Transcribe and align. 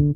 Good 0.00 0.08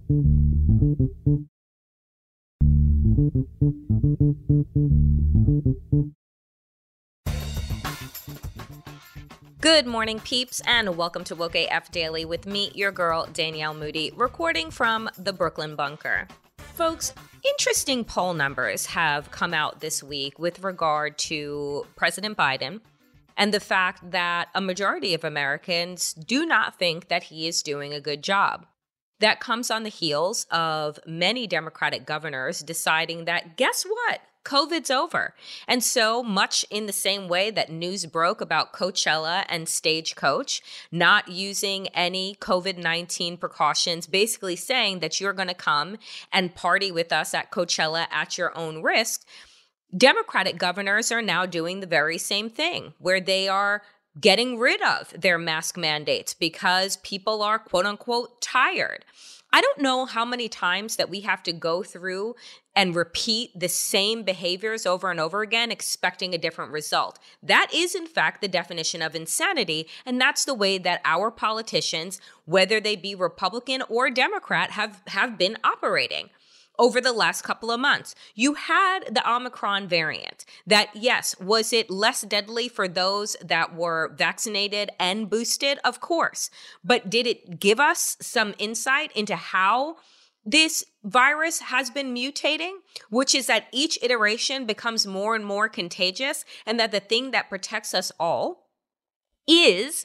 morning, 9.86 10.20
peeps, 10.20 10.62
and 10.66 10.96
welcome 10.96 11.22
to 11.24 11.34
Woke 11.34 11.54
AF 11.54 11.90
Daily 11.90 12.24
with 12.24 12.46
me, 12.46 12.70
your 12.74 12.92
girl, 12.92 13.28
Danielle 13.34 13.74
Moody, 13.74 14.10
recording 14.16 14.70
from 14.70 15.10
the 15.18 15.34
Brooklyn 15.34 15.76
Bunker. 15.76 16.28
Folks, 16.56 17.12
interesting 17.42 18.04
poll 18.04 18.32
numbers 18.32 18.86
have 18.86 19.30
come 19.30 19.52
out 19.52 19.80
this 19.80 20.02
week 20.02 20.38
with 20.38 20.64
regard 20.64 21.18
to 21.18 21.86
President 21.94 22.38
Biden 22.38 22.80
and 23.36 23.52
the 23.52 23.60
fact 23.60 24.12
that 24.12 24.48
a 24.54 24.62
majority 24.62 25.12
of 25.12 25.24
Americans 25.24 26.14
do 26.14 26.46
not 26.46 26.78
think 26.78 27.08
that 27.08 27.24
he 27.24 27.46
is 27.46 27.62
doing 27.62 27.92
a 27.92 28.00
good 28.00 28.22
job. 28.22 28.64
That 29.20 29.40
comes 29.40 29.70
on 29.70 29.84
the 29.84 29.88
heels 29.88 30.46
of 30.50 30.98
many 31.06 31.46
Democratic 31.46 32.04
governors 32.04 32.60
deciding 32.60 33.24
that, 33.26 33.56
guess 33.56 33.84
what? 33.84 34.20
COVID's 34.44 34.90
over. 34.90 35.34
And 35.66 35.82
so, 35.82 36.22
much 36.22 36.64
in 36.70 36.86
the 36.86 36.92
same 36.92 37.28
way 37.28 37.50
that 37.50 37.72
news 37.72 38.06
broke 38.06 38.40
about 38.40 38.72
Coachella 38.72 39.44
and 39.48 39.68
Stagecoach 39.68 40.60
not 40.92 41.28
using 41.28 41.88
any 41.88 42.36
COVID 42.40 42.76
19 42.76 43.38
precautions, 43.38 44.06
basically 44.06 44.56
saying 44.56 45.00
that 45.00 45.20
you're 45.20 45.32
going 45.32 45.48
to 45.48 45.54
come 45.54 45.96
and 46.32 46.54
party 46.54 46.92
with 46.92 47.12
us 47.12 47.32
at 47.34 47.50
Coachella 47.50 48.06
at 48.10 48.36
your 48.36 48.56
own 48.56 48.82
risk. 48.82 49.26
Democratic 49.96 50.58
governors 50.58 51.12
are 51.12 51.22
now 51.22 51.46
doing 51.46 51.80
the 51.80 51.86
very 51.86 52.18
same 52.18 52.50
thing, 52.50 52.94
where 52.98 53.20
they 53.20 53.48
are 53.48 53.82
getting 54.20 54.58
rid 54.58 54.80
of 54.82 55.12
their 55.16 55.38
mask 55.38 55.76
mandates 55.76 56.34
because 56.34 56.96
people 56.98 57.42
are 57.42 57.58
quote 57.58 57.86
unquote 57.86 58.40
tired. 58.40 59.04
I 59.52 59.60
don't 59.60 59.80
know 59.80 60.04
how 60.04 60.24
many 60.24 60.48
times 60.48 60.96
that 60.96 61.08
we 61.08 61.20
have 61.20 61.40
to 61.44 61.52
go 61.52 61.84
through 61.84 62.34
and 62.74 62.96
repeat 62.96 63.52
the 63.54 63.68
same 63.68 64.24
behaviors 64.24 64.84
over 64.84 65.12
and 65.12 65.20
over 65.20 65.42
again, 65.42 65.70
expecting 65.70 66.34
a 66.34 66.38
different 66.38 66.72
result. 66.72 67.20
That 67.40 67.70
is, 67.72 67.94
in 67.94 68.08
fact, 68.08 68.40
the 68.40 68.48
definition 68.48 69.00
of 69.00 69.14
insanity. 69.14 69.86
And 70.04 70.20
that's 70.20 70.44
the 70.44 70.54
way 70.54 70.78
that 70.78 71.02
our 71.04 71.30
politicians, 71.30 72.20
whether 72.46 72.80
they 72.80 72.96
be 72.96 73.14
Republican 73.14 73.82
or 73.88 74.10
Democrat, 74.10 74.72
have, 74.72 75.02
have 75.06 75.38
been 75.38 75.56
operating 75.62 76.30
over 76.78 77.00
the 77.00 77.12
last 77.12 77.42
couple 77.42 77.70
of 77.70 77.80
months. 77.80 78.14
You 78.34 78.54
had 78.54 79.14
the 79.14 79.28
Omicron 79.28 79.88
variant 79.88 80.44
that, 80.66 80.88
yes, 80.94 81.34
was 81.38 81.72
it 81.72 81.90
less 81.90 82.22
deadly 82.22 82.68
for 82.68 82.88
those 82.88 83.36
that 83.42 83.74
were 83.74 84.12
vaccinated 84.16 84.90
and 84.98 85.30
boosted? 85.30 85.78
Of 85.84 86.00
course. 86.00 86.50
But 86.82 87.10
did 87.10 87.26
it 87.26 87.60
give 87.60 87.80
us 87.80 88.16
some 88.20 88.54
insight 88.58 89.12
into 89.12 89.36
how? 89.36 89.96
This 90.46 90.84
virus 91.02 91.60
has 91.60 91.88
been 91.88 92.14
mutating, 92.14 92.74
which 93.08 93.34
is 93.34 93.46
that 93.46 93.66
each 93.72 93.98
iteration 94.02 94.66
becomes 94.66 95.06
more 95.06 95.34
and 95.34 95.44
more 95.44 95.70
contagious, 95.70 96.44
and 96.66 96.78
that 96.78 96.92
the 96.92 97.00
thing 97.00 97.30
that 97.30 97.48
protects 97.48 97.94
us 97.94 98.12
all 98.20 98.68
is 99.48 100.04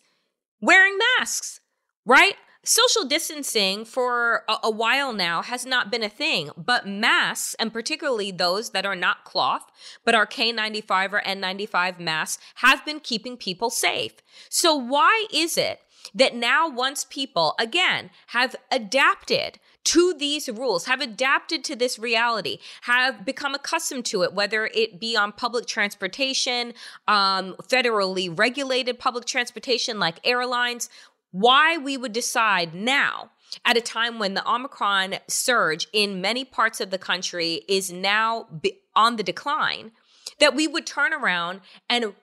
wearing 0.62 0.97
masks, 1.18 1.59
right? 2.06 2.36
Social 2.64 3.06
distancing 3.06 3.86
for 3.86 4.44
a, 4.47 4.58
a, 4.64 4.72
while 4.72 5.14
now 5.14 5.42
has 5.42 5.66
not 5.66 5.90
been 5.90 6.03
a 6.03 6.09
thing, 6.09 6.50
but 6.58 6.88
masks, 6.88 7.56
and 7.59 7.74
particularly 7.74 8.31
those 8.31 8.72
that 8.72 8.86
are 8.86 8.96
not 8.96 9.24
cloth, 9.24 9.72
but 10.03 10.16
are 10.16 10.28
K95 10.28 11.14
or 11.14 11.22
N95 11.22 12.00
masks, 12.00 12.44
have 12.56 12.86
been 12.86 13.00
keeping 13.00 13.38
people 13.38 13.69
safe. 13.69 14.14
So, 14.50 14.75
why 14.75 15.25
is 15.34 15.58
it 15.58 15.81
that 16.14 16.36
now, 16.36 16.68
once 16.68 17.06
people, 17.09 17.56
again, 17.59 18.09
have 18.28 18.56
adapted 18.72 19.59
to 19.86 20.14
these 20.14 20.50
rules, 20.50 20.86
have 20.86 21.02
adapted 21.02 21.64
to 21.64 21.75
this 21.75 21.98
reality, 21.98 22.59
have 22.81 23.25
become 23.25 23.56
accustomed 23.56 24.06
to 24.06 24.24
it, 24.24 24.34
whether 24.34 24.69
it 24.74 25.00
be 25.00 25.16
on 25.16 25.31
public 25.31 25.66
transportation, 25.66 26.74
um, 27.08 27.56
federally 27.64 28.38
regulated 28.38 29.00
public 29.00 29.25
transportation 29.25 30.00
like 30.00 30.19
airlines, 30.24 30.90
why 31.31 31.78
we 31.78 31.97
would 31.97 32.13
decide 32.13 32.73
now 32.73 33.31
at 33.66 33.78
a 33.78 33.81
time 33.81 34.19
when 34.19 34.34
the 34.34 34.47
Omicron 34.50 35.16
surge 35.28 35.88
in 35.94 36.22
many 36.22 36.45
parts 36.45 36.79
of 36.79 36.91
the 36.91 36.97
country 36.97 37.62
is 37.67 37.91
now 37.91 38.47
on 38.95 39.16
the 39.16 39.23
decline, 39.23 39.91
that 40.39 40.56
we 40.56 40.68
would 40.68 40.85
turn 40.85 41.13
around 41.13 41.62
and 41.89 42.13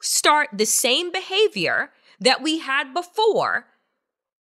start 0.00 0.48
the 0.52 0.66
same 0.66 1.12
behavior 1.12 1.90
that 2.20 2.42
we 2.42 2.58
had 2.58 2.92
before 2.92 3.66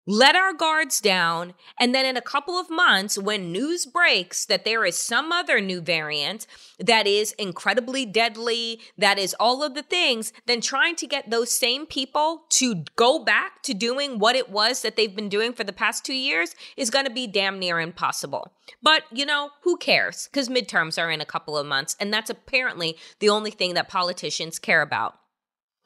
let 0.06 0.34
our 0.34 0.52
guards 0.52 1.00
down, 1.00 1.54
and 1.78 1.94
then 1.94 2.04
in 2.04 2.16
a 2.16 2.22
couple 2.22 2.58
of 2.58 2.68
months, 2.68 3.16
when 3.16 3.52
news 3.52 3.86
breaks 3.86 4.44
that 4.46 4.64
there 4.64 4.84
is 4.84 4.96
some 4.96 5.30
other 5.30 5.60
new 5.60 5.80
variant 5.80 6.46
that 6.80 7.06
is 7.06 7.32
incredibly 7.32 8.04
deadly, 8.04 8.80
that 8.98 9.18
is 9.18 9.36
all 9.38 9.62
of 9.62 9.74
the 9.74 9.82
things, 9.82 10.32
then 10.46 10.60
trying 10.60 10.96
to 10.96 11.06
get 11.06 11.30
those 11.30 11.56
same 11.56 11.86
people 11.86 12.42
to 12.48 12.84
go 12.96 13.22
back 13.22 13.62
to 13.62 13.74
doing 13.74 14.18
what 14.18 14.34
it 14.34 14.50
was 14.50 14.82
that 14.82 14.96
they've 14.96 15.14
been 15.14 15.28
doing 15.28 15.52
for 15.52 15.62
the 15.62 15.72
past 15.72 16.04
two 16.04 16.14
years 16.14 16.54
is 16.76 16.90
going 16.90 17.04
to 17.04 17.10
be 17.10 17.28
damn 17.28 17.60
near 17.60 17.78
impossible. 17.78 18.52
But, 18.82 19.04
you 19.12 19.24
know, 19.24 19.50
who 19.62 19.76
cares? 19.76 20.28
Because 20.32 20.48
midterms 20.48 21.00
are 21.00 21.10
in 21.10 21.20
a 21.20 21.26
couple 21.26 21.56
of 21.56 21.66
months, 21.66 21.96
and 22.00 22.12
that's 22.12 22.30
apparently 22.30 22.96
the 23.20 23.28
only 23.28 23.52
thing 23.52 23.74
that 23.74 23.88
politicians 23.88 24.58
care 24.58 24.82
about. 24.82 25.14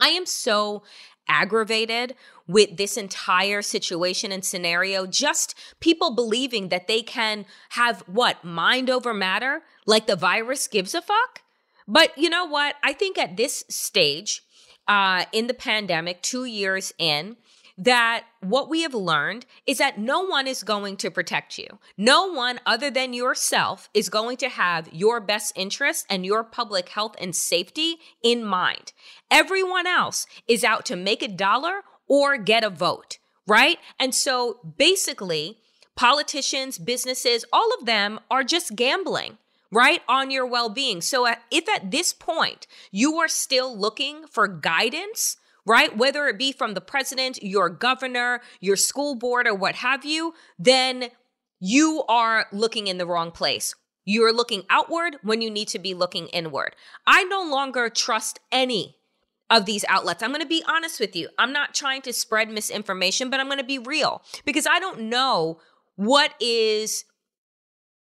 I 0.01 0.09
am 0.09 0.27
so 0.27 0.83
aggravated 1.29 2.15
with 2.47 2.77
this 2.77 2.97
entire 2.97 3.63
situation 3.63 4.33
and 4.33 4.45
scenario. 4.45 5.07
Just 5.07 5.55
people 5.81 6.15
believing 6.15 6.69
that 6.69 6.87
they 6.87 7.03
can 7.03 7.47
have 7.71 8.01
what 8.03 8.45
mind 8.45 8.89
over 8.91 9.13
matter, 9.13 9.63
like 9.87 10.07
the 10.07 10.17
virus 10.17 10.67
gives 10.67 10.95
a 10.95 11.03
fuck. 11.03 11.43
But 11.89 12.17
you 12.17 12.31
know 12.31 12.45
what? 12.45 12.77
I 12.83 12.93
think 12.93 13.19
at 13.19 13.37
this 13.37 13.65
stage 13.69 14.43
uh, 14.89 15.25
in 15.33 15.47
the 15.47 15.55
pandemic, 15.55 16.23
two 16.23 16.45
years 16.45 16.93
in, 16.99 17.37
that 17.79 18.25
what 18.41 18.71
we 18.71 18.83
have 18.83 18.95
learned 18.95 19.45
is 19.67 19.79
that 19.79 19.99
no 19.99 20.21
one 20.23 20.47
is 20.47 20.63
going 20.63 20.97
to 20.97 21.11
protect 21.11 21.59
you. 21.59 21.79
No 21.99 22.27
one 22.27 22.59
other 22.65 22.91
than 22.91 23.13
yourself 23.13 23.89
is 23.93 24.09
going 24.09 24.39
to 24.39 24.49
have 24.49 24.89
your 24.93 25.21
best 25.21 25.53
interests 25.57 26.07
and 26.09 26.25
your 26.25 26.43
public 26.43 26.89
health 26.91 27.15
and 27.21 27.37
safety 27.37 27.97
in 28.23 28.45
mind. 28.45 28.93
Everyone 29.31 29.87
else 29.87 30.27
is 30.49 30.65
out 30.65 30.87
to 30.87 30.97
make 30.97 31.23
a 31.23 31.29
dollar 31.29 31.83
or 32.09 32.39
get 32.39 32.65
a 32.65 32.71
vote. 32.71 33.19
right? 33.47 33.79
And 33.99 34.15
so 34.15 34.59
basically, 34.77 35.59
politicians, 35.95 36.79
businesses, 36.79 37.45
all 37.53 37.73
of 37.79 37.87
them 37.87 38.21
are 38.31 38.45
just 38.45 38.77
gambling 38.77 39.39
right 39.73 40.03
on 40.09 40.31
your 40.31 40.47
well-being 40.47 41.01
so 41.01 41.27
if 41.51 41.69
at 41.69 41.91
this 41.91 42.13
point 42.13 42.69
you 42.93 43.17
are 43.17 43.27
still 43.27 43.77
looking 43.77 44.25
for 44.29 44.47
guidance 44.47 45.39
right 45.67 45.97
whether 45.97 46.27
it 46.27 46.39
be 46.39 46.53
from 46.53 46.75
the 46.75 46.81
president 46.81 47.43
your 47.43 47.69
governor 47.69 48.41
your 48.61 48.77
school 48.77 49.15
board 49.15 49.47
or 49.47 49.55
what 49.55 49.77
have 49.77 50.05
you 50.05 50.33
then 50.59 51.09
you 51.61 52.05
are 52.09 52.47
looking 52.53 52.87
in 52.87 52.99
the 52.99 53.07
wrong 53.07 53.31
place 53.31 53.75
you're 54.05 54.33
looking 54.33 54.63
outward 54.71 55.17
when 55.23 55.41
you 55.41 55.51
need 55.51 55.69
to 55.69 55.79
be 55.79 55.95
looking 55.95 56.27
inward 56.29 56.75
i 57.07 57.25
no 57.25 57.43
longer 57.43 57.89
trust 57.89 58.39
any 58.51 58.97
of 59.51 59.65
these 59.65 59.85
outlets. 59.89 60.23
I'm 60.23 60.31
going 60.31 60.43
to 60.43 60.47
be 60.49 60.65
honest 60.67 61.01
with 61.01 61.15
you. 61.15 61.29
I'm 61.39 61.53
not 61.53 61.75
trying 61.75 62.03
to 62.03 62.13
spread 62.13 62.51
misinformation, 62.51 63.31
but 63.31 63.41
I'm 63.41 63.47
going 63.47 63.59
to 63.59 63.65
be 63.65 63.79
real 63.79 64.23
because 64.45 64.67
I 64.67 64.79
don't 64.81 65.03
know 65.03 65.61
what 65.95 66.35
is 66.41 67.05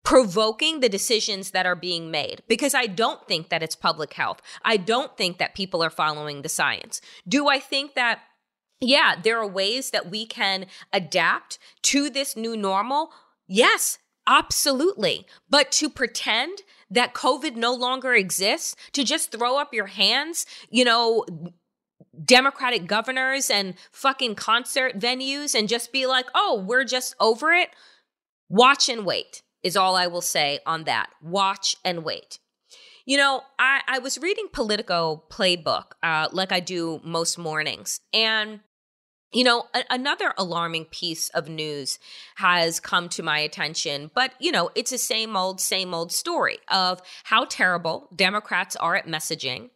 provoking 0.04 0.80
the 0.80 0.90
decisions 0.90 1.52
that 1.52 1.66
are 1.66 1.76
being 1.76 2.10
made 2.10 2.42
because 2.48 2.74
I 2.74 2.88
don't 2.88 3.26
think 3.28 3.50
that 3.50 3.62
it's 3.62 3.76
public 3.76 4.14
health. 4.14 4.42
I 4.64 4.78
don't 4.78 5.16
think 5.16 5.38
that 5.38 5.56
people 5.56 5.84
are 5.84 5.90
following 5.90 6.42
the 6.42 6.50
science. 6.50 7.02
Do 7.28 7.48
I 7.48 7.60
think 7.60 7.94
that 7.94 8.20
yeah, 8.82 9.16
there 9.22 9.38
are 9.38 9.48
ways 9.48 9.92
that 9.92 10.10
we 10.10 10.26
can 10.26 10.66
adapt 10.92 11.60
to 11.84 12.10
this 12.10 12.36
new 12.36 12.58
normal? 12.58 13.12
Yes, 13.48 14.00
absolutely. 14.26 15.28
But 15.48 15.72
to 15.74 15.90
pretend 15.90 16.64
that 16.90 17.14
COVID 17.14 17.56
no 17.56 17.74
longer 17.74 18.16
exists, 18.16 18.76
to 18.94 19.04
just 19.04 19.32
throw 19.32 19.60
up 19.60 19.72
your 19.72 19.86
hands, 19.86 20.48
you 20.72 20.84
know, 20.84 21.26
Democratic 22.26 22.88
governors 22.88 23.52
and 23.52 23.76
fucking 23.92 24.34
concert 24.34 25.00
venues 25.00 25.54
and 25.54 25.70
just 25.70 25.94
be 25.94 26.08
like, 26.08 26.26
oh, 26.34 26.64
we're 26.68 26.84
just 26.84 27.16
over 27.20 27.54
it. 27.54 27.70
Watch 28.50 28.90
and 28.90 29.06
wait 29.06 29.44
is 29.64 29.78
all 29.78 29.96
I 29.96 30.08
will 30.08 30.22
say 30.22 30.60
on 30.66 30.86
that. 30.86 31.10
Watch 31.22 31.76
and 31.84 32.04
wait. 32.04 32.40
You 33.06 33.18
know, 33.18 33.42
I, 33.58 33.82
I 33.88 34.00
was 34.00 34.18
reading 34.20 34.48
Politico 34.52 35.24
Playbook, 35.30 35.94
uh, 36.04 36.28
like 36.32 36.52
I 36.52 36.60
do 36.60 37.02
most 37.04 37.38
mornings, 37.38 38.00
and 38.14 38.60
you 39.34 39.46
know, 39.46 39.66
a- 39.74 39.86
another 39.90 40.34
alarming 40.38 40.86
piece 40.86 41.30
of 41.30 41.48
news 41.48 42.00
has 42.36 42.80
come 42.80 43.08
to 43.10 43.24
my 43.24 43.40
attention, 43.40 44.12
but 44.14 44.34
you 44.40 44.52
know, 44.52 44.70
it's 44.76 44.92
the 44.92 44.98
same 44.98 45.36
old, 45.36 45.62
same 45.62 45.94
old 45.94 46.12
story 46.12 46.60
of 46.68 47.02
how 47.26 47.46
terrible 47.46 48.10
Democrats 48.16 48.76
are 48.76 48.96
at 48.96 49.08
messaging. 49.08 49.70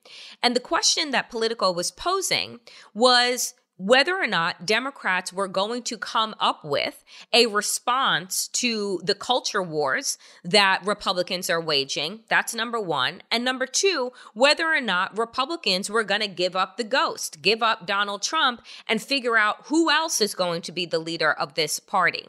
And 0.44 0.56
the 0.56 0.60
question 0.60 1.12
that 1.12 1.30
Politico 1.30 1.72
was 1.72 1.92
posing 1.92 2.60
was 2.94 3.54
whether 3.78 4.16
or 4.16 4.28
not 4.28 4.66
Democrats 4.66 5.34
were 5.34 5.48
going 5.48 5.84
to 5.84 5.98
come 5.98 6.34
up 6.40 6.64
with 6.64 7.04
a 7.34 7.46
response 7.48 8.48
to 8.48 9.02
the 9.04 9.16
culture 9.16 9.62
wars 9.62 10.18
that 10.44 10.86
Republicans 10.86 11.50
are 11.50 11.60
waging. 11.60 12.22
That's 12.30 12.56
number 12.56 12.80
one. 12.80 13.22
And 13.30 13.44
number 13.44 13.66
two, 13.66 14.14
whether 14.34 14.66
or 14.66 14.82
not 14.82 15.18
Republicans 15.18 15.90
were 15.90 16.04
going 16.04 16.22
to 16.22 16.28
give 16.28 16.56
up 16.56 16.78
the 16.78 16.84
ghost, 16.84 17.42
give 17.42 17.62
up 17.62 17.86
Donald 17.86 18.22
Trump, 18.22 18.62
and 18.88 19.02
figure 19.02 19.38
out 19.38 19.66
who 19.66 19.90
else 19.92 20.22
is 20.22 20.36
going 20.36 20.62
to 20.64 20.72
be 20.72 20.86
the 20.86 21.00
leader 21.00 21.34
of 21.34 21.56
this 21.56 21.80
party. 21.80 22.28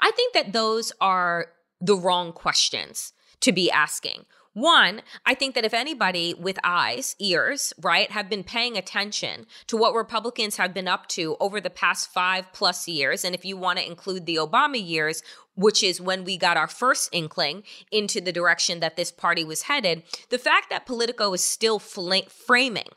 I 0.00 0.10
think 0.12 0.34
that 0.34 0.52
those 0.52 0.92
are 1.00 1.46
the 1.80 1.96
wrong 1.96 2.32
questions 2.32 3.12
to 3.40 3.52
be 3.52 3.70
asking. 3.70 4.26
One, 4.54 5.02
I 5.26 5.34
think 5.34 5.56
that 5.56 5.64
if 5.64 5.74
anybody 5.74 6.32
with 6.32 6.60
eyes, 6.62 7.16
ears, 7.18 7.72
right, 7.82 8.08
have 8.12 8.30
been 8.30 8.44
paying 8.44 8.76
attention 8.76 9.46
to 9.66 9.76
what 9.76 9.94
Republicans 9.94 10.56
have 10.58 10.72
been 10.72 10.86
up 10.86 11.08
to 11.08 11.36
over 11.40 11.60
the 11.60 11.70
past 11.70 12.12
five 12.12 12.52
plus 12.52 12.86
years, 12.86 13.24
and 13.24 13.34
if 13.34 13.44
you 13.44 13.56
want 13.56 13.80
to 13.80 13.86
include 13.86 14.26
the 14.26 14.36
Obama 14.36 14.80
years, 14.80 15.24
which 15.56 15.82
is 15.82 16.00
when 16.00 16.22
we 16.22 16.36
got 16.36 16.56
our 16.56 16.68
first 16.68 17.08
inkling 17.10 17.64
into 17.90 18.20
the 18.20 18.32
direction 18.32 18.78
that 18.78 18.96
this 18.96 19.10
party 19.10 19.42
was 19.42 19.62
headed, 19.62 20.04
the 20.30 20.38
fact 20.38 20.70
that 20.70 20.86
Politico 20.86 21.32
is 21.32 21.44
still 21.44 21.80
fl- 21.80 22.12
framing 22.28 22.88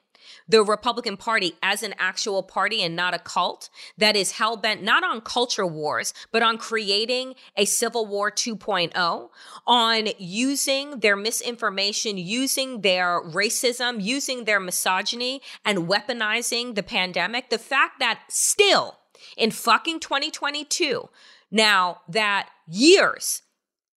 the 0.48 0.64
Republican 0.64 1.18
Party 1.18 1.54
as 1.62 1.84
an 1.84 1.94
actual 2.00 2.44
party 2.44 2.82
and 2.82 2.96
not 2.96 3.14
a 3.14 3.20
cult 3.20 3.70
that 3.98 4.16
is 4.16 4.34
hell 4.34 4.58
bent 4.58 4.82
not 4.82 5.04
on 5.04 5.22
culture 5.22 5.66
wars, 5.66 6.14
but 6.32 6.42
on 6.42 6.58
creating 6.58 7.36
a 7.56 7.66
Civil 7.66 8.06
War 8.06 8.32
2.0, 8.32 9.30
on 9.66 10.08
using 10.18 11.00
their 11.00 11.16
misinformation, 11.16 12.18
using 12.18 12.82
their 12.82 13.22
racism, 13.22 14.02
using 14.02 14.46
their 14.46 14.60
misogyny, 14.60 15.42
and 15.66 15.88
weaponizing 15.88 16.76
the 16.76 16.84
pandemic. 16.84 17.50
The 17.50 17.58
fact 17.58 18.00
that 18.00 18.22
still 18.30 19.00
in 19.36 19.52
fucking 19.52 20.00
2022, 20.00 21.10
now 21.52 22.02
that 22.08 22.50
years 22.68 23.42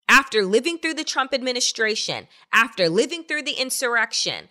after 0.08 0.44
living 0.44 0.78
through 0.78 0.94
the 0.94 1.04
Trump 1.04 1.34
administration, 1.34 2.28
after 2.52 2.88
living 2.88 3.24
through 3.24 3.42
the 3.42 3.52
insurrection, 3.52 4.48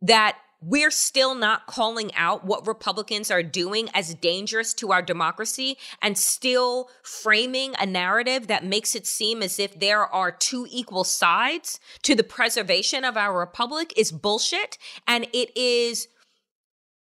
that 0.00 0.38
we're 0.66 0.90
still 0.90 1.34
not 1.34 1.66
calling 1.66 2.10
out 2.14 2.44
what 2.44 2.66
Republicans 2.66 3.30
are 3.30 3.42
doing 3.42 3.90
as 3.92 4.14
dangerous 4.14 4.72
to 4.72 4.92
our 4.92 5.02
democracy 5.02 5.76
and 6.00 6.16
still 6.16 6.88
framing 7.02 7.74
a 7.78 7.84
narrative 7.84 8.46
that 8.46 8.64
makes 8.64 8.94
it 8.94 9.06
seem 9.06 9.42
as 9.42 9.58
if 9.58 9.78
there 9.78 10.06
are 10.06 10.32
two 10.32 10.66
equal 10.70 11.04
sides 11.04 11.78
to 12.02 12.14
the 12.14 12.24
preservation 12.24 13.04
of 13.04 13.16
our 13.16 13.38
republic 13.38 13.92
is 13.96 14.10
bullshit 14.10 14.78
and 15.06 15.26
it 15.34 15.54
is 15.54 16.08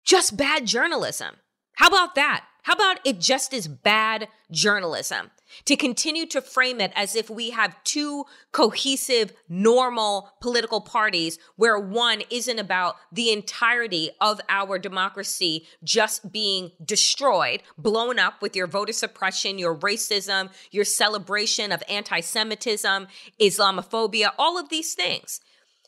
just 0.02 0.36
bad 0.36 0.66
journalism. 0.66 1.36
How 1.74 1.88
about 1.88 2.14
that? 2.14 2.44
How 2.62 2.72
about 2.72 3.00
it 3.04 3.20
just 3.20 3.52
is 3.52 3.68
bad 3.68 4.28
journalism? 4.50 5.30
To 5.66 5.76
continue 5.76 6.26
to 6.26 6.40
frame 6.40 6.80
it 6.80 6.92
as 6.94 7.14
if 7.14 7.30
we 7.30 7.50
have 7.50 7.82
two 7.84 8.24
cohesive, 8.52 9.32
normal 9.48 10.32
political 10.40 10.80
parties 10.80 11.38
where 11.56 11.78
one 11.78 12.22
isn't 12.30 12.58
about 12.58 12.96
the 13.10 13.32
entirety 13.32 14.10
of 14.20 14.40
our 14.48 14.78
democracy 14.78 15.66
just 15.84 16.32
being 16.32 16.72
destroyed, 16.84 17.62
blown 17.78 18.18
up 18.18 18.42
with 18.42 18.56
your 18.56 18.66
voter 18.66 18.92
suppression, 18.92 19.58
your 19.58 19.76
racism, 19.76 20.50
your 20.70 20.84
celebration 20.84 21.72
of 21.72 21.82
anti 21.88 22.20
Semitism, 22.20 23.06
Islamophobia, 23.40 24.32
all 24.38 24.58
of 24.58 24.68
these 24.68 24.94
things. 24.94 25.40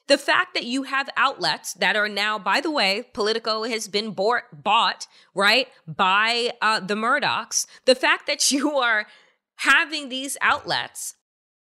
The 0.06 0.18
fact 0.18 0.52
that 0.52 0.64
you 0.64 0.82
have 0.82 1.08
outlets 1.16 1.72
that 1.74 1.96
are 1.96 2.10
now, 2.10 2.38
by 2.38 2.60
the 2.60 2.70
way, 2.70 3.04
Politico 3.14 3.62
has 3.62 3.88
been 3.88 4.10
bought, 4.10 4.42
bought 4.52 5.06
right, 5.34 5.68
by 5.86 6.52
uh, 6.60 6.80
the 6.80 6.94
Murdochs. 6.94 7.66
The 7.86 7.94
fact 7.94 8.26
that 8.26 8.50
you 8.50 8.76
are 8.76 9.06
having 9.56 10.08
these 10.08 10.36
outlets 10.40 11.14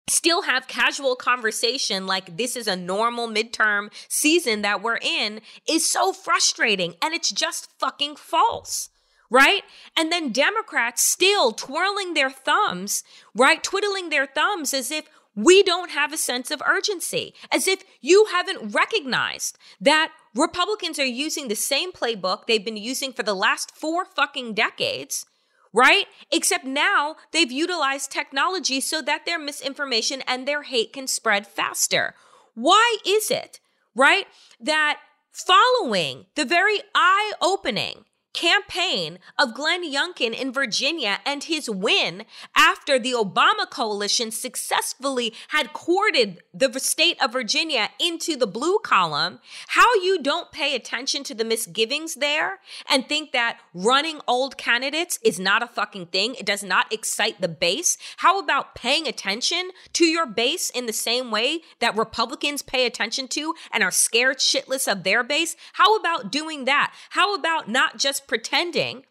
still 0.09 0.43
have 0.43 0.67
casual 0.67 1.15
conversation 1.15 2.05
like 2.05 2.37
this 2.37 2.55
is 2.55 2.67
a 2.67 2.75
normal 2.75 3.27
midterm 3.27 3.89
season 4.09 4.61
that 4.61 4.81
we're 4.81 4.97
in 4.97 5.39
is 5.69 5.89
so 5.89 6.11
frustrating 6.11 6.95
and 7.01 7.13
it's 7.13 7.31
just 7.31 7.69
fucking 7.79 8.15
false 8.15 8.89
right? 9.31 9.63
And 9.97 10.11
then 10.11 10.33
Democrats 10.33 11.01
still 11.01 11.53
twirling 11.53 12.13
their 12.13 12.29
thumbs, 12.29 13.03
right? 13.33 13.63
Twiddling 13.63 14.09
their 14.09 14.27
thumbs 14.27 14.73
as 14.73 14.91
if 14.91 15.05
we 15.33 15.63
don't 15.63 15.91
have 15.91 16.11
a 16.11 16.17
sense 16.17 16.51
of 16.51 16.61
urgency, 16.67 17.33
as 17.49 17.67
if 17.67 17.83
you 18.01 18.25
haven't 18.31 18.75
recognized 18.75 19.57
that 19.79 20.11
Republicans 20.35 20.99
are 20.99 21.05
using 21.05 21.47
the 21.47 21.55
same 21.55 21.93
playbook 21.93 22.45
they've 22.45 22.65
been 22.65 22.77
using 22.77 23.13
for 23.13 23.23
the 23.23 23.33
last 23.33 23.71
four 23.73 24.03
fucking 24.03 24.53
decades, 24.53 25.25
right? 25.73 26.05
Except 26.31 26.65
now 26.65 27.15
they've 27.31 27.51
utilized 27.51 28.11
technology 28.11 28.79
so 28.79 29.01
that 29.01 29.25
their 29.25 29.39
misinformation 29.39 30.21
and 30.27 30.47
their 30.47 30.63
hate 30.63 30.93
can 30.93 31.07
spread 31.07 31.47
faster. 31.47 32.15
Why 32.53 32.97
is 33.05 33.31
it, 33.31 33.59
right, 33.95 34.25
that 34.59 34.99
following 35.31 36.25
the 36.35 36.45
very 36.45 36.79
eye 36.93 37.33
opening 37.41 38.05
campaign 38.33 39.19
of 39.37 39.53
Glenn 39.53 39.83
Youngkin 39.83 40.33
in 40.33 40.53
Virginia 40.53 41.19
and 41.25 41.43
his 41.43 41.69
win 41.69 42.25
after 42.55 42.97
the 42.97 43.11
Obama 43.11 43.69
coalition 43.69 44.31
successfully 44.31 45.33
had 45.49 45.73
courted 45.73 46.41
the 46.53 46.71
state 46.79 47.21
of 47.21 47.33
Virginia 47.33 47.89
into 47.99 48.35
the 48.35 48.47
blue 48.47 48.79
column, 48.79 49.39
how 49.69 49.93
you 49.95 50.21
don't 50.21 50.51
pay 50.51 50.75
attention 50.75 51.23
to 51.23 51.35
the 51.35 51.43
misgivings 51.43 52.15
there 52.15 52.59
and 52.89 53.07
think 53.07 53.31
that 53.31 53.59
running 53.73 54.19
old 54.27 54.57
candidates 54.57 55.19
is 55.23 55.39
not 55.39 55.63
a 55.63 55.67
fucking 55.67 56.07
thing. 56.07 56.35
It 56.35 56.45
does 56.45 56.63
not 56.63 56.91
excite 56.91 57.41
the 57.41 57.47
base. 57.47 57.97
How 58.17 58.39
about 58.39 58.75
paying 58.75 59.07
attention 59.07 59.71
to 59.93 60.05
your 60.05 60.25
base 60.25 60.69
in 60.69 60.85
the 60.85 60.93
same 60.93 61.31
way 61.31 61.61
that 61.79 61.97
Republicans 61.97 62.61
pay 62.61 62.85
attention 62.85 63.27
to 63.29 63.53
and 63.71 63.83
are 63.83 63.91
scared 63.91 64.37
shitless 64.37 64.91
of 64.91 65.03
their 65.03 65.23
base? 65.23 65.55
How 65.73 65.95
about 65.97 66.31
doing 66.31 66.65
that? 66.65 66.93
How 67.11 67.35
about 67.35 67.69
not 67.69 67.97
just 67.97 68.20
pretending, 68.27 69.03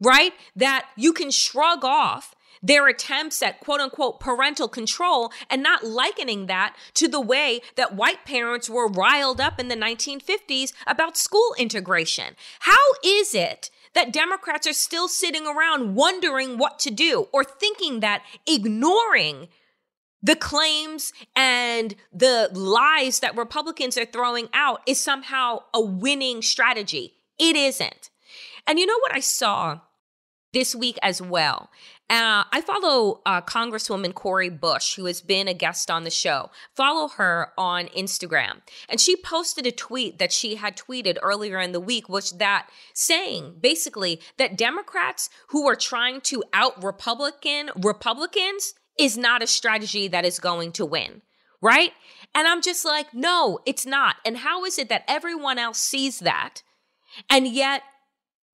right, 0.00 0.32
that 0.54 0.88
you 0.96 1.12
can 1.12 1.30
shrug 1.30 1.84
off 1.84 2.34
their 2.62 2.88
attempts 2.88 3.42
at 3.42 3.60
quote 3.60 3.80
unquote 3.80 4.20
parental 4.20 4.68
control 4.68 5.32
and 5.50 5.62
not 5.62 5.84
likening 5.84 6.46
that 6.46 6.74
to 6.94 7.08
the 7.08 7.20
way 7.20 7.60
that 7.76 7.94
white 7.94 8.24
parents 8.24 8.68
were 8.68 8.88
riled 8.88 9.40
up 9.40 9.60
in 9.60 9.68
the 9.68 9.76
1950s 9.76 10.72
about 10.86 11.16
school 11.16 11.54
integration. 11.58 12.34
How 12.60 12.76
is 13.04 13.34
it 13.34 13.70
that 13.94 14.12
Democrats 14.12 14.66
are 14.66 14.72
still 14.72 15.08
sitting 15.08 15.46
around 15.46 15.94
wondering 15.94 16.58
what 16.58 16.78
to 16.80 16.90
do 16.90 17.28
or 17.32 17.44
thinking 17.44 18.00
that 18.00 18.22
ignoring 18.46 19.48
the 20.22 20.36
claims 20.36 21.12
and 21.34 21.94
the 22.12 22.50
lies 22.52 23.20
that 23.20 23.36
Republicans 23.36 23.96
are 23.96 24.04
throwing 24.04 24.48
out 24.52 24.80
is 24.86 24.98
somehow 24.98 25.60
a 25.72 25.80
winning 25.80 26.42
strategy. 26.42 27.14
It 27.38 27.54
isn't. 27.54 28.10
And 28.66 28.78
you 28.78 28.86
know 28.86 28.98
what 29.00 29.14
I 29.14 29.20
saw 29.20 29.80
this 30.52 30.74
week 30.74 30.98
as 31.02 31.20
well? 31.20 31.70
Uh, 32.08 32.44
I 32.52 32.62
follow 32.64 33.20
uh, 33.26 33.40
Congresswoman 33.40 34.14
Cori 34.14 34.48
Bush, 34.48 34.94
who 34.94 35.06
has 35.06 35.20
been 35.20 35.48
a 35.48 35.54
guest 35.54 35.90
on 35.90 36.04
the 36.04 36.10
show. 36.10 36.50
Follow 36.74 37.08
her 37.08 37.52
on 37.58 37.86
Instagram. 37.88 38.62
And 38.88 39.00
she 39.00 39.16
posted 39.16 39.66
a 39.66 39.72
tweet 39.72 40.20
that 40.20 40.30
she 40.30 40.54
had 40.54 40.76
tweeted 40.76 41.18
earlier 41.20 41.58
in 41.58 41.72
the 41.72 41.80
week, 41.80 42.08
which 42.08 42.38
that 42.38 42.68
saying 42.94 43.56
basically 43.60 44.20
that 44.38 44.56
Democrats 44.56 45.30
who 45.48 45.66
are 45.66 45.74
trying 45.74 46.20
to 46.22 46.44
out 46.52 46.82
Republican 46.82 47.70
Republicans 47.76 48.74
is 48.98 49.18
not 49.18 49.42
a 49.42 49.46
strategy 49.46 50.06
that 50.08 50.24
is 50.24 50.38
going 50.38 50.72
to 50.72 50.86
win, 50.86 51.22
right? 51.60 51.92
And 52.36 52.46
I'm 52.46 52.62
just 52.62 52.84
like, 52.84 53.12
no, 53.12 53.58
it's 53.66 53.84
not. 53.84 54.16
And 54.24 54.38
how 54.38 54.64
is 54.64 54.78
it 54.78 54.88
that 54.90 55.04
everyone 55.08 55.58
else 55.58 55.78
sees 55.78 56.20
that? 56.20 56.62
And 57.28 57.48
yet 57.48 57.82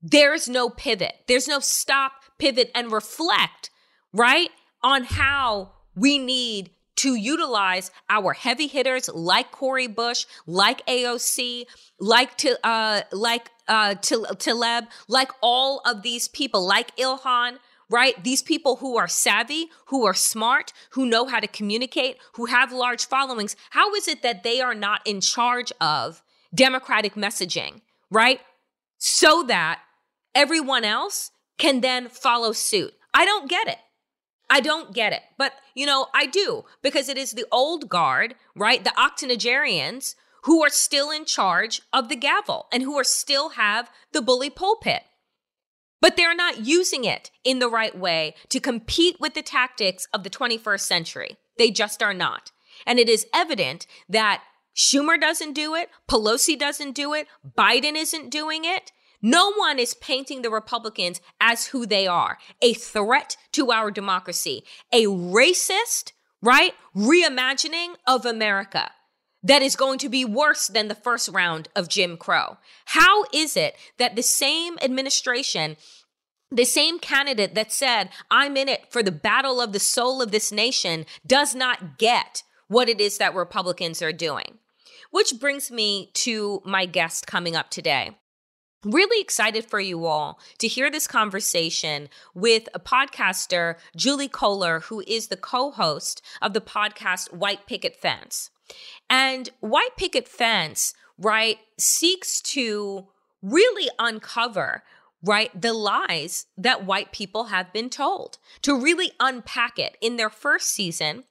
there's 0.02 0.48
no 0.48 0.68
pivot. 0.68 1.14
There's 1.28 1.46
no 1.46 1.60
stop, 1.60 2.12
pivot, 2.38 2.70
and 2.74 2.90
reflect, 2.90 3.70
right? 4.12 4.50
On 4.82 5.04
how 5.04 5.72
we 5.94 6.18
need 6.18 6.70
to 6.96 7.14
utilize 7.14 7.90
our 8.10 8.32
heavy 8.32 8.66
hitters 8.66 9.08
like 9.08 9.50
Cori 9.50 9.86
Bush, 9.86 10.26
like 10.46 10.84
AOC, 10.86 11.64
like 11.98 12.36
to 12.38 12.58
uh 12.66 13.02
like 13.12 13.50
uh 13.68 13.94
Tlaib, 13.94 14.88
like 15.08 15.30
all 15.40 15.80
of 15.86 16.02
these 16.02 16.28
people, 16.28 16.66
like 16.66 16.94
Ilhan, 16.96 17.58
right? 17.88 18.22
These 18.22 18.42
people 18.42 18.76
who 18.76 18.96
are 18.96 19.08
savvy, 19.08 19.70
who 19.86 20.04
are 20.04 20.14
smart, 20.14 20.72
who 20.90 21.06
know 21.06 21.26
how 21.26 21.40
to 21.40 21.46
communicate, 21.46 22.18
who 22.34 22.46
have 22.46 22.72
large 22.72 23.06
followings. 23.06 23.56
How 23.70 23.94
is 23.94 24.08
it 24.08 24.22
that 24.22 24.42
they 24.42 24.60
are 24.60 24.74
not 24.74 25.00
in 25.06 25.20
charge 25.20 25.72
of 25.80 26.22
democratic 26.54 27.14
messaging, 27.14 27.80
right? 28.10 28.40
So 28.98 29.42
that 29.44 29.80
everyone 30.34 30.84
else 30.84 31.30
can 31.58 31.80
then 31.80 32.08
follow 32.08 32.52
suit. 32.52 32.94
I 33.14 33.24
don't 33.24 33.48
get 33.48 33.68
it. 33.68 33.78
I 34.50 34.60
don't 34.60 34.94
get 34.94 35.12
it. 35.12 35.22
But, 35.38 35.52
you 35.74 35.86
know, 35.86 36.08
I 36.14 36.26
do 36.26 36.64
because 36.82 37.08
it 37.08 37.16
is 37.16 37.32
the 37.32 37.46
old 37.50 37.88
guard, 37.88 38.34
right? 38.54 38.84
The 38.84 38.98
octogenarians 39.00 40.14
who 40.44 40.62
are 40.62 40.70
still 40.70 41.10
in 41.10 41.24
charge 41.24 41.82
of 41.92 42.08
the 42.08 42.16
gavel 42.16 42.66
and 42.72 42.82
who 42.82 42.98
are 42.98 43.04
still 43.04 43.50
have 43.50 43.90
the 44.12 44.22
bully 44.22 44.50
pulpit. 44.50 45.04
But 46.00 46.16
they're 46.16 46.34
not 46.34 46.66
using 46.66 47.04
it 47.04 47.30
in 47.44 47.60
the 47.60 47.68
right 47.68 47.96
way 47.96 48.34
to 48.48 48.58
compete 48.58 49.16
with 49.20 49.34
the 49.34 49.42
tactics 49.42 50.08
of 50.12 50.24
the 50.24 50.30
21st 50.30 50.80
century. 50.80 51.36
They 51.58 51.70
just 51.70 52.02
are 52.02 52.14
not. 52.14 52.50
And 52.86 52.98
it 52.98 53.08
is 53.08 53.26
evident 53.32 53.86
that 54.08 54.42
Schumer 54.74 55.20
doesn't 55.20 55.52
do 55.52 55.74
it, 55.74 55.90
Pelosi 56.10 56.58
doesn't 56.58 56.92
do 56.92 57.14
it, 57.14 57.28
Biden 57.56 57.94
isn't 57.94 58.30
doing 58.30 58.64
it. 58.64 58.90
No 59.22 59.52
one 59.52 59.78
is 59.78 59.94
painting 59.94 60.42
the 60.42 60.50
Republicans 60.50 61.20
as 61.40 61.68
who 61.68 61.86
they 61.86 62.06
are 62.06 62.38
a 62.60 62.74
threat 62.74 63.36
to 63.52 63.70
our 63.70 63.90
democracy, 63.90 64.64
a 64.92 65.04
racist, 65.04 66.12
right? 66.42 66.74
Reimagining 66.94 67.94
of 68.06 68.26
America 68.26 68.90
that 69.44 69.62
is 69.62 69.76
going 69.76 69.98
to 69.98 70.08
be 70.08 70.24
worse 70.24 70.66
than 70.68 70.88
the 70.88 70.94
first 70.94 71.28
round 71.28 71.68
of 71.74 71.88
Jim 71.88 72.16
Crow. 72.16 72.58
How 72.86 73.24
is 73.32 73.56
it 73.56 73.76
that 73.98 74.16
the 74.16 74.22
same 74.22 74.76
administration 74.82 75.76
the 76.54 76.64
same 76.64 76.98
candidate 76.98 77.54
that 77.54 77.72
said, 77.72 78.10
I'm 78.30 78.58
in 78.58 78.68
it 78.68 78.92
for 78.92 79.02
the 79.02 79.10
battle 79.10 79.58
of 79.58 79.72
the 79.72 79.80
soul 79.80 80.20
of 80.20 80.32
this 80.32 80.52
nation, 80.52 81.06
does 81.26 81.54
not 81.54 81.96
get 81.98 82.42
what 82.68 82.90
it 82.90 83.00
is 83.00 83.16
that 83.18 83.34
Republicans 83.34 84.02
are 84.02 84.12
doing. 84.12 84.58
Which 85.10 85.40
brings 85.40 85.70
me 85.70 86.10
to 86.14 86.60
my 86.64 86.84
guest 86.84 87.26
coming 87.26 87.56
up 87.56 87.70
today. 87.70 88.18
Really 88.84 89.20
excited 89.20 89.64
for 89.64 89.78
you 89.78 90.06
all 90.06 90.40
to 90.58 90.66
hear 90.66 90.90
this 90.90 91.06
conversation 91.06 92.08
with 92.34 92.68
a 92.74 92.80
podcaster, 92.80 93.76
Julie 93.94 94.28
Kohler, 94.28 94.80
who 94.80 95.04
is 95.06 95.28
the 95.28 95.36
co 95.36 95.70
host 95.70 96.20
of 96.40 96.52
the 96.52 96.60
podcast 96.60 97.32
White 97.32 97.66
Picket 97.66 97.94
Fence. 97.94 98.50
And 99.08 99.50
White 99.60 99.96
Picket 99.96 100.26
Fence, 100.26 100.94
right, 101.16 101.58
seeks 101.78 102.40
to 102.42 103.06
really 103.40 103.88
uncover 103.98 104.82
right? 105.24 105.60
The 105.60 105.72
lies 105.72 106.46
that 106.58 106.84
white 106.84 107.12
people 107.12 107.44
have 107.44 107.72
been 107.72 107.90
told 107.90 108.38
to 108.62 108.76
really 108.76 109.12
unpack 109.20 109.78
it. 109.78 109.96
In 110.00 110.16
their 110.16 110.28
first 110.28 110.70
season, 110.70 111.24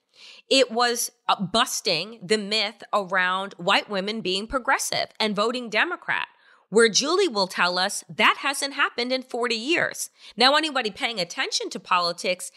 it 0.48 0.70
was 0.70 1.10
uh, 1.28 1.40
busting 1.42 2.20
the 2.22 2.38
myth 2.38 2.82
around 2.92 3.54
white 3.58 3.90
women 3.90 4.20
being 4.20 4.46
progressive 4.46 5.08
and 5.20 5.36
voting 5.36 5.68
Democrat 5.68 6.28
where 6.72 6.88
Julie 6.88 7.28
will 7.28 7.48
tell 7.48 7.78
us 7.78 8.02
that 8.08 8.38
hasn't 8.38 8.72
happened 8.72 9.12
in 9.12 9.22
40 9.22 9.54
years. 9.54 10.08
Now, 10.38 10.54
anybody 10.54 10.90
paying 10.90 11.20
attention 11.20 11.68
to 11.68 11.78
politics 11.78 12.50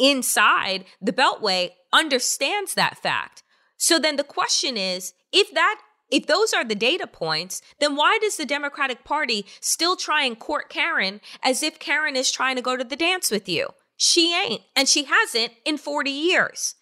inside 0.00 0.84
the 1.00 1.12
Beltway 1.12 1.70
understands 1.92 2.74
that 2.74 2.98
fact. 2.98 3.44
So 3.76 4.00
then 4.00 4.16
the 4.16 4.24
question 4.24 4.76
is 4.76 5.14
if 5.32 5.54
that 5.54 5.80
if 6.10 6.26
those 6.26 6.52
are 6.52 6.64
the 6.64 6.74
data 6.74 7.06
points, 7.06 7.62
then 7.78 7.94
why 7.94 8.18
does 8.20 8.36
the 8.36 8.44
Democratic 8.44 9.04
Party 9.04 9.46
still 9.60 9.94
try 9.94 10.24
and 10.24 10.36
court 10.36 10.68
Karen 10.68 11.20
as 11.40 11.62
if 11.62 11.78
Karen 11.78 12.16
is 12.16 12.32
trying 12.32 12.56
to 12.56 12.62
go 12.62 12.76
to 12.76 12.82
the 12.82 12.96
dance 12.96 13.30
with 13.30 13.48
you? 13.48 13.68
She 13.96 14.34
ain't, 14.34 14.62
and 14.74 14.88
she 14.88 15.04
hasn't 15.04 15.52
in 15.64 15.78
40 15.78 16.10
years, 16.10 16.74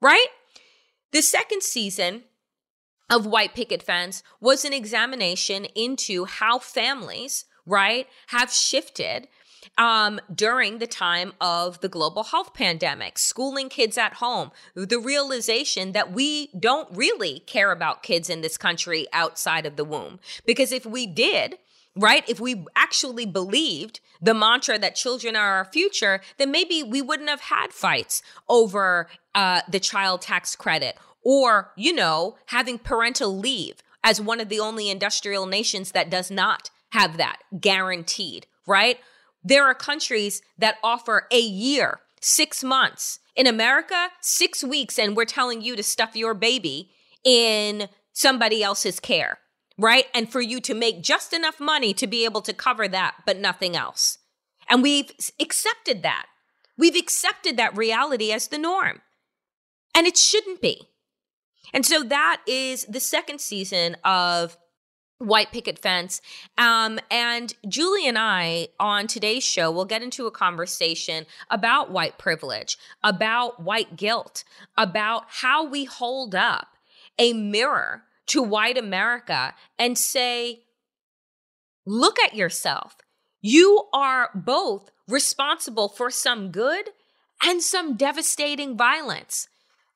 right? 0.00 0.28
The 1.12 1.20
second 1.20 1.62
season 1.62 2.22
of 3.12 3.26
White 3.26 3.54
Picket 3.54 3.82
Fence 3.82 4.22
was 4.40 4.64
an 4.64 4.72
examination 4.72 5.66
into 5.74 6.24
how 6.24 6.58
families, 6.58 7.44
right, 7.66 8.08
have 8.28 8.50
shifted 8.50 9.28
um, 9.76 10.18
during 10.34 10.78
the 10.78 10.86
time 10.86 11.34
of 11.38 11.80
the 11.80 11.90
global 11.90 12.24
health 12.24 12.54
pandemic, 12.54 13.18
schooling 13.18 13.68
kids 13.68 13.98
at 13.98 14.14
home, 14.14 14.50
the 14.74 14.98
realization 14.98 15.92
that 15.92 16.10
we 16.10 16.48
don't 16.58 16.88
really 16.90 17.40
care 17.40 17.70
about 17.70 18.02
kids 18.02 18.30
in 18.30 18.40
this 18.40 18.56
country 18.56 19.06
outside 19.12 19.66
of 19.66 19.76
the 19.76 19.84
womb. 19.84 20.18
Because 20.46 20.72
if 20.72 20.86
we 20.86 21.06
did, 21.06 21.58
right, 21.94 22.26
if 22.28 22.40
we 22.40 22.64
actually 22.74 23.26
believed 23.26 24.00
the 24.22 24.34
mantra 24.34 24.78
that 24.78 24.94
children 24.94 25.36
are 25.36 25.56
our 25.56 25.64
future, 25.66 26.22
then 26.38 26.50
maybe 26.50 26.82
we 26.82 27.02
wouldn't 27.02 27.28
have 27.28 27.42
had 27.42 27.72
fights 27.72 28.22
over 28.48 29.08
uh, 29.34 29.60
the 29.68 29.80
child 29.80 30.22
tax 30.22 30.56
credit 30.56 30.96
or, 31.22 31.72
you 31.76 31.94
know, 31.94 32.36
having 32.46 32.78
parental 32.78 33.36
leave 33.36 33.82
as 34.04 34.20
one 34.20 34.40
of 34.40 34.48
the 34.48 34.60
only 34.60 34.90
industrial 34.90 35.46
nations 35.46 35.92
that 35.92 36.10
does 36.10 36.30
not 36.30 36.70
have 36.90 37.16
that 37.16 37.38
guaranteed, 37.60 38.46
right? 38.66 38.98
There 39.44 39.64
are 39.64 39.74
countries 39.74 40.42
that 40.58 40.76
offer 40.82 41.26
a 41.30 41.40
year, 41.40 42.00
six 42.20 42.62
months. 42.62 43.20
In 43.34 43.46
America, 43.46 44.08
six 44.20 44.62
weeks, 44.62 44.98
and 44.98 45.16
we're 45.16 45.24
telling 45.24 45.62
you 45.62 45.74
to 45.74 45.82
stuff 45.82 46.14
your 46.14 46.34
baby 46.34 46.90
in 47.24 47.88
somebody 48.12 48.62
else's 48.62 49.00
care, 49.00 49.38
right? 49.78 50.04
And 50.14 50.30
for 50.30 50.42
you 50.42 50.60
to 50.60 50.74
make 50.74 51.02
just 51.02 51.32
enough 51.32 51.58
money 51.58 51.94
to 51.94 52.06
be 52.06 52.26
able 52.26 52.42
to 52.42 52.52
cover 52.52 52.86
that, 52.88 53.14
but 53.24 53.38
nothing 53.38 53.74
else. 53.74 54.18
And 54.68 54.82
we've 54.82 55.10
accepted 55.40 56.02
that. 56.02 56.26
We've 56.76 56.96
accepted 56.96 57.56
that 57.56 57.76
reality 57.76 58.32
as 58.32 58.48
the 58.48 58.58
norm. 58.58 59.00
And 59.94 60.06
it 60.06 60.18
shouldn't 60.18 60.60
be. 60.60 60.88
And 61.72 61.86
so 61.86 62.02
that 62.04 62.42
is 62.46 62.84
the 62.84 63.00
second 63.00 63.40
season 63.40 63.96
of 64.04 64.56
White 65.18 65.52
Picket 65.52 65.78
Fence. 65.78 66.20
Um, 66.58 66.98
and 67.10 67.54
Julie 67.68 68.06
and 68.06 68.18
I 68.18 68.68
on 68.78 69.06
today's 69.06 69.44
show 69.44 69.70
will 69.70 69.84
get 69.84 70.02
into 70.02 70.26
a 70.26 70.32
conversation 70.32 71.26
about 71.50 71.90
white 71.90 72.18
privilege, 72.18 72.76
about 73.02 73.62
white 73.62 73.96
guilt, 73.96 74.44
about 74.76 75.24
how 75.28 75.64
we 75.64 75.84
hold 75.84 76.34
up 76.34 76.76
a 77.18 77.32
mirror 77.32 78.02
to 78.26 78.42
white 78.42 78.78
America 78.78 79.54
and 79.78 79.96
say, 79.96 80.64
look 81.86 82.18
at 82.18 82.34
yourself. 82.34 82.96
You 83.40 83.88
are 83.92 84.30
both 84.34 84.90
responsible 85.08 85.88
for 85.88 86.10
some 86.10 86.50
good 86.50 86.90
and 87.44 87.62
some 87.62 87.96
devastating 87.96 88.76
violence. 88.76 89.48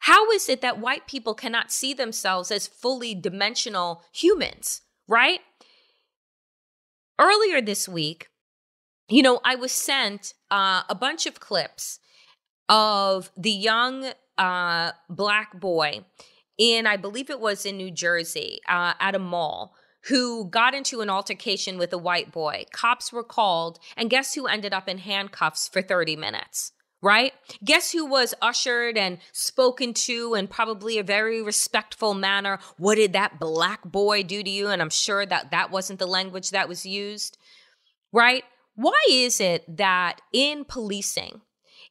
How 0.06 0.30
is 0.30 0.48
it 0.48 0.60
that 0.60 0.78
white 0.78 1.08
people 1.08 1.34
cannot 1.34 1.72
see 1.72 1.92
themselves 1.92 2.52
as 2.52 2.68
fully 2.68 3.12
dimensional 3.12 4.04
humans, 4.12 4.82
right? 5.08 5.40
Earlier 7.18 7.60
this 7.60 7.88
week, 7.88 8.28
you 9.08 9.20
know, 9.20 9.40
I 9.44 9.56
was 9.56 9.72
sent 9.72 10.32
uh, 10.48 10.82
a 10.88 10.94
bunch 10.94 11.26
of 11.26 11.40
clips 11.40 11.98
of 12.68 13.32
the 13.36 13.50
young 13.50 14.12
uh, 14.38 14.92
black 15.10 15.58
boy 15.58 16.04
in, 16.56 16.86
I 16.86 16.96
believe 16.96 17.28
it 17.28 17.40
was 17.40 17.66
in 17.66 17.76
New 17.76 17.90
Jersey, 17.90 18.60
uh, 18.68 18.92
at 19.00 19.16
a 19.16 19.18
mall, 19.18 19.74
who 20.04 20.48
got 20.48 20.72
into 20.72 21.00
an 21.00 21.10
altercation 21.10 21.78
with 21.78 21.92
a 21.92 21.98
white 21.98 22.30
boy. 22.30 22.66
Cops 22.70 23.12
were 23.12 23.24
called, 23.24 23.80
and 23.96 24.08
guess 24.08 24.34
who 24.34 24.46
ended 24.46 24.72
up 24.72 24.88
in 24.88 24.98
handcuffs 24.98 25.66
for 25.66 25.82
30 25.82 26.14
minutes? 26.14 26.70
Right? 27.06 27.32
Guess 27.64 27.92
who 27.92 28.04
was 28.04 28.34
ushered 28.42 28.98
and 28.98 29.18
spoken 29.30 29.94
to 29.94 30.34
in 30.34 30.48
probably 30.48 30.98
a 30.98 31.04
very 31.04 31.40
respectful 31.40 32.14
manner? 32.14 32.58
What 32.78 32.96
did 32.96 33.12
that 33.12 33.38
black 33.38 33.84
boy 33.84 34.24
do 34.24 34.42
to 34.42 34.50
you? 34.50 34.66
And 34.66 34.82
I'm 34.82 34.90
sure 34.90 35.24
that 35.24 35.52
that 35.52 35.70
wasn't 35.70 36.00
the 36.00 36.08
language 36.08 36.50
that 36.50 36.68
was 36.68 36.84
used. 36.84 37.38
Right? 38.12 38.42
Why 38.74 39.00
is 39.08 39.40
it 39.40 39.76
that 39.76 40.20
in 40.32 40.64
policing, 40.64 41.42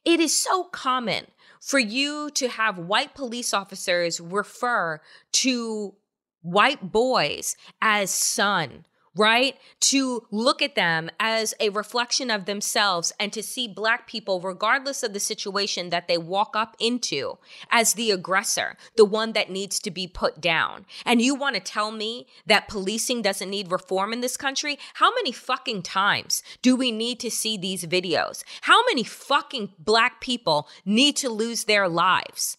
it 0.04 0.20
is 0.20 0.38
so 0.38 0.64
common 0.64 1.28
for 1.62 1.78
you 1.78 2.28
to 2.34 2.48
have 2.48 2.76
white 2.76 3.14
police 3.14 3.54
officers 3.54 4.20
refer 4.20 5.00
to 5.32 5.94
white 6.42 6.92
boys 6.92 7.56
as 7.80 8.10
son 8.10 8.84
right? 9.16 9.56
To 9.80 10.26
look 10.30 10.60
at 10.60 10.74
them 10.74 11.10
as 11.18 11.54
a 11.58 11.70
reflection 11.70 12.30
of 12.30 12.44
themselves 12.44 13.12
and 13.18 13.32
to 13.32 13.42
see 13.42 13.66
black 13.66 14.06
people, 14.06 14.40
regardless 14.40 15.02
of 15.02 15.12
the 15.12 15.20
situation 15.20 15.90
that 15.90 16.06
they 16.06 16.18
walk 16.18 16.54
up 16.54 16.76
into, 16.78 17.38
as 17.70 17.94
the 17.94 18.10
aggressor, 18.10 18.76
the 18.96 19.04
one 19.04 19.32
that 19.32 19.50
needs 19.50 19.80
to 19.80 19.90
be 19.90 20.06
put 20.06 20.40
down. 20.40 20.84
And 21.04 21.22
you 21.22 21.34
want 21.34 21.54
to 21.54 21.60
tell 21.60 21.90
me 21.90 22.26
that 22.46 22.68
policing 22.68 23.22
doesn't 23.22 23.50
need 23.50 23.72
reform 23.72 24.12
in 24.12 24.20
this 24.20 24.36
country? 24.36 24.78
How 24.94 25.12
many 25.14 25.32
fucking 25.32 25.82
times 25.82 26.42
do 26.60 26.76
we 26.76 26.92
need 26.92 27.18
to 27.20 27.30
see 27.30 27.56
these 27.56 27.84
videos? 27.84 28.44
How 28.62 28.84
many 28.86 29.02
fucking 29.02 29.72
black 29.78 30.20
people 30.20 30.68
need 30.84 31.16
to 31.16 31.30
lose 31.30 31.64
their 31.64 31.88
lives? 31.88 32.58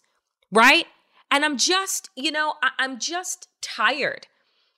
Right? 0.50 0.86
And 1.30 1.44
I'm 1.44 1.58
just, 1.58 2.10
you 2.16 2.32
know, 2.32 2.54
I- 2.62 2.70
I'm 2.78 2.98
just 2.98 3.48
tired 3.60 4.26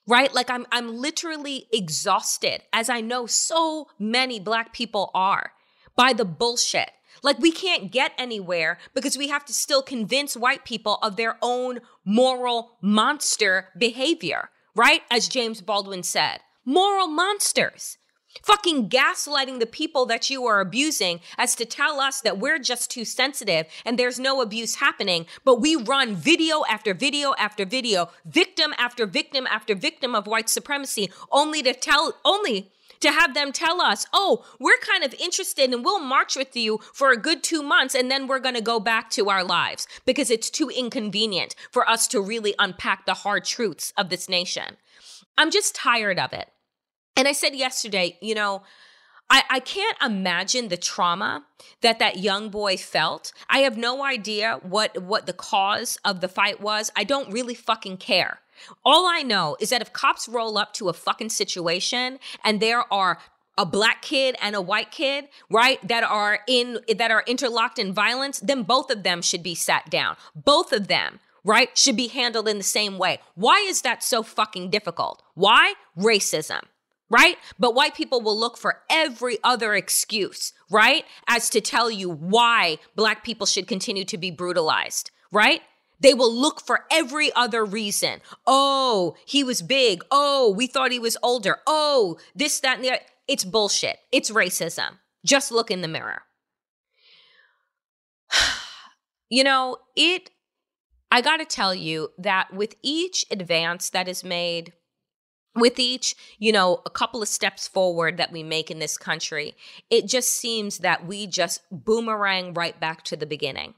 right? 0.07 0.33
Like 0.33 0.49
I'm 0.49 0.65
I'm 0.71 0.97
literally 0.97 1.67
exhausted 1.71 2.61
as 2.73 2.89
I 2.89 3.01
know 3.01 3.25
so 3.25 3.87
many 3.99 4.39
black 4.39 4.73
people 4.73 5.11
are 5.13 5.53
by 5.95 6.13
the 6.13 6.25
bullshit. 6.25 6.91
Like 7.23 7.39
we 7.39 7.51
can't 7.51 7.91
get 7.91 8.13
anywhere 8.17 8.77
because 8.93 9.17
we 9.17 9.27
have 9.27 9.45
to 9.45 9.53
still 9.53 9.83
convince 9.83 10.35
white 10.35 10.65
people 10.65 10.97
of 11.03 11.15
their 11.15 11.37
own 11.41 11.79
moral 12.03 12.77
monster 12.81 13.69
behavior, 13.77 14.49
right? 14.75 15.01
As 15.11 15.27
James 15.27 15.61
Baldwin 15.61 16.03
said, 16.03 16.39
moral 16.65 17.07
monsters 17.07 17.97
fucking 18.43 18.89
gaslighting 18.89 19.59
the 19.59 19.65
people 19.65 20.05
that 20.05 20.29
you 20.29 20.45
are 20.45 20.59
abusing 20.59 21.19
as 21.37 21.55
to 21.55 21.65
tell 21.65 21.99
us 21.99 22.21
that 22.21 22.39
we're 22.39 22.59
just 22.59 22.91
too 22.91 23.05
sensitive 23.05 23.67
and 23.85 23.97
there's 23.97 24.19
no 24.19 24.41
abuse 24.41 24.75
happening. 24.75 25.25
But 25.43 25.61
we 25.61 25.75
run 25.75 26.15
video 26.15 26.63
after 26.69 26.93
video 26.93 27.33
after 27.37 27.65
video, 27.65 28.09
victim 28.25 28.73
after 28.77 29.05
victim 29.05 29.47
after 29.47 29.75
victim 29.75 30.15
of 30.15 30.27
white 30.27 30.49
supremacy, 30.49 31.11
only 31.31 31.61
to 31.63 31.73
tell, 31.73 32.15
only 32.23 32.71
to 33.01 33.11
have 33.11 33.33
them 33.33 33.51
tell 33.51 33.81
us, 33.81 34.05
oh, 34.13 34.45
we're 34.59 34.77
kind 34.77 35.03
of 35.03 35.13
interested 35.15 35.73
and 35.73 35.83
we'll 35.83 35.99
march 35.99 36.35
with 36.35 36.55
you 36.55 36.79
for 36.93 37.11
a 37.11 37.17
good 37.17 37.43
two 37.43 37.61
months 37.61 37.95
and 37.95 38.09
then 38.09 38.27
we're 38.27 38.39
going 38.39 38.55
to 38.55 38.61
go 38.61 38.79
back 38.79 39.09
to 39.11 39.29
our 39.29 39.43
lives 39.43 39.87
because 40.05 40.31
it's 40.31 40.49
too 40.49 40.69
inconvenient 40.69 41.55
for 41.71 41.87
us 41.89 42.07
to 42.07 42.21
really 42.21 42.53
unpack 42.59 43.05
the 43.05 43.15
hard 43.15 43.43
truths 43.43 43.91
of 43.97 44.09
this 44.09 44.29
nation. 44.29 44.77
I'm 45.37 45.51
just 45.51 45.75
tired 45.75 46.19
of 46.19 46.33
it. 46.33 46.49
And 47.21 47.27
I 47.27 47.33
said 47.33 47.53
yesterday, 47.53 48.17
you 48.19 48.33
know, 48.33 48.63
I, 49.29 49.43
I 49.47 49.59
can't 49.59 49.95
imagine 50.03 50.69
the 50.69 50.75
trauma 50.75 51.45
that 51.81 51.99
that 51.99 52.17
young 52.17 52.49
boy 52.49 52.77
felt. 52.77 53.31
I 53.47 53.59
have 53.59 53.77
no 53.77 54.03
idea 54.03 54.59
what 54.63 55.03
what 55.03 55.27
the 55.27 55.33
cause 55.33 55.99
of 56.03 56.19
the 56.21 56.27
fight 56.27 56.59
was. 56.61 56.89
I 56.95 57.03
don't 57.03 57.31
really 57.31 57.53
fucking 57.53 57.97
care. 57.97 58.39
All 58.83 59.05
I 59.05 59.21
know 59.21 59.55
is 59.59 59.69
that 59.69 59.83
if 59.83 59.93
cops 59.93 60.27
roll 60.27 60.57
up 60.57 60.73
to 60.73 60.89
a 60.89 60.93
fucking 60.93 61.29
situation 61.29 62.17
and 62.43 62.59
there 62.59 62.91
are 62.91 63.19
a 63.55 63.67
black 63.67 64.01
kid 64.01 64.35
and 64.41 64.55
a 64.55 64.61
white 64.61 64.89
kid, 64.89 65.25
right, 65.47 65.77
that 65.87 66.03
are 66.03 66.39
in 66.47 66.79
that 66.97 67.11
are 67.11 67.23
interlocked 67.27 67.77
in 67.77 67.93
violence, 67.93 68.39
then 68.39 68.63
both 68.63 68.89
of 68.89 69.03
them 69.03 69.21
should 69.21 69.43
be 69.43 69.53
sat 69.53 69.91
down. 69.91 70.15
Both 70.33 70.73
of 70.73 70.87
them, 70.87 71.19
right, 71.43 71.77
should 71.77 71.95
be 71.95 72.07
handled 72.07 72.47
in 72.47 72.57
the 72.57 72.63
same 72.63 72.97
way. 72.97 73.19
Why 73.35 73.63
is 73.69 73.83
that 73.83 74.01
so 74.01 74.23
fucking 74.23 74.71
difficult? 74.71 75.21
Why? 75.35 75.75
Racism 75.95 76.61
right? 77.11 77.37
But 77.59 77.75
white 77.75 77.93
people 77.93 78.21
will 78.21 78.39
look 78.39 78.57
for 78.57 78.81
every 78.89 79.37
other 79.43 79.75
excuse, 79.75 80.53
right? 80.71 81.05
As 81.27 81.49
to 81.51 81.61
tell 81.61 81.91
you 81.91 82.09
why 82.09 82.77
black 82.95 83.23
people 83.23 83.45
should 83.45 83.67
continue 83.67 84.05
to 84.05 84.17
be 84.17 84.31
brutalized, 84.31 85.11
right? 85.31 85.61
They 85.99 86.13
will 86.15 86.33
look 86.33 86.61
for 86.61 86.85
every 86.89 87.31
other 87.33 87.63
reason. 87.63 88.21
Oh, 88.47 89.15
he 89.25 89.43
was 89.43 89.61
big. 89.61 90.03
Oh, 90.09 90.51
we 90.51 90.65
thought 90.65 90.91
he 90.91 90.99
was 90.99 91.17
older. 91.21 91.57
Oh, 91.67 92.17
this, 92.33 92.59
that, 92.61 92.77
and 92.77 92.85
the 92.85 92.91
other. 92.91 93.01
It's 93.27 93.43
bullshit. 93.43 93.99
It's 94.11 94.31
racism. 94.31 94.97
Just 95.23 95.51
look 95.51 95.69
in 95.69 95.81
the 95.81 95.87
mirror. 95.87 96.23
you 99.29 99.43
know, 99.43 99.77
it, 99.95 100.31
I 101.11 101.21
gotta 101.21 101.45
tell 101.45 101.75
you 101.75 102.09
that 102.17 102.53
with 102.53 102.75
each 102.81 103.25
advance 103.29 103.89
that 103.91 104.07
is 104.07 104.23
made, 104.23 104.73
with 105.55 105.79
each, 105.79 106.15
you 106.39 106.51
know, 106.51 106.81
a 106.85 106.89
couple 106.89 107.21
of 107.21 107.27
steps 107.27 107.67
forward 107.67 108.17
that 108.17 108.31
we 108.31 108.43
make 108.43 108.71
in 108.71 108.79
this 108.79 108.97
country, 108.97 109.55
it 109.89 110.07
just 110.07 110.29
seems 110.29 110.79
that 110.79 111.05
we 111.05 111.27
just 111.27 111.61
boomerang 111.71 112.53
right 112.53 112.79
back 112.79 113.03
to 113.03 113.15
the 113.15 113.25
beginning. 113.25 113.73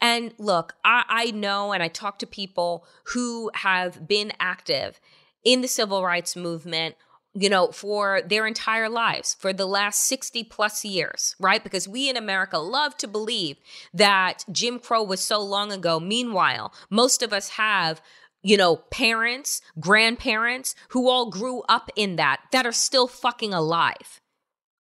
And 0.00 0.34
look, 0.38 0.74
I, 0.84 1.04
I 1.08 1.30
know 1.30 1.72
and 1.72 1.82
I 1.82 1.88
talk 1.88 2.18
to 2.20 2.26
people 2.26 2.86
who 3.06 3.50
have 3.54 4.06
been 4.06 4.32
active 4.38 5.00
in 5.44 5.60
the 5.60 5.68
civil 5.68 6.04
rights 6.04 6.36
movement 6.36 6.96
you 7.34 7.48
know, 7.48 7.68
for 7.68 8.20
their 8.26 8.46
entire 8.46 8.90
lives, 8.90 9.34
for 9.34 9.52
the 9.52 9.66
last 9.66 10.06
60 10.06 10.44
plus 10.44 10.84
years, 10.84 11.34
right? 11.40 11.62
Because 11.64 11.88
we 11.88 12.10
in 12.10 12.16
America 12.16 12.58
love 12.58 12.96
to 12.98 13.08
believe 13.08 13.56
that 13.94 14.44
Jim 14.52 14.78
Crow 14.78 15.02
was 15.02 15.24
so 15.24 15.40
long 15.40 15.72
ago. 15.72 15.98
Meanwhile, 15.98 16.74
most 16.90 17.22
of 17.22 17.32
us 17.32 17.50
have 17.50 18.02
you 18.42 18.56
know, 18.56 18.76
parents, 18.76 19.60
grandparents 19.78 20.74
who 20.88 21.08
all 21.08 21.30
grew 21.30 21.62
up 21.68 21.90
in 21.96 22.16
that, 22.16 22.40
that 22.50 22.66
are 22.66 22.72
still 22.72 23.06
fucking 23.06 23.54
alive. 23.54 24.20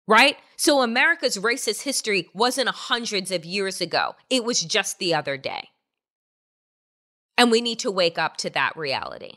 Right? 0.08 0.36
So 0.56 0.82
America's 0.82 1.36
racist 1.36 1.82
history 1.82 2.28
wasn't 2.32 2.68
hundreds 2.68 3.32
of 3.32 3.44
years 3.44 3.80
ago. 3.80 4.14
It 4.30 4.44
was 4.44 4.60
just 4.60 4.98
the 4.98 5.14
other 5.14 5.36
day. 5.36 5.70
And 7.36 7.50
we 7.50 7.60
need 7.60 7.80
to 7.80 7.90
wake 7.90 8.18
up 8.18 8.36
to 8.38 8.50
that 8.50 8.76
reality. 8.76 9.34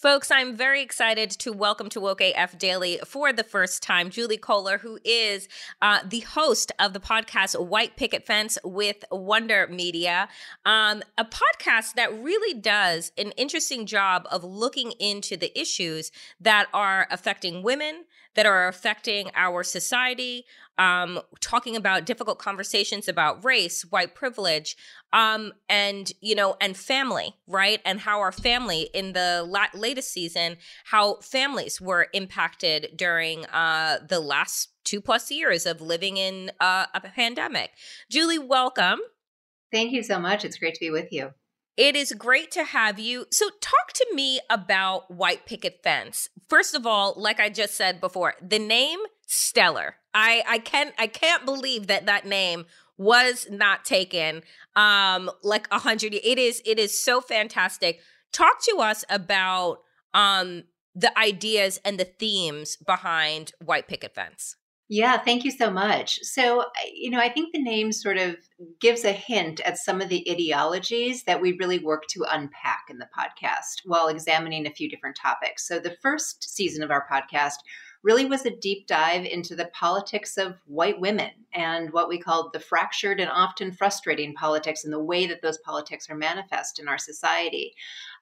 Folks, 0.00 0.30
I'm 0.30 0.56
very 0.56 0.80
excited 0.80 1.28
to 1.32 1.52
welcome 1.52 1.90
to 1.90 2.00
Woke 2.00 2.22
AF 2.22 2.56
Daily 2.56 2.98
for 3.04 3.34
the 3.34 3.44
first 3.44 3.82
time 3.82 4.08
Julie 4.08 4.38
Kohler, 4.38 4.78
who 4.78 4.98
is 5.04 5.46
uh, 5.82 5.98
the 6.08 6.20
host 6.20 6.72
of 6.78 6.94
the 6.94 7.00
podcast 7.00 7.62
White 7.62 7.96
Picket 7.96 8.24
Fence 8.24 8.56
with 8.64 9.04
Wonder 9.10 9.68
Media, 9.70 10.30
um, 10.64 11.02
a 11.18 11.24
podcast 11.26 11.96
that 11.96 12.18
really 12.18 12.58
does 12.58 13.12
an 13.18 13.32
interesting 13.32 13.84
job 13.84 14.26
of 14.30 14.42
looking 14.42 14.92
into 14.92 15.36
the 15.36 15.52
issues 15.60 16.10
that 16.40 16.68
are 16.72 17.06
affecting 17.10 17.62
women, 17.62 18.06
that 18.40 18.46
are 18.46 18.68
affecting 18.68 19.30
our 19.34 19.62
society, 19.62 20.46
um, 20.78 21.20
talking 21.40 21.76
about 21.76 22.06
difficult 22.06 22.38
conversations 22.38 23.06
about 23.06 23.44
race, 23.44 23.82
white 23.90 24.14
privilege, 24.14 24.78
um, 25.12 25.52
and 25.68 26.10
you 26.22 26.34
know, 26.34 26.56
and 26.58 26.74
family, 26.74 27.34
right? 27.46 27.82
And 27.84 28.00
how 28.00 28.20
our 28.20 28.32
family 28.32 28.88
in 28.94 29.12
the 29.12 29.44
la- 29.46 29.78
latest 29.78 30.10
season, 30.10 30.56
how 30.84 31.16
families 31.16 31.82
were 31.82 32.06
impacted 32.14 32.92
during 32.96 33.44
uh, 33.44 33.98
the 34.08 34.20
last 34.20 34.70
two 34.84 35.02
plus 35.02 35.30
years 35.30 35.66
of 35.66 35.82
living 35.82 36.16
in 36.16 36.50
uh, 36.60 36.86
a 36.94 37.00
pandemic. 37.02 37.72
Julie, 38.10 38.38
welcome. 38.38 39.00
Thank 39.70 39.92
you 39.92 40.02
so 40.02 40.18
much. 40.18 40.46
It's 40.46 40.56
great 40.56 40.72
to 40.76 40.80
be 40.80 40.90
with 40.90 41.12
you. 41.12 41.32
It 41.76 41.96
is 41.96 42.12
great 42.12 42.50
to 42.52 42.64
have 42.64 42.98
you. 42.98 43.26
So, 43.30 43.48
talk 43.60 43.92
to 43.94 44.06
me 44.12 44.40
about 44.50 45.10
White 45.10 45.46
Picket 45.46 45.80
Fence. 45.82 46.28
First 46.48 46.74
of 46.74 46.86
all, 46.86 47.14
like 47.16 47.40
I 47.40 47.48
just 47.48 47.74
said 47.74 48.00
before, 48.00 48.34
the 48.42 48.58
name 48.58 48.98
stellar. 49.26 49.96
I 50.12 50.42
I 50.48 50.58
can't 50.58 50.94
I 50.98 51.06
can't 51.06 51.44
believe 51.44 51.86
that 51.86 52.06
that 52.06 52.26
name 52.26 52.66
was 52.98 53.46
not 53.50 53.84
taken 53.84 54.42
um 54.76 55.30
like 55.42 55.68
a 55.70 55.78
hundred. 55.78 56.14
It 56.14 56.38
is 56.38 56.60
it 56.66 56.78
is 56.78 57.02
so 57.02 57.20
fantastic. 57.20 58.00
Talk 58.32 58.62
to 58.64 58.78
us 58.80 59.04
about 59.08 59.78
um 60.12 60.64
the 60.94 61.16
ideas 61.16 61.78
and 61.84 61.98
the 61.98 62.04
themes 62.04 62.76
behind 62.76 63.52
White 63.64 63.86
Picket 63.86 64.14
Fence. 64.14 64.56
Yeah, 64.92 65.18
thank 65.18 65.44
you 65.44 65.52
so 65.52 65.70
much. 65.70 66.18
So, 66.24 66.64
you 66.92 67.10
know, 67.10 67.20
I 67.20 67.28
think 67.28 67.52
the 67.52 67.62
name 67.62 67.92
sort 67.92 68.18
of 68.18 68.34
gives 68.80 69.04
a 69.04 69.12
hint 69.12 69.60
at 69.60 69.78
some 69.78 70.00
of 70.00 70.08
the 70.08 70.28
ideologies 70.28 71.22
that 71.24 71.40
we 71.40 71.52
really 71.52 71.78
work 71.78 72.08
to 72.08 72.26
unpack 72.28 72.86
in 72.90 72.98
the 72.98 73.08
podcast 73.16 73.82
while 73.84 74.08
examining 74.08 74.66
a 74.66 74.72
few 74.72 74.90
different 74.90 75.14
topics. 75.14 75.64
So, 75.68 75.78
the 75.78 75.96
first 76.02 76.52
season 76.52 76.82
of 76.82 76.90
our 76.90 77.06
podcast 77.08 77.58
really 78.02 78.24
was 78.24 78.44
a 78.46 78.56
deep 78.56 78.88
dive 78.88 79.24
into 79.24 79.54
the 79.54 79.66
politics 79.66 80.36
of 80.36 80.56
white 80.66 80.98
women 80.98 81.30
and 81.54 81.92
what 81.92 82.08
we 82.08 82.18
called 82.18 82.52
the 82.52 82.58
fractured 82.58 83.20
and 83.20 83.30
often 83.30 83.70
frustrating 83.70 84.34
politics 84.34 84.84
and 84.84 84.92
the 84.92 84.98
way 84.98 85.26
that 85.26 85.42
those 85.42 85.58
politics 85.58 86.10
are 86.10 86.16
manifest 86.16 86.80
in 86.80 86.88
our 86.88 86.98
society. 86.98 87.74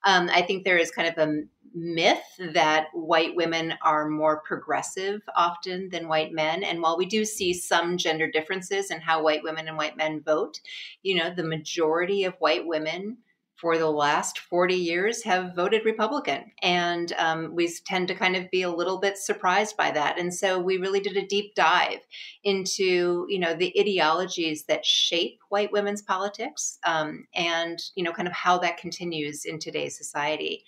Um, 0.04 0.30
I 0.32 0.42
think 0.42 0.64
there 0.64 0.78
is 0.78 0.90
kind 0.90 1.08
of 1.08 1.18
a 1.18 1.42
myth 1.74 2.22
that 2.54 2.86
white 2.92 3.36
women 3.36 3.74
are 3.82 4.08
more 4.08 4.40
progressive 4.40 5.20
often 5.36 5.88
than 5.90 6.08
white 6.08 6.32
men. 6.32 6.64
And 6.64 6.82
while 6.82 6.96
we 6.96 7.06
do 7.06 7.24
see 7.24 7.52
some 7.52 7.96
gender 7.96 8.30
differences 8.30 8.90
in 8.90 9.00
how 9.00 9.22
white 9.22 9.42
women 9.42 9.68
and 9.68 9.76
white 9.76 9.96
men 9.96 10.22
vote, 10.22 10.60
you 11.02 11.14
know, 11.14 11.32
the 11.34 11.44
majority 11.44 12.24
of 12.24 12.34
white 12.38 12.66
women 12.66 13.18
for 13.60 13.76
the 13.76 13.90
last 13.90 14.38
40 14.38 14.74
years 14.74 15.24
have 15.24 15.54
voted 15.54 15.84
Republican. 15.84 16.52
And 16.62 17.12
um, 17.18 17.54
we 17.54 17.68
tend 17.86 18.06
to 18.08 18.14
kind 18.14 18.36
of 18.36 18.50
be 18.50 18.62
a 18.62 18.70
little 18.70 18.98
bit 18.98 19.18
surprised 19.18 19.76
by 19.76 19.90
that. 19.90 20.18
And 20.18 20.32
so 20.32 20.60
we 20.60 20.78
really 20.78 21.00
did 21.00 21.16
a 21.16 21.26
deep 21.26 21.54
dive 21.56 21.98
into, 22.44 23.26
you 23.28 23.38
know, 23.38 23.54
the 23.54 23.74
ideologies 23.78 24.64
that 24.66 24.86
shape 24.86 25.40
white 25.48 25.72
women's 25.72 26.02
politics 26.02 26.78
um, 26.86 27.26
and, 27.34 27.80
you 27.96 28.04
know, 28.04 28.12
kind 28.12 28.28
of 28.28 28.34
how 28.34 28.58
that 28.58 28.78
continues 28.78 29.44
in 29.44 29.58
today's 29.58 29.98
society. 29.98 30.64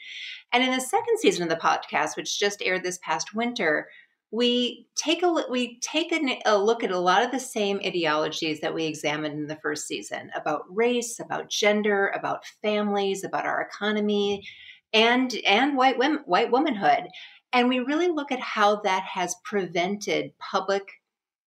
And 0.52 0.64
in 0.64 0.72
the 0.72 0.80
second 0.80 1.18
season 1.18 1.44
of 1.44 1.48
the 1.48 1.56
podcast, 1.56 2.16
which 2.16 2.40
just 2.40 2.60
aired 2.60 2.82
this 2.82 2.98
past 3.02 3.34
winter, 3.34 3.88
we 4.30 4.86
take 4.94 5.22
a 5.22 5.44
we 5.50 5.78
take 5.80 6.12
a, 6.12 6.40
a, 6.46 6.56
look 6.56 6.84
at 6.84 6.92
a 6.92 6.98
lot 6.98 7.24
of 7.24 7.32
the 7.32 7.40
same 7.40 7.80
ideologies 7.84 8.60
that 8.60 8.74
we 8.74 8.84
examined 8.84 9.34
in 9.34 9.46
the 9.48 9.58
first 9.62 9.88
season 9.88 10.30
about 10.36 10.62
race, 10.68 11.18
about 11.18 11.50
gender, 11.50 12.12
about 12.14 12.44
families, 12.62 13.24
about 13.24 13.46
our 13.46 13.60
economy, 13.60 14.46
and 14.92 15.34
and 15.46 15.76
white 15.76 15.98
women, 15.98 16.22
white 16.26 16.52
womanhood, 16.52 17.08
and 17.52 17.68
we 17.68 17.80
really 17.80 18.08
look 18.08 18.30
at 18.30 18.40
how 18.40 18.80
that 18.82 19.02
has 19.02 19.34
prevented 19.44 20.36
public 20.38 20.84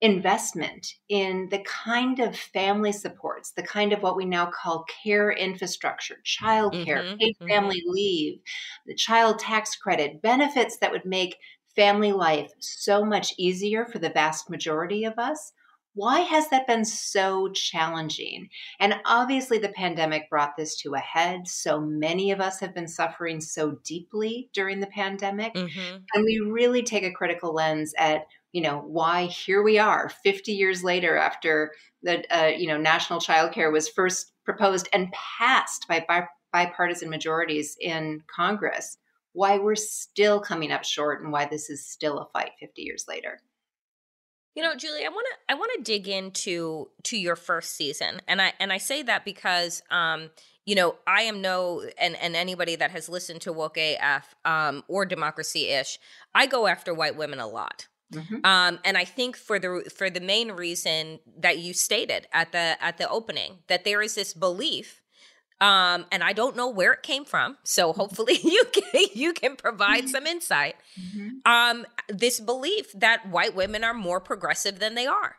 investment 0.01 0.95
in 1.09 1.49
the 1.51 1.61
kind 1.61 2.19
of 2.19 2.37
family 2.37 2.91
supports, 2.91 3.53
the 3.53 3.63
kind 3.63 3.93
of 3.93 4.03
what 4.03 4.17
we 4.17 4.25
now 4.25 4.47
call 4.47 4.85
care 5.05 5.31
infrastructure, 5.31 6.17
childcare, 6.27 7.05
mm-hmm, 7.05 7.17
paid 7.19 7.37
mm-hmm. 7.37 7.49
family 7.49 7.83
leave, 7.87 8.41
the 8.87 8.97
child 8.97 9.39
tax 9.39 9.77
credit, 9.77 10.21
benefits 10.21 10.79
that 10.79 10.91
would 10.91 11.05
make 11.05 11.37
family 11.77 12.13
life 12.13 12.53
so 12.59 13.05
much 13.05 13.35
easier 13.39 13.85
for 13.85 13.99
the 13.99 14.11
vast 14.11 14.51
majority 14.51 15.05
of 15.05 15.19
us. 15.19 15.53
Why 15.95 16.21
has 16.21 16.49
that 16.49 16.67
been 16.67 16.87
so 16.87 17.51
challenging? 17.51 18.49
And 18.81 18.95
obviously, 19.05 19.59
the 19.59 19.69
pandemic 19.71 20.31
brought 20.31 20.57
this 20.57 20.77
to 20.83 20.95
a 20.95 20.99
head. 20.99 21.47
So 21.47 21.81
many 21.81 22.31
of 22.31 22.41
us 22.41 22.61
have 22.61 22.75
been 22.75 22.89
suffering 22.89 23.43
so 23.43 23.77
deeply 23.85 24.49
during 24.55 24.81
the 24.81 24.87
pandemic. 24.87 25.53
Mm-hmm. 25.53 25.97
And 26.15 26.25
we 26.25 26.39
really 26.39 26.83
take 26.83 27.05
a 27.05 27.13
critical 27.13 27.53
lens 27.53 27.93
at 27.99 28.23
you 28.53 28.61
know 28.61 28.79
why 28.87 29.25
here 29.27 29.63
we 29.63 29.79
are 29.79 30.11
50 30.23 30.53
years 30.53 30.85
later 30.85 31.17
after 31.17 31.73
the 32.03 32.23
uh, 32.35 32.49
you 32.49 32.69
know 32.69 32.77
national 32.77 33.21
child 33.21 33.53
care 33.53 33.71
was 33.71 33.89
first 33.89 34.33
proposed 34.45 34.89
and 34.93 35.13
passed 35.13 35.89
by 35.89 36.05
bipartisan 36.53 37.09
majorities 37.09 37.77
in 37.81 38.23
congress 38.35 38.99
why 39.33 39.59
we're 39.59 39.75
still 39.75 40.41
coming 40.41 40.73
up 40.73 40.85
short 40.85 41.23
and 41.23 41.33
why 41.33 41.47
this 41.47 41.71
is 41.71 41.87
still 41.87 42.19
a 42.19 42.27
fight 42.33 42.53
50 42.61 42.83
years 42.83 43.07
later. 43.09 43.41
You 44.55 44.63
know, 44.63 44.75
Julie, 44.77 45.07
I 45.07 45.09
want 45.09 45.27
to 45.31 45.53
I 45.53 45.55
want 45.57 45.73
to 45.77 45.83
dig 45.83 46.09
into 46.09 46.91
to 47.05 47.17
your 47.17 47.37
first 47.37 47.75
season. 47.75 48.21
And 48.29 48.43
I 48.43 48.53
and 48.61 48.73
I 48.73 48.79
say 48.79 49.03
that 49.03 49.25
because 49.25 49.83
um 49.91 50.31
you 50.65 50.75
know, 50.75 50.97
I 51.07 51.23
am 51.23 51.41
no 51.41 51.85
and 51.99 52.17
and 52.17 52.37
anybody 52.37 52.77
that 52.77 52.91
has 52.91 53.09
listened 53.09 53.41
to 53.43 53.53
Woke 53.53 53.79
AF 53.79 54.35
um 54.45 54.85
or 54.89 55.07
Democracy 55.07 55.69
Ish, 55.69 55.99
I 56.35 56.47
go 56.47 56.67
after 56.67 56.93
white 56.93 57.17
women 57.17 57.41
a 57.41 57.47
lot. 57.47 57.89
Mm-hmm. 58.13 58.45
Um, 58.45 58.79
and 58.85 58.99
I 58.99 59.05
think 59.05 59.37
for 59.37 59.59
the 59.59 59.91
for 59.95 60.11
the 60.11 60.21
main 60.21 60.53
reason 60.53 61.21
that 61.39 61.59
you 61.59 61.73
stated 61.73 62.27
at 62.33 62.53
the 62.53 62.77
at 62.83 62.99
the 62.99 63.09
opening 63.09 63.61
that 63.69 63.85
there 63.85 64.03
is 64.03 64.15
this 64.15 64.35
belief 64.35 65.02
um, 65.63 66.07
and 66.11 66.25
I 66.25 66.33
don't 66.33 66.57
know 66.57 66.69
where 66.69 66.93
it 66.93 67.05
came 67.05 67.25
from. 67.25 67.57
So 67.63 67.93
hopefully 67.93 68.37
you 68.43 68.65
can 68.73 69.07
you 69.15 69.33
can 69.33 69.57
provide 69.57 70.09
some 70.09 70.27
insight. 70.27 70.75
Mm-hmm. 71.01 71.51
Um, 71.51 71.87
this 72.09 72.41
belief 72.41 72.93
that 72.95 73.29
white 73.31 73.55
women 73.55 73.85
are 73.85 73.95
more 73.95 74.21
progressive 74.21 74.81
than 74.81 74.97
they 74.97 75.07
are. 75.07 75.37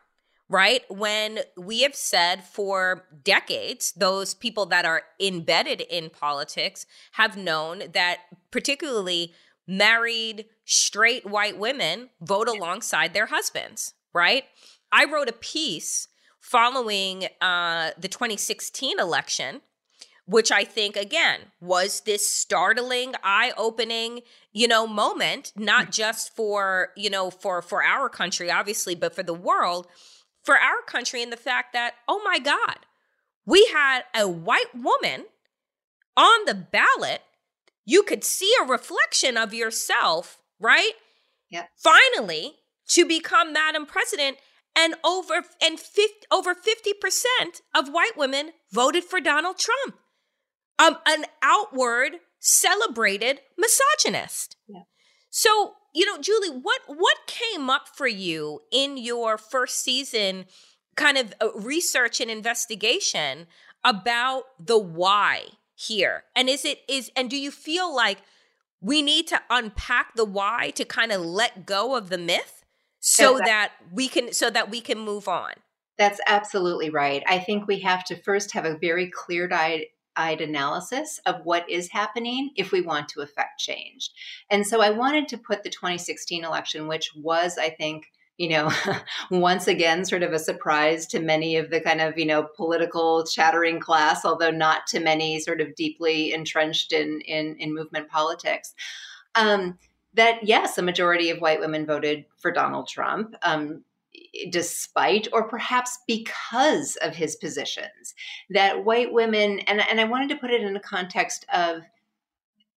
Right? 0.48 0.82
When 0.88 1.40
we 1.56 1.82
have 1.82 1.94
said 1.94 2.44
for 2.44 3.06
decades, 3.22 3.92
those 3.92 4.34
people 4.34 4.66
that 4.66 4.84
are 4.84 5.02
embedded 5.18 5.80
in 5.80 6.10
politics 6.10 6.86
have 7.12 7.36
known 7.36 7.82
that 7.92 8.18
particularly 8.50 9.32
married 9.66 10.44
straight 10.66 11.24
white 11.24 11.58
women 11.58 12.10
vote 12.20 12.48
alongside 12.48 13.14
their 13.14 13.26
husbands, 13.26 13.94
right? 14.12 14.44
I 14.92 15.06
wrote 15.06 15.30
a 15.30 15.32
piece 15.32 16.08
following 16.40 17.26
uh, 17.40 17.92
the 17.98 18.08
2016 18.08 19.00
election 19.00 19.62
which 20.26 20.50
I 20.50 20.64
think 20.64 20.96
again 20.96 21.40
was 21.60 22.00
this 22.00 22.28
startling, 22.28 23.14
eye-opening, 23.22 24.20
you 24.52 24.66
know, 24.66 24.86
moment, 24.86 25.52
not 25.56 25.88
mm. 25.88 25.92
just 25.92 26.34
for, 26.34 26.90
you 26.96 27.10
know, 27.10 27.30
for 27.30 27.60
for 27.62 27.82
our 27.82 28.08
country 28.08 28.50
obviously, 28.50 28.94
but 28.94 29.14
for 29.14 29.22
the 29.22 29.34
world, 29.34 29.86
for 30.42 30.56
our 30.56 30.82
country 30.86 31.22
and 31.22 31.32
the 31.32 31.36
fact 31.36 31.72
that 31.72 31.94
oh 32.08 32.22
my 32.24 32.38
god, 32.38 32.78
we 33.46 33.68
had 33.72 34.02
a 34.14 34.28
white 34.28 34.74
woman 34.74 35.26
on 36.16 36.44
the 36.46 36.54
ballot. 36.54 37.22
You 37.86 38.02
could 38.02 38.24
see 38.24 38.50
a 38.62 38.64
reflection 38.64 39.36
of 39.36 39.52
yourself, 39.52 40.38
right? 40.58 40.92
Yeah. 41.50 41.66
Finally, 41.76 42.54
to 42.88 43.04
become 43.04 43.52
Madam 43.52 43.84
President 43.84 44.38
and 44.74 44.94
over 45.04 45.42
and 45.62 45.78
50, 45.78 46.26
over 46.32 46.54
50% 46.54 47.60
of 47.74 47.88
white 47.88 48.16
women 48.16 48.52
voted 48.72 49.04
for 49.04 49.20
Donald 49.20 49.58
Trump 49.58 49.96
um, 50.78 50.96
an 51.06 51.24
outward 51.42 52.16
celebrated 52.40 53.40
misogynist. 53.56 54.56
Yeah. 54.68 54.82
So, 55.30 55.74
you 55.94 56.06
know, 56.06 56.20
Julie, 56.20 56.50
what 56.50 56.80
what 56.86 57.16
came 57.26 57.70
up 57.70 57.88
for 57.88 58.06
you 58.06 58.60
in 58.70 58.96
your 58.96 59.38
first 59.38 59.80
season 59.80 60.46
kind 60.96 61.18
of 61.18 61.34
uh, 61.40 61.52
research 61.54 62.20
and 62.20 62.30
investigation 62.30 63.46
about 63.84 64.44
the 64.60 64.78
why 64.78 65.42
here? 65.74 66.24
And 66.36 66.48
is 66.48 66.64
it 66.64 66.80
is 66.88 67.10
and 67.16 67.30
do 67.30 67.36
you 67.36 67.50
feel 67.50 67.94
like 67.94 68.18
we 68.80 69.00
need 69.00 69.26
to 69.28 69.40
unpack 69.48 70.14
the 70.14 70.24
why 70.24 70.70
to 70.76 70.84
kind 70.84 71.10
of 71.10 71.22
let 71.22 71.64
go 71.66 71.96
of 71.96 72.10
the 72.10 72.18
myth 72.18 72.64
so 73.00 73.38
that 73.38 73.72
we 73.92 74.08
can 74.08 74.32
so 74.32 74.50
that 74.50 74.70
we 74.70 74.80
can 74.80 74.98
move 74.98 75.26
on? 75.26 75.52
That's 75.96 76.20
absolutely 76.26 76.90
right. 76.90 77.22
I 77.26 77.38
think 77.38 77.66
we 77.66 77.80
have 77.80 78.04
to 78.06 78.16
first 78.16 78.52
have 78.52 78.64
a 78.64 78.76
very 78.76 79.10
clear 79.10 79.46
eyed 80.16 80.40
analysis 80.40 81.20
of 81.26 81.44
what 81.44 81.68
is 81.68 81.90
happening 81.90 82.50
if 82.56 82.72
we 82.72 82.80
want 82.80 83.08
to 83.10 83.20
affect 83.20 83.60
change. 83.60 84.10
And 84.50 84.66
so 84.66 84.80
I 84.80 84.90
wanted 84.90 85.28
to 85.28 85.38
put 85.38 85.62
the 85.62 85.70
2016 85.70 86.44
election, 86.44 86.86
which 86.86 87.12
was, 87.14 87.58
I 87.58 87.70
think, 87.70 88.06
you 88.36 88.48
know, 88.48 88.72
once 89.30 89.68
again, 89.68 90.04
sort 90.04 90.22
of 90.22 90.32
a 90.32 90.38
surprise 90.38 91.06
to 91.06 91.20
many 91.20 91.56
of 91.56 91.70
the 91.70 91.80
kind 91.80 92.00
of, 92.00 92.18
you 92.18 92.26
know, 92.26 92.48
political 92.56 93.24
chattering 93.24 93.80
class, 93.80 94.24
although 94.24 94.50
not 94.50 94.86
to 94.88 95.00
many 95.00 95.38
sort 95.40 95.60
of 95.60 95.74
deeply 95.74 96.32
entrenched 96.32 96.92
in, 96.92 97.20
in, 97.22 97.56
in 97.58 97.74
movement 97.74 98.08
politics. 98.08 98.74
Um, 99.34 99.78
that 100.14 100.44
yes, 100.44 100.78
a 100.78 100.82
majority 100.82 101.30
of 101.30 101.40
white 101.40 101.60
women 101.60 101.86
voted 101.86 102.24
for 102.38 102.52
Donald 102.52 102.88
Trump. 102.88 103.34
Um, 103.42 103.84
despite 104.50 105.28
or 105.32 105.48
perhaps 105.48 105.98
because 106.06 106.96
of 106.96 107.14
his 107.14 107.36
positions 107.36 108.14
that 108.50 108.84
white 108.84 109.12
women 109.12 109.60
and, 109.60 109.80
and 109.88 110.00
i 110.00 110.04
wanted 110.04 110.28
to 110.28 110.36
put 110.36 110.50
it 110.50 110.62
in 110.62 110.76
a 110.76 110.80
context 110.80 111.46
of 111.52 111.82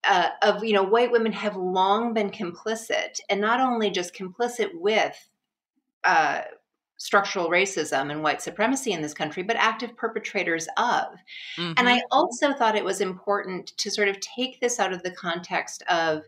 uh, 0.07 0.29
of 0.41 0.63
you 0.63 0.73
know 0.73 0.83
white 0.83 1.11
women 1.11 1.31
have 1.31 1.55
long 1.55 2.13
been 2.13 2.29
complicit 2.29 3.19
and 3.29 3.41
not 3.41 3.59
only 3.59 3.89
just 3.89 4.15
complicit 4.15 4.69
with 4.73 5.29
uh, 6.03 6.41
structural 6.97 7.49
racism 7.49 8.11
and 8.11 8.23
white 8.23 8.41
supremacy 8.41 8.91
in 8.91 9.01
this 9.01 9.13
country 9.13 9.43
but 9.43 9.55
active 9.57 9.95
perpetrators 9.97 10.67
of 10.77 11.05
mm-hmm. 11.57 11.73
and 11.77 11.89
i 11.89 12.01
also 12.11 12.53
thought 12.53 12.75
it 12.75 12.85
was 12.85 13.01
important 13.01 13.67
to 13.77 13.91
sort 13.91 14.07
of 14.07 14.19
take 14.19 14.59
this 14.59 14.79
out 14.79 14.93
of 14.93 15.03
the 15.03 15.11
context 15.11 15.83
of 15.89 16.23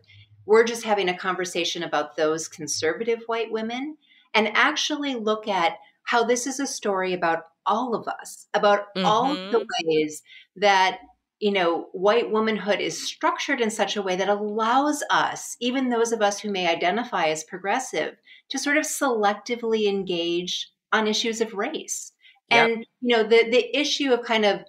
we're 0.46 0.64
just 0.64 0.84
having 0.84 1.08
a 1.08 1.16
conversation 1.16 1.82
about 1.84 2.16
those 2.16 2.48
conservative 2.48 3.22
white 3.26 3.50
women 3.50 3.96
and 4.34 4.50
actually 4.54 5.14
look 5.14 5.48
at 5.48 5.74
how 6.04 6.24
this 6.24 6.46
is 6.46 6.60
a 6.60 6.66
story 6.66 7.12
about 7.12 7.44
all 7.66 7.94
of 7.94 8.08
us, 8.08 8.46
about 8.54 8.94
mm-hmm. 8.96 9.06
all 9.06 9.34
the 9.34 9.66
ways 9.84 10.22
that 10.56 10.98
you 11.40 11.50
know, 11.50 11.88
white 11.92 12.30
womanhood 12.30 12.80
is 12.80 13.02
structured 13.02 13.62
in 13.62 13.70
such 13.70 13.96
a 13.96 14.02
way 14.02 14.14
that 14.14 14.28
allows 14.28 15.02
us, 15.08 15.56
even 15.58 15.88
those 15.88 16.12
of 16.12 16.20
us 16.20 16.38
who 16.38 16.50
may 16.50 16.68
identify 16.68 17.28
as 17.28 17.44
progressive, 17.44 18.16
to 18.50 18.58
sort 18.58 18.76
of 18.76 18.84
selectively 18.84 19.88
engage 19.88 20.70
on 20.92 21.06
issues 21.06 21.40
of 21.40 21.54
race. 21.54 22.12
Yep. 22.50 22.68
And, 22.68 22.86
you 23.00 23.16
know, 23.16 23.22
the, 23.22 23.48
the 23.50 23.78
issue 23.78 24.12
of 24.12 24.22
kind 24.22 24.44
of 24.44 24.60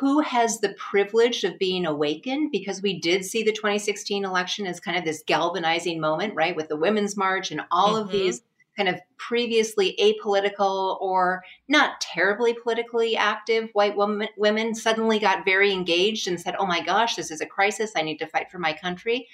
who 0.00 0.20
has 0.20 0.60
the 0.60 0.74
privilege 0.74 1.44
of 1.44 1.58
being 1.58 1.86
awakened 1.86 2.50
because 2.52 2.82
we 2.82 3.00
did 3.00 3.24
see 3.24 3.42
the 3.42 3.52
2016 3.52 4.22
election 4.22 4.66
as 4.66 4.80
kind 4.80 4.98
of 4.98 5.04
this 5.04 5.22
galvanizing 5.26 5.98
moment, 5.98 6.34
right? 6.34 6.54
With 6.54 6.68
the 6.68 6.76
Women's 6.76 7.16
March 7.16 7.50
and 7.50 7.62
all 7.70 7.94
mm-hmm. 7.94 8.02
of 8.02 8.10
these 8.10 8.42
kind 8.78 8.88
of 8.88 9.00
previously 9.18 9.94
apolitical 10.00 10.98
or 11.00 11.42
not 11.68 12.00
terribly 12.00 12.54
politically 12.54 13.16
active 13.16 13.68
white 13.72 13.96
women, 13.96 14.28
women 14.38 14.74
suddenly 14.74 15.18
got 15.18 15.44
very 15.44 15.72
engaged 15.72 16.28
and 16.28 16.40
said, 16.40 16.54
oh 16.58 16.66
my 16.66 16.80
gosh, 16.80 17.16
this 17.16 17.30
is 17.30 17.40
a 17.40 17.46
crisis. 17.46 17.90
I 17.96 18.02
need 18.02 18.18
to 18.18 18.26
fight 18.26 18.50
for 18.50 18.58
my 18.58 18.72
country. 18.72 19.26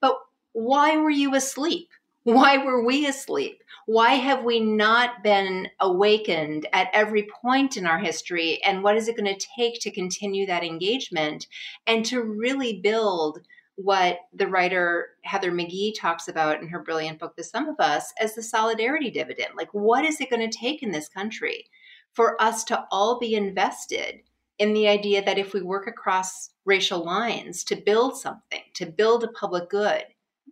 But 0.00 0.16
why 0.52 0.96
were 0.96 1.10
you 1.10 1.34
asleep? 1.36 1.88
Why 2.24 2.58
were 2.58 2.84
we 2.84 3.06
asleep? 3.06 3.62
Why 3.86 4.14
have 4.14 4.44
we 4.44 4.60
not 4.60 5.22
been 5.22 5.68
awakened 5.80 6.66
at 6.72 6.90
every 6.92 7.26
point 7.42 7.76
in 7.76 7.86
our 7.86 7.98
history? 7.98 8.62
And 8.62 8.82
what 8.82 8.96
is 8.96 9.08
it 9.08 9.16
going 9.16 9.34
to 9.34 9.46
take 9.56 9.80
to 9.80 9.90
continue 9.90 10.46
that 10.46 10.64
engagement 10.64 11.46
and 11.86 12.04
to 12.06 12.22
really 12.22 12.80
build 12.80 13.40
what 13.82 14.18
the 14.32 14.46
writer 14.46 15.10
Heather 15.24 15.50
McGhee 15.52 15.94
talks 15.98 16.28
about 16.28 16.60
in 16.60 16.68
her 16.68 16.82
brilliant 16.82 17.18
book, 17.18 17.36
The 17.36 17.44
Sum 17.44 17.68
of 17.68 17.78
Us, 17.78 18.12
as 18.20 18.34
the 18.34 18.42
solidarity 18.42 19.10
dividend? 19.10 19.50
Like, 19.56 19.72
what 19.72 20.04
is 20.04 20.20
it 20.20 20.30
going 20.30 20.48
to 20.48 20.58
take 20.58 20.82
in 20.82 20.90
this 20.90 21.08
country 21.08 21.66
for 22.12 22.40
us 22.42 22.64
to 22.64 22.84
all 22.90 23.18
be 23.18 23.34
invested 23.34 24.20
in 24.58 24.74
the 24.74 24.88
idea 24.88 25.24
that 25.24 25.38
if 25.38 25.54
we 25.54 25.62
work 25.62 25.86
across 25.86 26.50
racial 26.64 27.04
lines 27.04 27.64
to 27.64 27.76
build 27.76 28.18
something, 28.18 28.62
to 28.74 28.86
build 28.86 29.24
a 29.24 29.28
public 29.28 29.70
good, 29.70 30.04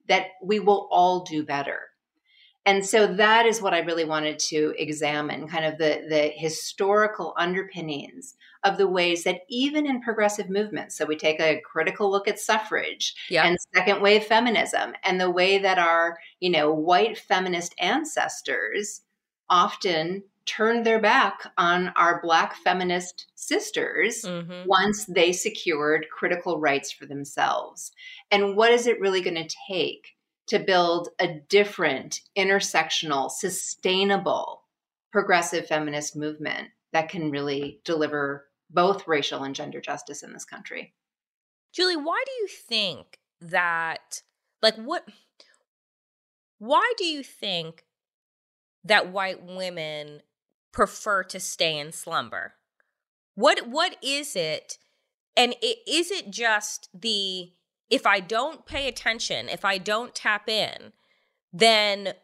that 0.09 0.29
we 0.43 0.61
will 0.61 0.89
all 0.91 1.25
do 1.25 1.45
better. 1.45 1.88
And 2.69 2.85
so 2.85 3.07
that 3.15 3.47
is 3.47 3.63
what 3.63 3.73
I 3.73 3.79
really 3.79 4.05
wanted 4.05 4.39
to 4.51 4.75
examine 4.77 5.49
kind 5.49 5.65
of 5.65 5.79
the, 5.79 6.05
the 6.07 6.31
historical 6.37 7.33
underpinnings 7.39 8.37
of 8.63 8.77
the 8.77 8.87
ways 8.87 9.25
that 9.25 9.41
even 9.49 9.87
in 9.87 10.03
progressive 10.03 10.51
movements, 10.51 10.95
so 10.95 11.07
we 11.07 11.17
take 11.17 11.41
a 11.41 11.63
critical 11.65 12.11
look 12.11 12.29
at 12.29 12.39
suffrage 12.39 13.15
and 13.31 13.57
second 13.75 14.03
wave 14.03 14.25
feminism 14.25 14.93
and 15.03 15.19
the 15.19 15.31
way 15.31 15.57
that 15.57 15.79
our, 15.79 16.19
you 16.41 16.51
know, 16.51 16.71
white 16.71 17.17
feminist 17.17 17.75
ancestors 17.79 19.01
often 19.49 20.25
turned 20.45 20.85
their 20.85 21.01
back 21.01 21.51
on 21.57 21.89
our 21.97 22.21
black 22.21 22.55
feminist 22.57 23.29
sisters 23.35 24.25
mm-hmm. 24.27 24.65
once 24.67 25.07
they 25.07 25.33
secured 25.33 26.05
critical 26.15 26.61
rights 26.61 26.93
for 26.93 27.07
themselves. 27.07 27.93
And 28.31 28.59
what 28.59 28.73
is 28.73 28.87
it 28.87 29.01
really 29.01 29.23
going 29.23 29.43
to 29.43 29.57
take 29.71 30.18
to 30.49 30.59
build 30.59 31.09
a 31.19 31.41
different, 31.49 32.21
intersectional, 32.37 33.31
sustainable, 33.31 34.63
progressive 35.13 35.67
feminist 35.67 36.17
movement 36.17 36.69
that 36.93 37.09
can 37.09 37.31
really 37.31 37.81
deliver 37.85 38.47
both 38.71 39.07
racial 39.07 39.45
and 39.45 39.55
gender 39.55 39.81
justice 39.81 40.23
in 40.23 40.33
this 40.33 40.45
country? 40.45 40.95
Julie, 41.73 41.97
why 41.97 42.23
do 42.27 42.33
you 42.33 42.49
think 42.49 43.19
that, 43.41 44.23
like, 44.63 44.77
what, 44.77 45.07
why 46.59 46.93
do 46.97 47.05
you 47.05 47.23
think 47.23 47.85
that 48.85 49.13
white 49.13 49.45
women 49.45 50.23
prefer 50.73 51.23
to 51.25 51.41
stay 51.41 51.79
in 51.79 51.93
slumber? 51.93 52.55
What 53.35 53.69
what 53.69 53.97
is 54.03 54.35
it? 54.35 54.79
And 55.37 55.55
it, 55.63 55.79
is 55.87 56.11
it 56.11 56.31
just 56.31 56.89
the 56.93 57.53
if 57.91 58.07
I 58.07 58.21
don't 58.21 58.67
pay 58.67 58.89
attention, 58.89 59.49
if 59.49 59.65
I 59.65 59.79
don't 59.79 60.15
tap 60.15 60.49
in, 60.49 60.93
then 61.53 62.15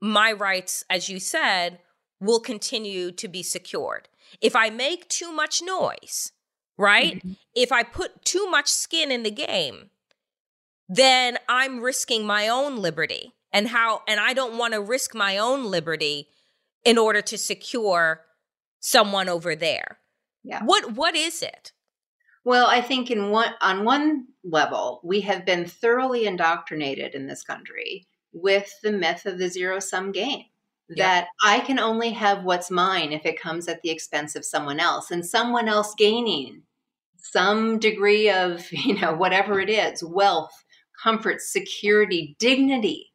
my 0.00 0.32
rights, 0.32 0.84
as 0.90 1.08
you 1.08 1.18
said, 1.18 1.78
will 2.20 2.40
continue 2.40 3.12
to 3.12 3.28
be 3.28 3.42
secured. 3.42 4.08
If 4.40 4.56
I 4.56 4.70
make 4.70 5.08
too 5.08 5.32
much 5.32 5.62
noise, 5.62 6.32
right? 6.76 7.16
Mm-hmm. 7.16 7.32
If 7.54 7.70
I 7.70 7.82
put 7.82 8.24
too 8.24 8.46
much 8.50 8.68
skin 8.68 9.10
in 9.10 9.22
the 9.22 9.30
game, 9.30 9.90
then 10.88 11.38
I'm 11.48 11.80
risking 11.80 12.26
my 12.26 12.48
own 12.48 12.76
liberty. 12.76 13.32
And 13.52 13.68
how 13.68 14.02
and 14.08 14.18
I 14.18 14.32
don't 14.32 14.58
want 14.58 14.74
to 14.74 14.80
risk 14.80 15.14
my 15.14 15.38
own 15.38 15.70
liberty 15.70 16.28
in 16.84 16.98
order 16.98 17.22
to 17.22 17.38
secure 17.38 18.22
someone 18.80 19.28
over 19.28 19.54
there. 19.54 19.98
Yeah. 20.42 20.64
What 20.64 20.92
what 20.92 21.14
is 21.14 21.40
it? 21.40 21.72
Well, 22.44 22.66
I 22.66 22.80
think 22.82 23.10
in 23.10 23.30
one 23.30 23.54
on 23.60 23.84
one 23.84 24.26
level, 24.44 25.00
we 25.02 25.20
have 25.22 25.46
been 25.46 25.64
thoroughly 25.66 26.26
indoctrinated 26.26 27.14
in 27.14 27.26
this 27.26 27.42
country 27.42 28.06
with 28.32 28.70
the 28.82 28.92
myth 28.92 29.24
of 29.26 29.38
the 29.38 29.48
zero 29.48 29.80
sum 29.80 30.12
game. 30.12 30.44
That 30.96 31.28
I 31.42 31.60
can 31.60 31.78
only 31.78 32.10
have 32.10 32.44
what's 32.44 32.70
mine 32.70 33.12
if 33.12 33.24
it 33.24 33.40
comes 33.40 33.68
at 33.68 33.80
the 33.80 33.88
expense 33.88 34.36
of 34.36 34.44
someone 34.44 34.78
else 34.78 35.10
and 35.10 35.24
someone 35.24 35.66
else 35.66 35.94
gaining 35.96 36.62
some 37.16 37.78
degree 37.78 38.28
of, 38.28 38.66
you 38.70 39.00
know, 39.00 39.14
whatever 39.14 39.60
it 39.60 39.70
is, 39.70 40.04
wealth, 40.04 40.52
comfort, 41.02 41.40
security, 41.40 42.36
dignity 42.38 43.12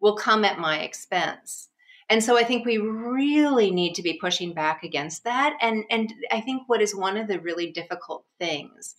will 0.00 0.16
come 0.16 0.44
at 0.44 0.58
my 0.58 0.80
expense. 0.80 1.68
And 2.12 2.22
so 2.22 2.36
I 2.36 2.44
think 2.44 2.66
we 2.66 2.76
really 2.76 3.70
need 3.70 3.94
to 3.94 4.02
be 4.02 4.18
pushing 4.20 4.52
back 4.52 4.82
against 4.82 5.24
that. 5.24 5.56
And 5.62 5.84
and 5.88 6.12
I 6.30 6.42
think 6.42 6.64
what 6.66 6.82
is 6.82 6.94
one 6.94 7.16
of 7.16 7.26
the 7.26 7.40
really 7.40 7.72
difficult 7.72 8.26
things 8.38 8.96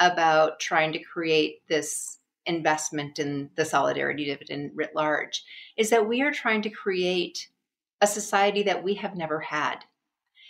about 0.00 0.60
trying 0.60 0.94
to 0.94 0.98
create 0.98 1.58
this 1.68 2.16
investment 2.46 3.18
in 3.18 3.50
the 3.56 3.66
solidarity 3.66 4.24
dividend 4.24 4.70
writ 4.74 4.96
large 4.96 5.44
is 5.76 5.90
that 5.90 6.08
we 6.08 6.22
are 6.22 6.30
trying 6.30 6.62
to 6.62 6.70
create 6.70 7.48
a 8.00 8.06
society 8.06 8.62
that 8.62 8.82
we 8.82 8.94
have 8.94 9.14
never 9.14 9.40
had. 9.40 9.80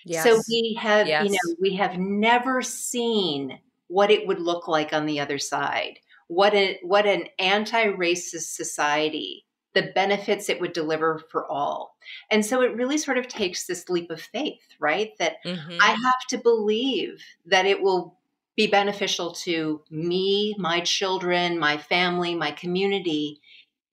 Yes. 0.04 0.22
So 0.22 0.40
we 0.48 0.78
have, 0.80 1.08
yes. 1.08 1.24
you 1.24 1.32
know, 1.32 1.56
we 1.60 1.74
have 1.74 1.98
never 1.98 2.62
seen 2.62 3.58
what 3.88 4.12
it 4.12 4.24
would 4.28 4.40
look 4.40 4.68
like 4.68 4.92
on 4.92 5.06
the 5.06 5.18
other 5.18 5.38
side. 5.38 5.98
What 6.28 6.54
a 6.54 6.78
what 6.84 7.06
an 7.06 7.24
anti-racist 7.40 8.54
society 8.54 9.46
the 9.74 9.90
benefits 9.94 10.48
it 10.48 10.60
would 10.60 10.72
deliver 10.72 11.20
for 11.30 11.50
all. 11.50 11.96
And 12.30 12.44
so 12.46 12.62
it 12.62 12.76
really 12.76 12.98
sort 12.98 13.18
of 13.18 13.28
takes 13.28 13.66
this 13.66 13.88
leap 13.88 14.10
of 14.10 14.20
faith, 14.20 14.62
right? 14.78 15.10
That 15.18 15.36
mm-hmm. 15.44 15.78
I 15.80 15.88
have 15.88 16.26
to 16.30 16.38
believe 16.38 17.22
that 17.46 17.66
it 17.66 17.82
will 17.82 18.16
be 18.56 18.68
beneficial 18.68 19.32
to 19.32 19.82
me, 19.90 20.54
my 20.58 20.80
children, 20.80 21.58
my 21.58 21.76
family, 21.76 22.34
my 22.34 22.52
community, 22.52 23.40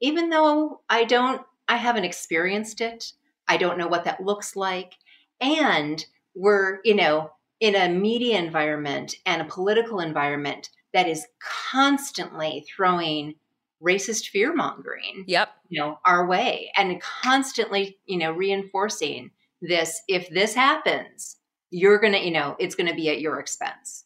even 0.01 0.29
though 0.29 0.81
I 0.89 1.03
don't, 1.03 1.41
I 1.67 1.77
haven't 1.77 2.05
experienced 2.05 2.79
it. 2.79 3.13
I 3.47 3.57
don't 3.57 3.77
know 3.77 3.87
what 3.87 4.03
that 4.03 4.23
looks 4.23 4.55
like. 4.55 4.93
And 5.39 6.05
we're, 6.35 6.79
you 6.83 6.95
know, 6.95 7.31
in 7.59 7.75
a 7.75 7.89
media 7.89 8.37
environment 8.37 9.15
and 9.25 9.41
a 9.41 9.45
political 9.45 9.99
environment 9.99 10.69
that 10.93 11.07
is 11.07 11.27
constantly 11.71 12.65
throwing 12.75 13.35
racist 13.83 14.27
fear 14.27 14.53
mongering 14.53 15.23
yep. 15.27 15.49
you 15.69 15.81
know 15.81 15.97
our 16.05 16.27
way 16.27 16.71
and 16.77 17.01
constantly 17.01 17.97
you 18.05 18.17
know 18.17 18.31
reinforcing 18.31 19.31
this 19.61 20.01
if 20.07 20.29
this 20.29 20.53
happens 20.53 21.37
you're 21.71 21.99
gonna 21.99 22.19
you 22.19 22.31
know 22.31 22.55
it's 22.59 22.75
gonna 22.75 22.93
be 22.93 23.09
at 23.09 23.21
your 23.21 23.39
expense. 23.39 24.05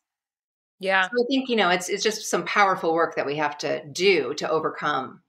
Yeah. 0.79 1.03
So 1.03 1.09
i 1.09 1.25
think 1.27 1.49
you 1.49 1.55
know 1.55 1.69
it's 1.69 1.89
it's 1.89 2.03
just 2.03 2.29
some 2.29 2.45
powerful 2.45 2.93
work 2.93 3.15
that 3.15 3.25
we 3.25 3.35
have 3.37 3.57
to 3.59 3.83
do 3.85 4.33
to 4.35 4.49
overcome 4.49 5.21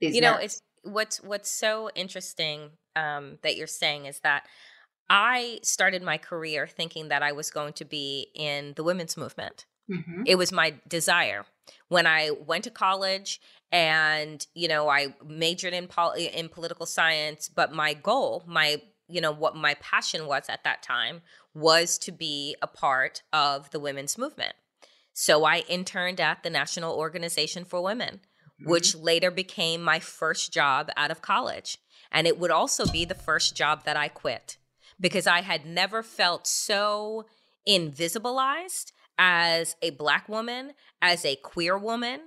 these 0.00 0.14
you 0.14 0.20
know 0.20 0.36
it's 0.36 0.62
what's 0.82 1.22
what's 1.22 1.50
so 1.50 1.90
interesting 1.94 2.70
um, 2.96 3.38
that 3.42 3.56
you're 3.56 3.66
saying 3.66 4.06
is 4.06 4.20
that 4.20 4.46
i 5.10 5.58
started 5.62 6.02
my 6.02 6.16
career 6.16 6.66
thinking 6.66 7.08
that 7.08 7.22
i 7.22 7.32
was 7.32 7.50
going 7.50 7.72
to 7.74 7.84
be 7.84 8.28
in 8.34 8.72
the 8.76 8.84
women's 8.84 9.16
movement 9.16 9.66
mm-hmm. 9.90 10.22
it 10.26 10.36
was 10.36 10.52
my 10.52 10.74
desire 10.88 11.44
when 11.88 12.06
I 12.06 12.30
went 12.30 12.64
to 12.64 12.70
college 12.70 13.40
and 13.70 14.46
you 14.54 14.68
know 14.68 14.88
I 14.88 15.14
majored 15.24 15.74
in 15.74 15.86
pol- 15.86 16.12
in 16.12 16.48
political 16.48 16.86
science, 16.86 17.48
but 17.48 17.72
my 17.72 17.94
goal, 17.94 18.42
my 18.46 18.80
you 19.08 19.20
know 19.20 19.32
what 19.32 19.56
my 19.56 19.74
passion 19.74 20.26
was 20.26 20.44
at 20.48 20.64
that 20.64 20.82
time 20.82 21.20
was 21.52 21.98
to 21.98 22.12
be 22.12 22.56
a 22.62 22.66
part 22.66 23.22
of 23.32 23.70
the 23.70 23.80
women's 23.80 24.16
movement. 24.16 24.54
So 25.12 25.44
I 25.44 25.64
interned 25.68 26.20
at 26.20 26.42
the 26.42 26.50
National 26.50 26.94
Organization 26.94 27.64
for 27.64 27.82
Women, 27.82 28.20
mm-hmm. 28.60 28.70
which 28.70 28.94
later 28.94 29.30
became 29.30 29.82
my 29.82 29.98
first 29.98 30.52
job 30.52 30.90
out 30.96 31.10
of 31.10 31.22
college. 31.22 31.78
And 32.12 32.26
it 32.26 32.38
would 32.38 32.50
also 32.50 32.86
be 32.86 33.04
the 33.04 33.14
first 33.14 33.56
job 33.56 33.84
that 33.84 33.96
I 33.96 34.08
quit 34.08 34.58
because 35.00 35.26
I 35.26 35.42
had 35.42 35.66
never 35.66 36.02
felt 36.02 36.46
so 36.46 37.26
invisibilized 37.68 38.92
as 39.20 39.76
a 39.82 39.90
black 39.90 40.28
woman, 40.28 40.72
as 41.02 41.24
a 41.26 41.36
queer 41.36 41.78
woman, 41.78 42.20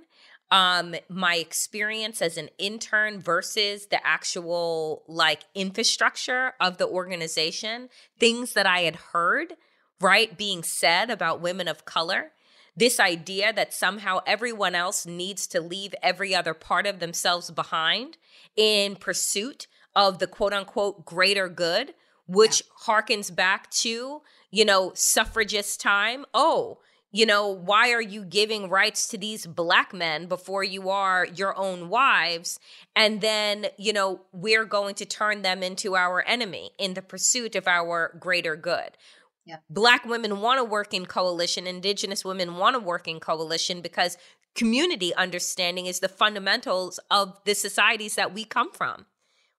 um 0.50 0.94
my 1.08 1.36
experience 1.36 2.22
as 2.22 2.36
an 2.36 2.48
intern 2.58 3.20
versus 3.20 3.86
the 3.86 4.06
actual 4.06 5.02
like 5.08 5.42
infrastructure 5.54 6.52
of 6.60 6.78
the 6.78 6.86
organization, 6.86 7.88
things 8.20 8.52
that 8.52 8.66
I 8.66 8.80
had 8.80 8.96
heard, 8.96 9.54
right, 10.00 10.38
being 10.38 10.62
said 10.62 11.10
about 11.10 11.40
women 11.40 11.66
of 11.66 11.84
color, 11.84 12.30
this 12.76 13.00
idea 13.00 13.52
that 13.52 13.74
somehow 13.74 14.20
everyone 14.26 14.74
else 14.74 15.04
needs 15.04 15.46
to 15.48 15.60
leave 15.60 15.94
every 16.02 16.34
other 16.34 16.54
part 16.54 16.86
of 16.86 17.00
themselves 17.00 17.50
behind 17.50 18.18
in 18.56 18.94
pursuit 18.94 19.66
of 19.96 20.20
the 20.20 20.26
quote 20.28 20.52
unquote 20.52 21.04
greater 21.04 21.48
good 21.48 21.94
which 22.26 22.62
yeah. 22.62 22.94
harkens 22.94 23.34
back 23.34 23.70
to, 23.70 24.22
you 24.54 24.64
know, 24.64 24.92
suffragist 24.94 25.80
time. 25.80 26.24
Oh, 26.32 26.78
you 27.10 27.26
know, 27.26 27.48
why 27.48 27.92
are 27.92 28.00
you 28.00 28.24
giving 28.24 28.68
rights 28.68 29.08
to 29.08 29.18
these 29.18 29.46
black 29.46 29.92
men 29.92 30.26
before 30.26 30.62
you 30.62 30.90
are 30.90 31.26
your 31.26 31.56
own 31.56 31.88
wives? 31.88 32.58
And 32.94 33.20
then, 33.20 33.66
you 33.78 33.92
know, 33.92 34.20
we're 34.32 34.64
going 34.64 34.94
to 34.96 35.04
turn 35.04 35.42
them 35.42 35.62
into 35.62 35.96
our 35.96 36.24
enemy 36.26 36.70
in 36.78 36.94
the 36.94 37.02
pursuit 37.02 37.56
of 37.56 37.66
our 37.66 38.16
greater 38.18 38.56
good. 38.56 38.96
Yeah. 39.44 39.56
Black 39.68 40.04
women 40.04 40.40
want 40.40 40.58
to 40.58 40.64
work 40.64 40.94
in 40.94 41.06
coalition, 41.06 41.66
indigenous 41.66 42.24
women 42.24 42.56
want 42.56 42.74
to 42.74 42.80
work 42.80 43.08
in 43.08 43.20
coalition 43.20 43.80
because 43.80 44.16
community 44.54 45.14
understanding 45.14 45.86
is 45.86 45.98
the 45.98 46.08
fundamentals 46.08 47.00
of 47.10 47.38
the 47.44 47.54
societies 47.54 48.14
that 48.14 48.32
we 48.32 48.44
come 48.44 48.72
from, 48.72 49.06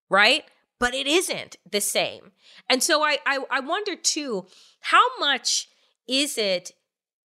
right? 0.09 0.45
But 0.79 0.93
it 0.93 1.07
isn't 1.07 1.57
the 1.69 1.81
same. 1.81 2.31
And 2.69 2.83
so 2.83 3.03
I, 3.03 3.19
I, 3.25 3.39
I 3.49 3.59
wonder 3.61 3.95
too, 3.95 4.45
how 4.81 5.17
much 5.19 5.69
is 6.07 6.37
it 6.37 6.71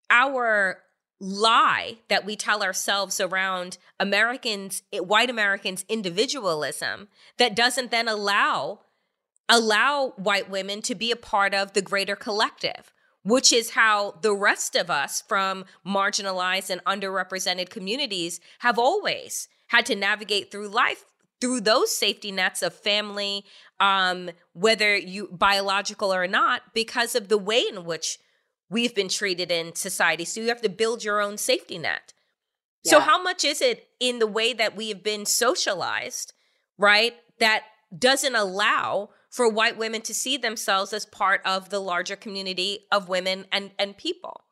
our 0.09 0.83
lie 1.19 1.97
that 2.07 2.25
we 2.25 2.35
tell 2.35 2.63
ourselves 2.63 3.19
around 3.19 3.77
Americans, 3.99 4.83
white 4.93 5.29
Americans' 5.29 5.85
individualism 5.89 7.09
that 7.37 7.55
doesn't 7.55 7.91
then 7.91 8.07
allow 8.07 8.79
allow 9.51 10.13
white 10.15 10.47
women 10.47 10.79
to 10.79 10.93
be 10.93 11.11
a 11.11 11.15
part 11.15 11.55
of 11.55 11.73
the 11.73 11.81
greater 11.81 12.15
collective, 12.15 12.93
which 13.23 13.51
is 13.51 13.71
how 13.71 14.11
the 14.21 14.33
rest 14.33 14.75
of 14.75 14.91
us 14.91 15.23
from 15.27 15.65
marginalized 15.85 16.69
and 16.69 16.83
underrepresented 16.85 17.69
communities 17.69 18.39
have 18.59 18.77
always 18.77 19.47
had 19.67 19.87
to 19.87 19.95
navigate 19.95 20.51
through 20.51 20.67
life 20.67 21.03
through 21.41 21.61
those 21.61 21.95
safety 21.95 22.31
nets 22.31 22.61
of 22.61 22.73
family 22.73 23.45
um, 23.79 24.29
whether 24.53 24.95
you 24.95 25.29
biological 25.31 26.13
or 26.13 26.27
not 26.27 26.61
because 26.73 27.15
of 27.15 27.29
the 27.29 27.37
way 27.37 27.63
in 27.67 27.85
which 27.85 28.19
we've 28.69 28.93
been 28.93 29.09
treated 29.09 29.51
in 29.51 29.75
society. 29.75 30.25
So 30.25 30.41
you 30.41 30.49
have 30.49 30.61
to 30.61 30.69
build 30.69 31.03
your 31.03 31.21
own 31.21 31.37
safety 31.37 31.77
net. 31.77 32.13
Yeah. 32.83 32.91
So, 32.91 32.99
how 33.01 33.21
much 33.21 33.43
is 33.43 33.61
it 33.61 33.87
in 33.99 34.19
the 34.19 34.27
way 34.27 34.53
that 34.53 34.75
we 34.75 34.89
have 34.89 35.03
been 35.03 35.25
socialized, 35.25 36.33
right, 36.77 37.13
that 37.39 37.63
doesn't 37.97 38.35
allow 38.35 39.09
for 39.29 39.49
white 39.49 39.77
women 39.77 40.01
to 40.03 40.13
see 40.13 40.37
themselves 40.37 40.93
as 40.93 41.05
part 41.05 41.41
of 41.45 41.69
the 41.69 41.79
larger 41.79 42.15
community 42.15 42.87
of 42.91 43.09
women 43.09 43.45
and, 43.51 43.71
and 43.77 43.97
people? 43.97 44.45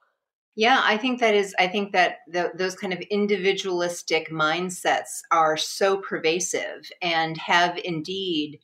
Yeah, 0.58 0.82
I 0.84 0.98
think 0.98 1.20
that 1.20 1.36
is, 1.36 1.54
I 1.60 1.68
think 1.68 1.92
that 1.92 2.22
the, 2.28 2.52
those 2.56 2.76
kind 2.76 2.92
of 2.92 3.00
individualistic 3.12 4.32
mindsets 4.32 5.22
are 5.30 5.56
so 5.56 5.98
pervasive 5.98 6.92
and 7.00 7.38
have 7.38 7.78
indeed 7.78 8.60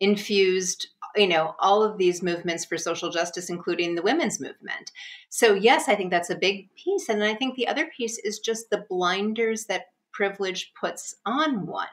infused 0.00 0.88
you 1.14 1.26
know 1.26 1.54
all 1.58 1.82
of 1.82 1.96
these 1.96 2.22
movements 2.22 2.66
for 2.66 2.76
social 2.76 3.08
justice 3.08 3.48
including 3.48 3.94
the 3.94 4.02
women's 4.02 4.38
movement 4.38 4.92
so 5.30 5.54
yes 5.54 5.88
i 5.88 5.94
think 5.94 6.10
that's 6.10 6.28
a 6.28 6.36
big 6.36 6.68
piece 6.74 7.08
and 7.08 7.24
i 7.24 7.34
think 7.34 7.54
the 7.54 7.66
other 7.66 7.88
piece 7.96 8.18
is 8.18 8.38
just 8.38 8.68
the 8.68 8.84
blinders 8.90 9.64
that 9.64 9.86
privilege 10.12 10.72
puts 10.78 11.14
on 11.24 11.66
one 11.66 11.86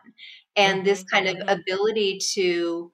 and 0.57 0.79
mm-hmm. 0.79 0.85
this 0.85 1.03
kind 1.03 1.29
of 1.29 1.37
mm-hmm. 1.37 1.61
ability 1.61 2.19
to 2.33 2.91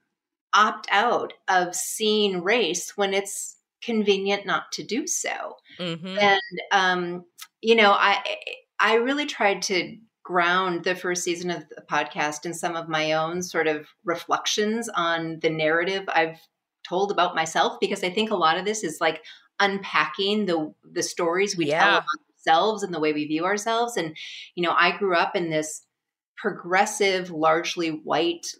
opt 0.53 0.87
out 0.91 1.33
of 1.47 1.73
seeing 1.73 2.43
race 2.43 2.95
when 2.95 3.13
it's 3.13 3.57
convenient 3.81 4.45
not 4.45 4.71
to 4.71 4.83
do 4.83 5.07
so 5.07 5.55
mm-hmm. 5.79 6.17
and 6.19 6.41
um 6.71 7.23
you 7.61 7.75
know 7.75 7.91
i 7.91 8.21
i 8.79 8.95
really 8.95 9.25
tried 9.25 9.61
to 9.61 9.97
ground 10.29 10.83
the 10.83 10.93
first 10.93 11.23
season 11.23 11.49
of 11.49 11.67
the 11.69 11.81
podcast 11.89 12.45
in 12.45 12.53
some 12.53 12.75
of 12.75 12.87
my 12.87 13.13
own 13.13 13.41
sort 13.41 13.65
of 13.65 13.87
reflections 14.05 14.87
on 14.93 15.39
the 15.39 15.49
narrative 15.49 16.03
I've 16.07 16.37
told 16.87 17.11
about 17.11 17.33
myself 17.33 17.79
because 17.81 18.03
I 18.03 18.11
think 18.11 18.29
a 18.29 18.35
lot 18.35 18.55
of 18.55 18.63
this 18.63 18.83
is 18.83 19.01
like 19.01 19.23
unpacking 19.59 20.45
the 20.45 20.71
the 20.91 21.01
stories 21.01 21.57
we 21.57 21.69
yeah. 21.69 21.79
tell 21.79 21.89
about 21.97 22.05
ourselves 22.37 22.83
and 22.83 22.93
the 22.93 22.99
way 22.99 23.11
we 23.11 23.25
view 23.25 23.43
ourselves 23.43 23.97
and 23.97 24.15
you 24.53 24.61
know 24.61 24.73
I 24.77 24.95
grew 24.95 25.15
up 25.15 25.35
in 25.35 25.49
this 25.49 25.81
progressive 26.37 27.31
largely 27.31 27.89
white 27.89 28.53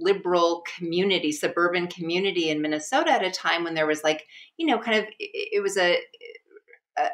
liberal 0.00 0.64
community 0.76 1.32
suburban 1.32 1.86
community 1.86 2.50
in 2.50 2.62
Minnesota 2.62 3.10
at 3.10 3.24
a 3.24 3.30
time 3.30 3.64
when 3.64 3.74
there 3.74 3.86
was 3.86 4.02
like 4.02 4.26
you 4.56 4.66
know 4.66 4.78
kind 4.78 4.98
of 4.98 5.04
it 5.18 5.62
was 5.62 5.76
a 5.76 5.98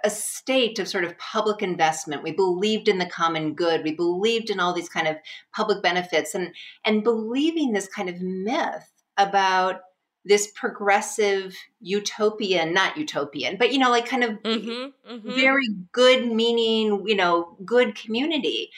a 0.05 0.11
state 0.11 0.79
of 0.79 0.89
sort 0.89 1.05
of 1.05 1.17
public 1.19 1.63
investment. 1.63 2.23
We 2.23 2.33
believed 2.33 2.89
in 2.89 2.99
the 2.99 3.07
common 3.07 3.55
good. 3.55 3.85
We 3.85 3.93
believed 3.93 4.51
in 4.51 4.59
all 4.59 4.73
these 4.73 4.89
kind 4.89 5.07
of 5.07 5.17
public 5.55 5.83
benefits 5.83 6.35
and 6.35 6.55
and 6.85 7.05
believing 7.05 7.73
this 7.73 7.89
kind 7.89 8.09
of 8.09 8.21
myth 8.21 8.91
about 9.17 9.81
this 10.25 10.51
progressive 10.57 11.55
utopian, 11.81 12.75
not 12.75 12.97
utopian, 12.97 13.57
but 13.57 13.73
you 13.73 13.79
know, 13.79 13.91
like 13.91 14.07
kind 14.07 14.25
of 14.25 14.31
mm-hmm, 14.43 15.13
mm-hmm. 15.13 15.35
very 15.35 15.69
good 15.93 16.27
meaning, 16.27 17.05
you 17.07 17.15
know, 17.15 17.57
good 17.65 17.95
community. 17.95 18.71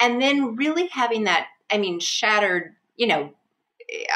And 0.00 0.20
then 0.20 0.56
really 0.56 0.86
having 0.88 1.24
that, 1.24 1.48
I 1.70 1.76
mean, 1.76 2.00
shattered, 2.00 2.74
you 2.96 3.06
know, 3.06 3.34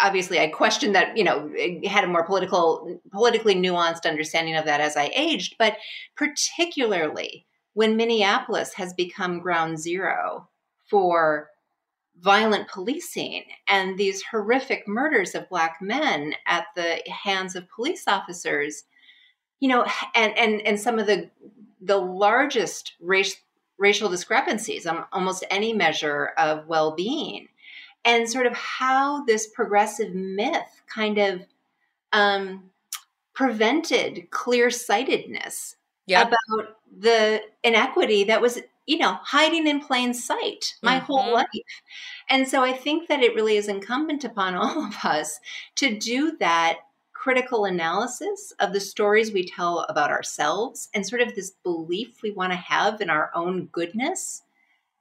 obviously 0.02 0.40
I 0.40 0.48
questioned 0.48 0.94
that, 0.94 1.16
you 1.16 1.24
know, 1.24 1.50
had 1.86 2.04
a 2.04 2.08
more 2.08 2.24
political, 2.24 3.00
politically 3.12 3.54
nuanced 3.54 4.08
understanding 4.08 4.56
of 4.56 4.64
that 4.64 4.80
as 4.80 4.96
I 4.96 5.10
aged, 5.14 5.56
but 5.58 5.76
particularly 6.16 7.46
when 7.74 7.96
Minneapolis 7.96 8.74
has 8.74 8.92
become 8.94 9.40
ground 9.40 9.78
zero 9.78 10.48
for 10.88 11.50
violent 12.20 12.68
policing 12.68 13.44
and 13.68 13.96
these 13.96 14.22
horrific 14.30 14.86
murders 14.86 15.34
of 15.34 15.48
black 15.48 15.78
men 15.80 16.34
at 16.46 16.66
the 16.76 17.00
hands 17.06 17.56
of 17.56 17.70
police 17.70 18.04
officers, 18.06 18.84
you 19.60 19.68
know, 19.68 19.86
and 20.14 20.36
and 20.36 20.60
and 20.62 20.80
some 20.80 20.98
of 20.98 21.06
the 21.06 21.30
the 21.80 21.96
largest 21.96 22.94
race 23.00 23.36
racial 23.78 24.10
discrepancies 24.10 24.86
on 24.86 25.04
almost 25.12 25.44
any 25.50 25.72
measure 25.72 26.32
of 26.36 26.66
well-being 26.66 27.48
and 28.04 28.28
sort 28.28 28.46
of 28.46 28.54
how 28.54 29.24
this 29.24 29.46
progressive 29.48 30.14
myth 30.14 30.82
kind 30.86 31.18
of 31.18 31.42
um, 32.12 32.70
prevented 33.34 34.30
clear 34.30 34.70
sightedness 34.70 35.76
yep. 36.06 36.28
about 36.28 36.76
the 36.98 37.40
inequity 37.62 38.24
that 38.24 38.40
was 38.40 38.58
you 38.86 38.98
know 38.98 39.16
hiding 39.22 39.66
in 39.66 39.80
plain 39.80 40.12
sight 40.12 40.74
my 40.82 40.96
mm-hmm. 40.96 41.06
whole 41.06 41.32
life 41.32 41.46
and 42.28 42.46
so 42.48 42.62
i 42.62 42.72
think 42.72 43.08
that 43.08 43.22
it 43.22 43.34
really 43.34 43.56
is 43.56 43.68
incumbent 43.68 44.24
upon 44.24 44.54
all 44.56 44.84
of 44.84 44.94
us 45.04 45.38
to 45.76 45.96
do 45.98 46.36
that 46.38 46.80
critical 47.12 47.66
analysis 47.66 48.52
of 48.60 48.72
the 48.72 48.80
stories 48.80 49.32
we 49.32 49.46
tell 49.46 49.80
about 49.90 50.10
ourselves 50.10 50.88
and 50.94 51.06
sort 51.06 51.20
of 51.20 51.34
this 51.34 51.52
belief 51.62 52.22
we 52.22 52.30
want 52.30 52.50
to 52.50 52.56
have 52.56 53.00
in 53.00 53.10
our 53.10 53.30
own 53.34 53.66
goodness 53.66 54.42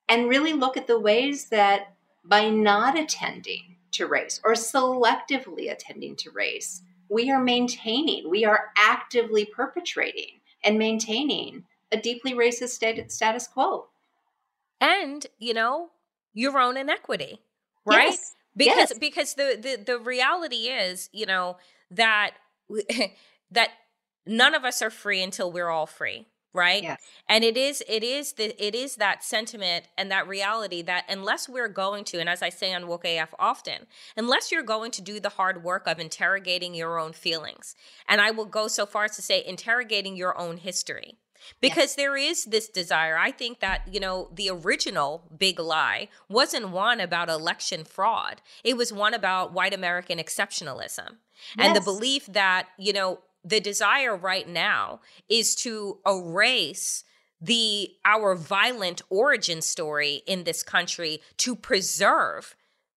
and 0.10 0.28
really 0.28 0.54
look 0.54 0.76
at 0.76 0.86
the 0.86 1.00
ways 1.00 1.46
that 1.46 1.94
by 2.24 2.50
not 2.50 2.98
attending 2.98 3.78
to 3.92 4.06
race 4.06 4.40
or 4.44 4.54
selectively 4.54 5.72
attending 5.72 6.16
to 6.18 6.32
race, 6.32 6.82
we 7.10 7.32
are 7.32 7.42
maintaining, 7.42 8.30
we 8.30 8.46
are 8.46 8.68
actively 8.78 9.46
perpetrating 9.46 10.40
and 10.64 10.78
maintaining 10.78 11.64
a 11.92 11.98
deeply 11.98 12.34
racist 12.34 13.10
status 13.12 13.48
quo. 13.48 13.88
And, 14.80 15.26
you 15.40 15.54
know, 15.54 15.90
your 16.34 16.60
own 16.60 16.78
inequity, 16.78 17.42
right? 17.86 18.12
Yes. 18.12 18.36
Because 18.56 18.78
yes. 18.78 19.00
because 19.00 19.34
the, 19.36 19.58
the 19.62 19.84
the 19.84 20.00
reality 20.00 20.68
is, 20.68 21.10
you 21.14 21.26
know, 21.26 21.58
that 21.92 22.32
that 23.52 23.70
none 24.26 24.56
of 24.56 24.64
us 24.64 24.82
are 24.82 24.90
free 24.90 25.22
until 25.22 25.52
we're 25.52 25.70
all 25.70 25.86
free 25.86 26.28
right 26.54 26.84
yes. 26.84 27.02
and 27.28 27.44
it 27.44 27.56
is 27.56 27.84
it 27.88 28.04
is 28.04 28.34
the 28.34 28.66
it 28.66 28.74
is 28.74 28.96
that 28.96 29.24
sentiment 29.24 29.86
and 29.98 30.10
that 30.10 30.28
reality 30.28 30.82
that 30.82 31.06
unless 31.08 31.48
we're 31.48 31.68
going 31.68 32.04
to 32.04 32.20
and 32.20 32.28
as 32.28 32.42
i 32.42 32.50
say 32.50 32.74
on 32.74 32.88
woke 32.88 33.06
af 33.06 33.34
often 33.38 33.86
unless 34.18 34.52
you're 34.52 34.64
going 34.64 34.92
to 34.92 35.02
do 35.02 35.20
the 35.20 35.30
hard 35.30 35.64
work 35.64 35.86
of 35.86 36.00
interrogating 36.00 36.74
your 36.74 37.00
own 37.00 37.14
feelings 37.14 37.76
and 38.08 38.20
i 38.20 38.32
will 38.32 38.46
go 38.46 38.68
so 38.68 38.86
far 38.86 39.06
as 39.06 39.16
to 39.16 39.22
say 39.22 39.44
interrogating 39.46 40.16
your 40.16 40.38
own 40.40 40.58
history 40.58 41.18
because 41.62 41.78
yes. 41.78 41.96
there 41.96 42.18
is 42.18 42.46
this 42.46 42.68
desire 42.68 43.18
i 43.18 43.32
think 43.32 43.60
that 43.60 43.82
you 43.90 44.00
know 44.00 44.30
the 44.34 44.50
original 44.50 45.24
big 45.38 45.60
lie 45.60 46.08
wasn't 46.28 46.70
one 46.70 47.00
about 47.00 47.30
election 47.30 47.84
fraud 47.84 48.42
it 48.64 48.76
was 48.76 48.92
one 48.92 49.14
about 49.14 49.54
white 49.54 49.74
american 49.74 50.18
exceptionalism 50.18 51.18
yes. 51.56 51.68
and 51.68 51.76
the 51.76 51.82
belief 51.82 52.26
that 52.26 52.68
you 52.78 52.92
know 52.92 53.20
the 53.44 53.60
desire 53.60 54.16
right 54.16 54.48
now 54.48 55.00
is 55.30 55.56
to 55.56 56.00
erase 56.06 57.04
the 57.42 57.92
our 58.04 58.36
violent 58.36 59.02
origin 59.10 59.62
story 59.62 60.22
in 60.28 60.44
this 60.44 60.62
country 60.62 61.22
to 61.38 61.56
preserve 61.56 62.56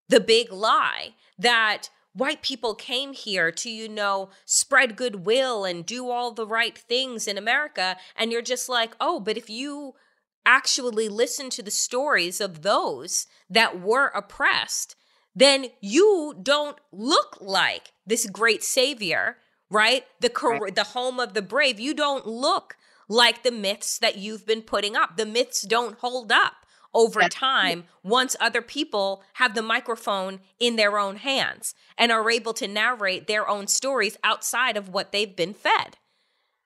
the 0.08 0.20
big 0.20 0.52
lie 0.52 1.10
that 1.38 1.90
white 2.12 2.42
people 2.42 2.74
came 2.74 3.12
here 3.12 3.52
to 3.52 3.70
you 3.70 3.88
know 3.88 4.30
spread 4.44 4.96
goodwill 4.96 5.64
and 5.64 5.86
do 5.86 6.10
all 6.10 6.32
the 6.32 6.46
right 6.46 6.76
things 6.76 7.26
in 7.28 7.38
America. 7.38 7.96
And 8.16 8.32
you're 8.32 8.42
just 8.42 8.68
like 8.68 8.96
oh 9.00 9.20
but 9.20 9.36
if 9.36 9.48
you 9.48 9.94
actually 10.44 11.08
listen 11.08 11.48
to 11.50 11.62
the 11.62 11.70
stories 11.70 12.40
of 12.40 12.62
those 12.62 13.26
that 13.48 13.80
were 13.80 14.08
oppressed 14.08 14.96
then 15.34 15.66
you 15.80 16.34
don't 16.42 16.78
look 16.90 17.38
like 17.40 17.92
this 18.06 18.26
great 18.26 18.62
savior, 18.62 19.38
right? 19.72 20.04
The 20.20 20.30
right. 20.42 20.74
the 20.74 20.84
home 20.84 21.18
of 21.18 21.34
the 21.34 21.42
brave. 21.42 21.80
You 21.80 21.94
don't 21.94 22.26
look 22.26 22.76
like 23.08 23.42
the 23.42 23.50
myths 23.50 23.98
that 23.98 24.16
you've 24.16 24.46
been 24.46 24.62
putting 24.62 24.94
up. 24.94 25.16
The 25.16 25.26
myths 25.26 25.62
don't 25.62 25.98
hold 25.98 26.30
up 26.30 26.54
over 26.94 27.22
time 27.28 27.84
once 28.02 28.36
other 28.38 28.62
people 28.62 29.22
have 29.34 29.54
the 29.54 29.62
microphone 29.62 30.40
in 30.60 30.76
their 30.76 30.98
own 30.98 31.16
hands 31.16 31.74
and 31.96 32.12
are 32.12 32.30
able 32.30 32.52
to 32.52 32.68
narrate 32.68 33.26
their 33.26 33.48
own 33.48 33.66
stories 33.66 34.18
outside 34.22 34.76
of 34.76 34.90
what 34.90 35.10
they've 35.10 35.34
been 35.34 35.54
fed. 35.54 35.96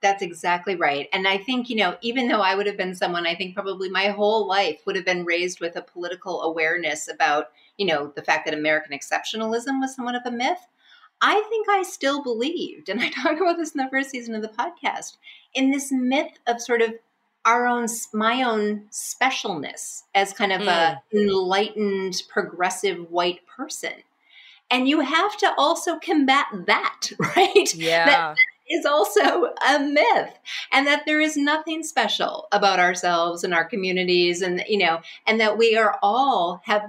That's 0.03 0.23
exactly 0.23 0.77
right. 0.77 1.09
And 1.13 1.27
I 1.27 1.39
think, 1.39 1.71
you 1.71 1.77
know, 1.77 1.97
even 2.03 2.29
though 2.29 2.41
I 2.41 2.55
would 2.55 2.67
have 2.67 2.77
been 2.77 2.95
someone, 2.95 3.27
I 3.27 3.35
think 3.35 3.55
probably 3.55 3.89
my 3.89 4.09
whole 4.09 4.47
life 4.47 4.81
would 4.85 4.95
have 4.95 5.07
been 5.07 5.25
raised 5.25 5.61
with 5.61 5.77
a 5.77 5.83
political 5.83 6.43
awareness 6.43 7.09
about, 7.09 7.47
you 7.79 7.87
know, 7.87 8.13
the 8.15 8.23
fact 8.23 8.45
that 8.45 8.55
American 8.55 8.97
exceptionalism 8.97 9.81
was 9.81 9.95
somewhat 9.95 10.15
of 10.15 10.23
a 10.27 10.31
myth. 10.31 10.59
I 11.21 11.43
think 11.49 11.69
I 11.69 11.83
still 11.83 12.23
believed, 12.23 12.89
and 12.89 13.01
I 13.01 13.11
talk 13.23 13.41
about 13.41 13.57
this 13.57 13.73
in 13.73 13.79
the 13.79 13.91
first 13.91 14.11
season 14.11 14.35
of 14.35 14.43
the 14.43 14.49
podcast, 14.49 15.17
in 15.55 15.71
this 15.71 15.91
myth 15.91 16.39
of 16.47 16.61
sort 16.61 16.83
of 16.83 16.95
our 17.45 17.67
own, 17.67 17.87
my 18.13 18.43
own 18.43 18.87
specialness 18.91 20.03
as 20.15 20.33
kind 20.33 20.53
of 20.53 20.63
mm. 20.63 20.69
a 20.69 21.01
enlightened, 21.15 22.23
progressive 22.29 23.11
white 23.11 23.47
person. 23.47 23.93
And 24.69 24.89
you 24.89 25.01
have 25.01 25.37
to 25.39 25.55
also 25.57 25.99
combat 26.01 26.47
that, 26.67 27.11
right? 27.19 27.75
Yeah. 27.75 28.07
That, 28.07 28.37
is 28.69 28.85
also 28.85 29.55
a 29.69 29.79
myth 29.79 30.39
and 30.73 30.87
that 30.87 31.05
there 31.07 31.21
is 31.21 31.37
nothing 31.37 31.83
special 31.83 32.49
about 32.51 32.81
ourselves 32.81 33.45
and 33.45 33.55
our 33.55 33.65
communities 33.65 34.43
and 34.43 34.65
you 34.69 34.79
know 34.79 35.01
and 35.27 35.41
that 35.41 35.57
we 35.57 35.77
are 35.77 35.99
all 36.03 36.61
have 36.65 36.83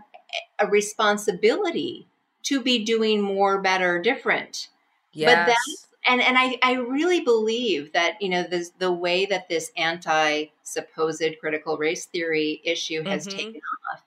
a 0.59 0.65
responsibility 0.65 2.07
to 2.48 2.62
be 2.62 2.84
doing 2.84 3.22
more 3.22 3.62
better 3.62 4.02
different 4.02 4.70
yes. 5.14 5.30
but 5.30 5.45
that's 5.48 5.88
and 6.10 6.22
and 6.22 6.38
I, 6.38 6.58
I 6.64 6.74
really 6.76 7.22
believe 7.22 7.91
that 7.93 8.22
you 8.22 8.30
know 8.30 8.43
this, 8.43 8.72
the 8.80 8.91
way 8.91 9.26
that 9.26 9.50
this 9.50 9.72
anti 9.78 10.45
supposed 10.64 11.36
critical 11.39 11.78
race 11.78 12.06
theory 12.06 12.62
issue 12.64 13.04
has 13.04 13.28
mm-hmm. 13.28 13.38
taken 13.38 13.62
off 13.93 14.04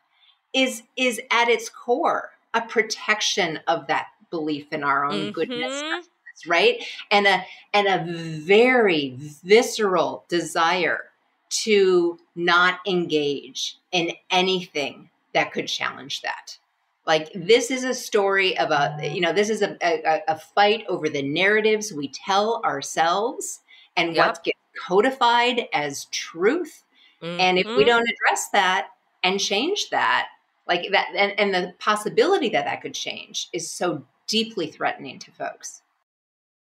is 0.52 0.82
is 0.96 1.20
at 1.30 1.48
its 1.48 1.68
core 1.68 2.30
a 2.54 2.62
protection 2.62 3.60
of 3.68 3.86
that 3.88 4.08
belief 4.30 4.72
in 4.72 4.82
our 4.82 5.04
own 5.04 5.14
mm-hmm. 5.14 5.32
goodness 5.32 6.08
right? 6.46 6.82
And 7.10 7.26
a 7.26 7.44
and 7.72 7.86
a 7.86 8.04
very 8.12 9.14
visceral 9.16 10.24
desire 10.28 11.04
to 11.50 12.18
not 12.34 12.78
engage 12.86 13.78
in 13.92 14.12
anything 14.30 15.10
that 15.34 15.52
could 15.52 15.66
challenge 15.66 16.22
that. 16.22 16.58
Like 17.06 17.30
this 17.34 17.70
is 17.70 17.84
a 17.84 17.94
story 17.94 18.56
of 18.58 18.70
a 18.70 18.98
you 19.02 19.20
know 19.20 19.32
this 19.32 19.50
is 19.50 19.62
a, 19.62 19.76
a, 19.82 20.20
a 20.28 20.38
fight 20.38 20.84
over 20.88 21.08
the 21.08 21.22
narratives 21.22 21.92
we 21.92 22.08
tell 22.08 22.60
ourselves 22.64 23.60
and 23.96 24.14
yep. 24.14 24.26
what 24.26 24.44
gets 24.44 24.58
codified 24.78 25.62
as 25.72 26.06
truth. 26.06 26.84
Mm-hmm. 27.22 27.40
And 27.40 27.58
if 27.58 27.66
we 27.66 27.72
mm-hmm. 27.72 27.86
don't 27.86 28.08
address 28.08 28.48
that 28.52 28.88
and 29.22 29.38
change 29.38 29.90
that, 29.90 30.28
like 30.66 30.90
that, 30.92 31.08
and, 31.16 31.38
and 31.38 31.54
the 31.54 31.74
possibility 31.78 32.48
that 32.50 32.64
that 32.64 32.82
could 32.82 32.94
change 32.94 33.48
is 33.52 33.70
so 33.70 34.04
deeply 34.26 34.70
threatening 34.70 35.18
to 35.18 35.30
folks. 35.32 35.82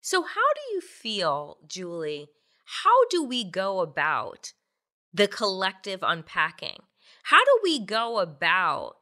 So, 0.01 0.23
how 0.23 0.53
do 0.55 0.75
you 0.75 0.81
feel, 0.81 1.59
Julie? 1.67 2.29
How 2.83 3.07
do 3.09 3.23
we 3.23 3.45
go 3.45 3.81
about 3.81 4.53
the 5.15 5.29
collective 5.29 6.01
unpacking? 6.03 6.81
How 7.25 7.43
do 7.43 7.61
we 7.63 7.79
go 7.79 8.19
about, 8.19 8.97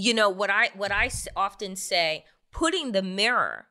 you 0.00 0.14
know, 0.14 0.28
what 0.30 0.50
I 0.50 0.70
what 0.74 0.92
I 0.92 1.10
often 1.36 1.76
say, 1.76 2.24
putting 2.52 2.92
the 2.92 3.02
mirror 3.02 3.66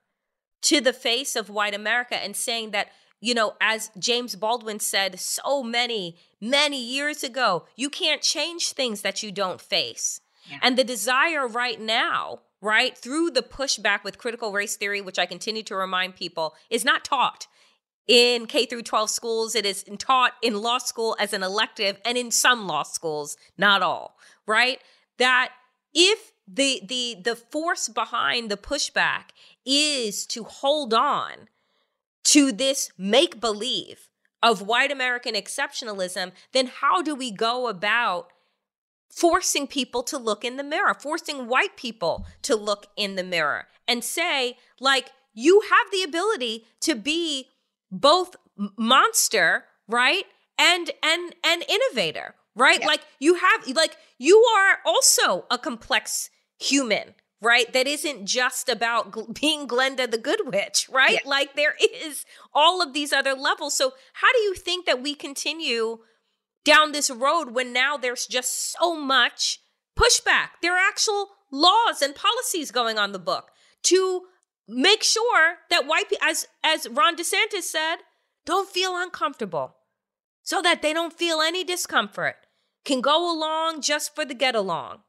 to 0.64 0.82
the 0.82 0.94
face 0.94 1.36
of 1.36 1.50
white 1.50 1.74
America 1.74 2.16
and 2.16 2.36
saying 2.36 2.72
that, 2.72 2.88
you 3.22 3.34
know, 3.34 3.54
as 3.62 3.92
James 3.98 4.36
Baldwin 4.36 4.80
said 4.80 5.20
so 5.20 5.64
many 5.64 6.18
many 6.42 6.82
years 6.82 7.24
ago, 7.24 7.66
you 7.76 7.90
can't 7.90 8.22
change 8.22 8.72
things 8.72 9.02
that 9.02 9.24
you 9.24 9.32
don't 9.32 9.62
face. 9.62 10.22
Yeah. 10.50 10.60
And 10.62 10.78
the 10.78 10.84
desire 10.84 11.48
right 11.48 11.80
now 11.80 12.40
right? 12.62 12.98
Through 12.98 13.32
the 13.32 13.42
pushback 13.42 14.04
with 14.04 14.18
critical 14.18 14.52
race 14.52 14.76
theory, 14.76 15.02
which 15.02 15.20
I 15.20 15.26
continue 15.26 15.64
to 15.64 15.76
remind 15.76 16.16
people 16.16 16.56
is 16.70 16.84
not 16.84 17.06
taught 17.06 17.48
in 18.08 18.48
K 18.48 18.66
through 18.66 18.84
12 18.84 19.10
schools. 19.10 19.56
It 19.56 19.66
is 19.66 19.86
taught 19.98 20.34
in 20.42 20.62
law 20.62 20.80
school 20.80 21.16
as 21.20 21.32
an 21.34 21.44
elective 21.44 21.98
and 22.04 22.18
in 22.18 22.32
some 22.32 22.68
law 22.68 22.84
schools, 22.84 23.38
not 23.58 23.82
all, 23.82 24.18
right? 24.46 24.80
That 25.18 25.52
if 26.00 26.32
the 26.48 26.82
the 26.88 27.18
the 27.22 27.36
force 27.36 27.90
behind 27.90 28.50
the 28.50 28.58
pushback 28.58 29.32
is 29.66 30.26
to 30.28 30.46
hold 30.46 30.94
on 30.94 31.50
to 32.24 32.52
this 32.52 32.92
make 32.98 33.42
believe 33.42 34.10
of 34.42 34.62
white 34.62 34.92
American 34.92 35.36
exceptionalism, 35.36 36.32
then 36.54 36.68
how 36.68 37.02
do 37.02 37.14
we 37.14 37.32
go 37.32 37.68
about 37.68 38.32
forcing 39.10 39.68
people 39.68 40.02
to 40.04 40.18
look 40.18 40.46
in 40.46 40.56
the 40.56 40.64
mirror, 40.64 40.94
forcing 40.94 41.48
white 41.48 41.76
people 41.76 42.26
to 42.44 42.56
look 42.56 42.88
in 42.96 43.16
the 43.16 43.24
mirror 43.24 43.68
and 43.88 44.04
say, 44.04 44.58
like, 44.80 45.12
you 45.34 45.62
have 45.70 45.92
the 45.92 46.04
ability 46.04 46.66
to 46.80 46.96
be 46.96 47.50
both 47.92 48.36
monster, 48.78 49.66
right? 49.88 50.26
And 50.58 50.92
and 51.04 51.36
and 51.44 51.64
innovator, 51.68 52.36
right? 52.56 52.80
Yeah. 52.82 52.88
Like 52.88 53.02
you 53.20 53.36
have 53.36 53.68
like 53.76 53.98
you 54.18 54.44
are 54.58 54.80
also 54.86 55.46
a 55.50 55.58
complex 55.58 56.30
human, 56.60 57.16
right? 57.42 57.72
That 57.74 57.88
isn't 57.88 58.26
just 58.26 58.70
about 58.70 59.12
gl- 59.12 59.34
being 59.40 59.68
Glenda 59.68 60.10
the 60.10 60.18
Good 60.18 60.42
Witch, 60.46 60.88
right? 60.92 61.20
Yeah. 61.24 61.30
Like 61.30 61.56
there 61.56 61.76
is 61.82 62.26
all 62.54 62.82
of 62.82 62.94
these 62.94 63.14
other 63.14 63.34
levels. 63.34 63.76
So 63.76 63.94
how 64.14 64.32
do 64.34 64.40
you 64.40 64.56
think 64.56 64.86
that 64.86 65.02
we 65.02 65.16
continue 65.16 66.00
down 66.66 66.92
this 66.92 67.10
road 67.10 67.52
when 67.52 67.74
now 67.74 67.98
there's 67.98 68.28
just 68.28 68.72
so 68.74 68.96
much 68.96 69.60
pushback. 69.98 70.50
There 70.62 70.76
are 70.76 70.88
actual 70.88 71.30
laws 71.52 72.02
and 72.02 72.16
policies 72.16 72.72
going 72.72 72.98
on 72.98 73.12
the 73.12 73.20
book 73.20 73.52
to 73.84 74.24
make 74.68 75.04
sure 75.04 75.56
that 75.70 75.88
white 75.88 76.10
people, 76.10 76.28
as 76.28 76.48
as 76.64 76.88
Ron 76.90 77.16
DeSantis 77.16 77.64
said, 77.64 77.98
don't 78.46 78.70
feel 78.70 78.96
uncomfortable, 78.96 79.76
so 80.44 80.62
that 80.62 80.82
they 80.82 80.94
don't 80.94 81.14
feel 81.14 81.42
any 81.42 81.64
discomfort, 81.64 82.36
can 82.86 83.02
go 83.02 83.32
along 83.32 83.82
just 83.82 84.16
for 84.16 84.26
the 84.26 84.34
get 84.34 84.56
along. 84.56 85.00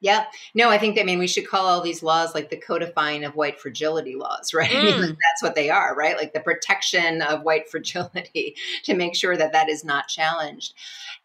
Yeah. 0.00 0.26
No, 0.54 0.68
I 0.68 0.78
think 0.78 0.94
that, 0.94 1.02
I 1.02 1.04
mean, 1.04 1.18
we 1.18 1.26
should 1.26 1.48
call 1.48 1.66
all 1.66 1.80
these 1.80 2.02
laws 2.02 2.34
like 2.34 2.50
the 2.50 2.56
codifying 2.56 3.24
of 3.24 3.34
white 3.34 3.58
fragility 3.58 4.14
laws, 4.14 4.52
right? 4.54 4.70
Mm. 4.70 4.80
I 4.80 4.84
mean, 4.84 4.94
mm. 4.94 5.08
that's 5.08 5.42
what 5.42 5.54
they 5.54 5.70
are, 5.70 5.94
right? 5.94 6.16
Like 6.16 6.32
the 6.32 6.40
protection 6.40 7.22
of 7.22 7.42
white 7.42 7.68
fragility 7.70 8.56
to 8.84 8.94
make 8.94 9.14
sure 9.14 9.36
that 9.36 9.52
that 9.52 9.68
is 9.68 9.84
not 9.84 10.08
challenged. 10.08 10.74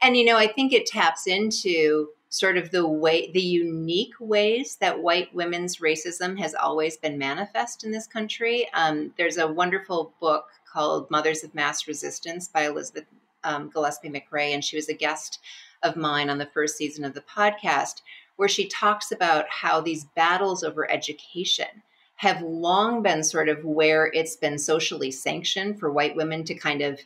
And, 0.02 0.16
you 0.16 0.26
know, 0.26 0.38
I 0.38 0.48
think 0.48 0.74
it 0.74 0.86
taps 0.86 1.28
into 1.28 2.10
sort 2.30 2.58
of 2.58 2.72
the 2.72 2.88
way, 2.88 3.30
the 3.34 3.42
unique 3.42 4.14
ways 4.22 4.78
that 4.78 5.04
white 5.04 5.36
women's 5.36 5.78
racism 5.78 6.40
has 6.40 6.56
always 6.56 6.96
been 6.96 7.18
manifest 7.18 7.84
in 7.84 7.92
this 7.92 8.08
country. 8.08 8.70
Um, 8.74 9.14
there's 9.18 9.38
a 9.38 9.52
wonderful 9.52 10.14
book 10.22 10.46
called 10.72 11.10
Mothers 11.12 11.44
of 11.44 11.56
Mass 11.56 11.88
Resistance 11.88 12.48
by 12.48 12.68
Elizabeth 12.68 13.06
um, 13.44 13.70
Gillespie 13.70 14.10
McRae, 14.10 14.54
and 14.54 14.64
she 14.64 14.76
was 14.76 14.90
a 14.90 14.94
guest 14.94 15.40
of 15.84 15.96
mine 15.96 16.30
on 16.30 16.38
the 16.38 16.46
first 16.54 16.78
season 16.78 17.04
of 17.04 17.14
the 17.14 17.22
podcast 17.22 18.02
where 18.36 18.50
she 18.50 18.68
talks 18.68 19.12
about 19.12 19.46
how 19.50 19.82
these 19.82 20.06
battles 20.16 20.64
over 20.64 20.90
education 20.90 21.84
have 22.16 22.42
long 22.42 23.02
been 23.02 23.24
sort 23.24 23.50
of 23.50 23.64
where 23.66 24.12
it's 24.14 24.36
been 24.36 24.58
socially 24.58 25.12
sanctioned 25.12 25.80
for 25.80 25.92
white 25.92 26.16
women 26.16 26.44
to 26.44 26.54
kind 26.54 26.82
of 26.82 27.00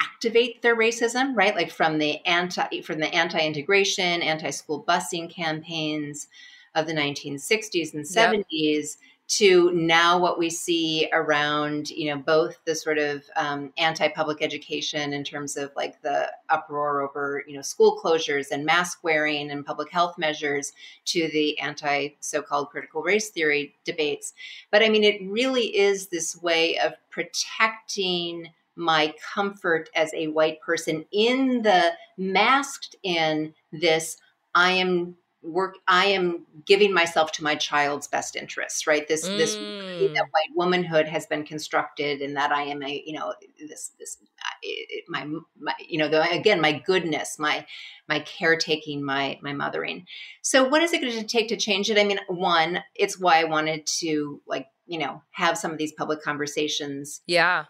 activate 0.00 0.62
their 0.62 0.76
racism 0.76 1.34
right? 1.34 1.54
Like 1.54 1.70
from 1.70 1.98
the 1.98 2.24
anti 2.26 2.82
from 2.82 3.00
the 3.00 3.12
anti-integration 3.12 4.22
anti-school 4.22 4.84
busing 4.86 5.30
campaigns 5.30 6.28
of 6.74 6.86
the 6.86 6.92
1960s 6.92 7.94
and 7.94 8.04
70s 8.04 8.44
yep 8.54 8.84
to 9.28 9.72
now 9.72 10.18
what 10.18 10.38
we 10.38 10.48
see 10.48 11.08
around 11.12 11.90
you 11.90 12.08
know 12.08 12.20
both 12.20 12.58
the 12.64 12.74
sort 12.74 12.98
of 12.98 13.24
um, 13.36 13.72
anti-public 13.76 14.40
education 14.40 15.12
in 15.12 15.24
terms 15.24 15.56
of 15.56 15.72
like 15.74 16.00
the 16.02 16.30
uproar 16.48 17.02
over 17.02 17.42
you 17.46 17.56
know 17.56 17.62
school 17.62 18.00
closures 18.02 18.50
and 18.52 18.64
mask 18.64 19.02
wearing 19.02 19.50
and 19.50 19.66
public 19.66 19.90
health 19.90 20.16
measures 20.16 20.72
to 21.04 21.28
the 21.32 21.58
anti 21.58 22.08
so-called 22.20 22.70
critical 22.70 23.02
race 23.02 23.30
theory 23.30 23.74
debates. 23.84 24.32
But 24.70 24.82
i 24.82 24.88
mean 24.88 25.02
it 25.02 25.20
really 25.28 25.76
is 25.76 26.08
this 26.08 26.36
way 26.40 26.78
of 26.78 26.92
protecting 27.10 28.52
my 28.76 29.14
comfort 29.34 29.88
as 29.96 30.12
a 30.14 30.28
white 30.28 30.60
person 30.60 31.04
in 31.10 31.62
the 31.62 31.92
masked 32.18 32.94
in 33.02 33.54
this 33.72 34.18
i 34.54 34.70
am 34.70 35.16
work 35.46 35.76
i 35.86 36.06
am 36.06 36.44
giving 36.64 36.92
myself 36.92 37.32
to 37.32 37.44
my 37.44 37.54
child's 37.54 38.08
best 38.08 38.36
interests 38.36 38.86
right? 38.86 39.06
This 39.08 39.28
mm. 39.28 39.36
this 39.36 39.54
that 39.54 40.26
white 40.30 40.50
womanhood 40.54 41.06
has 41.06 41.26
been 41.26 41.44
constructed 41.44 42.20
and 42.20 42.36
that 42.36 42.52
i 42.52 42.62
am 42.62 42.82
a 42.82 43.02
you 43.06 43.12
know 43.14 43.34
this 43.68 43.92
this 43.98 44.18
it, 44.62 45.04
my, 45.08 45.24
my 45.58 45.72
you 45.88 45.98
know 45.98 46.08
the, 46.08 46.28
again 46.30 46.60
my 46.60 46.72
goodness 46.72 47.38
my 47.38 47.66
my 48.08 48.20
caretaking 48.20 49.04
my 49.04 49.38
my 49.42 49.52
mothering. 49.52 50.06
So 50.42 50.66
what 50.68 50.82
is 50.82 50.92
it 50.92 51.00
going 51.00 51.12
to 51.12 51.24
take 51.24 51.48
to 51.48 51.56
change 51.56 51.90
it? 51.90 51.98
I 51.98 52.04
mean 52.04 52.20
one 52.28 52.82
it's 52.94 53.18
why 53.18 53.40
i 53.40 53.44
wanted 53.44 53.86
to 54.00 54.40
like 54.46 54.66
you 54.86 54.98
know 54.98 55.22
have 55.30 55.58
some 55.58 55.70
of 55.70 55.78
these 55.78 55.92
public 55.92 56.22
conversations 56.22 57.22
yeah. 57.26 57.64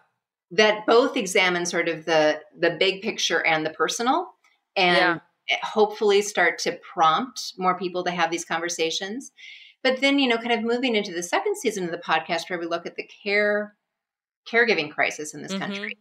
that 0.51 0.87
both 0.87 1.17
examine 1.17 1.67
sort 1.67 1.89
of 1.89 2.05
the 2.05 2.41
the 2.59 2.77
big 2.79 3.03
picture 3.03 3.45
and 3.45 3.65
the 3.65 3.71
personal. 3.71 4.33
And 4.77 4.97
yeah 4.97 5.19
hopefully 5.63 6.23
start 6.23 6.59
to 6.61 6.79
prompt 6.95 7.55
more 7.59 7.79
people 7.79 8.05
to 8.05 8.11
have 8.11 8.31
these 8.31 8.45
conversations. 8.45 9.33
But 9.83 10.01
then, 10.01 10.19
you 10.19 10.29
know, 10.29 10.39
kind 10.39 10.53
of 10.53 10.63
moving 10.63 10.97
into 10.97 11.13
the 11.13 11.23
second 11.23 11.57
season 11.57 11.85
of 11.85 11.91
the 11.91 11.99
podcast 11.99 12.51
where 12.51 12.59
we 12.59 12.67
look 12.67 12.87
at 12.87 12.97
the 12.97 13.09
care 13.23 13.77
caregiving 14.51 14.91
crisis 14.91 15.35
in 15.35 15.43
this 15.43 15.53
mm-hmm. 15.53 15.61
country. 15.61 15.99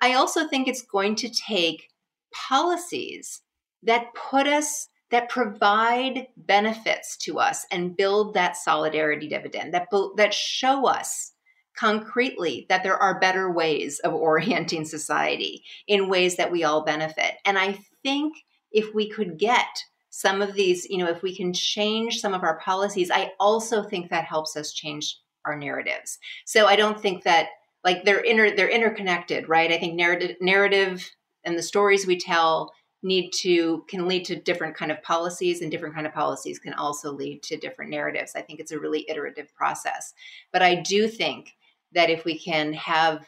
I 0.00 0.14
also 0.14 0.46
think 0.46 0.68
it's 0.68 0.82
going 0.82 1.14
to 1.16 1.28
take 1.30 1.88
policies 2.32 3.42
that 3.82 4.14
put 4.14 4.46
us 4.46 4.88
that 5.10 5.28
provide 5.28 6.26
benefits 6.36 7.16
to 7.16 7.38
us 7.38 7.64
and 7.70 7.96
build 7.96 8.34
that 8.34 8.56
solidarity 8.56 9.28
dividend 9.28 9.72
that 9.72 9.86
that 10.16 10.34
show 10.34 10.86
us 10.86 11.32
concretely 11.78 12.66
that 12.68 12.82
there 12.82 12.96
are 12.96 13.20
better 13.20 13.50
ways 13.50 13.98
of 14.00 14.14
orienting 14.14 14.84
society 14.84 15.62
in 15.86 16.08
ways 16.08 16.36
that 16.36 16.50
we 16.50 16.64
all 16.64 16.84
benefit. 16.84 17.34
And 17.44 17.58
I 17.58 17.78
think 18.02 18.34
if 18.76 18.94
we 18.94 19.08
could 19.08 19.38
get 19.38 19.82
some 20.10 20.42
of 20.42 20.52
these, 20.52 20.84
you 20.88 20.98
know, 20.98 21.08
if 21.08 21.22
we 21.22 21.34
can 21.34 21.52
change 21.52 22.20
some 22.20 22.34
of 22.34 22.42
our 22.42 22.58
policies, 22.60 23.10
I 23.10 23.32
also 23.40 23.82
think 23.82 24.10
that 24.10 24.24
helps 24.24 24.54
us 24.54 24.72
change 24.72 25.18
our 25.46 25.56
narratives. 25.56 26.18
So 26.44 26.66
I 26.66 26.76
don't 26.76 27.00
think 27.00 27.24
that 27.24 27.48
like 27.84 28.04
they're 28.04 28.20
inter 28.20 28.54
they're 28.54 28.68
interconnected, 28.68 29.48
right? 29.48 29.72
I 29.72 29.78
think 29.78 29.94
narrative 29.94 30.36
narrative 30.40 31.10
and 31.44 31.56
the 31.56 31.62
stories 31.62 32.06
we 32.06 32.18
tell 32.18 32.70
need 33.02 33.30
to 33.30 33.84
can 33.88 34.06
lead 34.06 34.26
to 34.26 34.36
different 34.36 34.76
kind 34.76 34.92
of 34.92 35.02
policies 35.02 35.62
and 35.62 35.70
different 35.70 35.94
kind 35.94 36.06
of 36.06 36.12
policies 36.12 36.58
can 36.58 36.74
also 36.74 37.12
lead 37.12 37.42
to 37.44 37.56
different 37.56 37.90
narratives. 37.90 38.32
I 38.36 38.42
think 38.42 38.60
it's 38.60 38.72
a 38.72 38.78
really 38.78 39.08
iterative 39.08 39.54
process. 39.54 40.12
But 40.52 40.60
I 40.60 40.74
do 40.74 41.08
think 41.08 41.54
that 41.92 42.10
if 42.10 42.26
we 42.26 42.38
can 42.38 42.74
have 42.74 43.26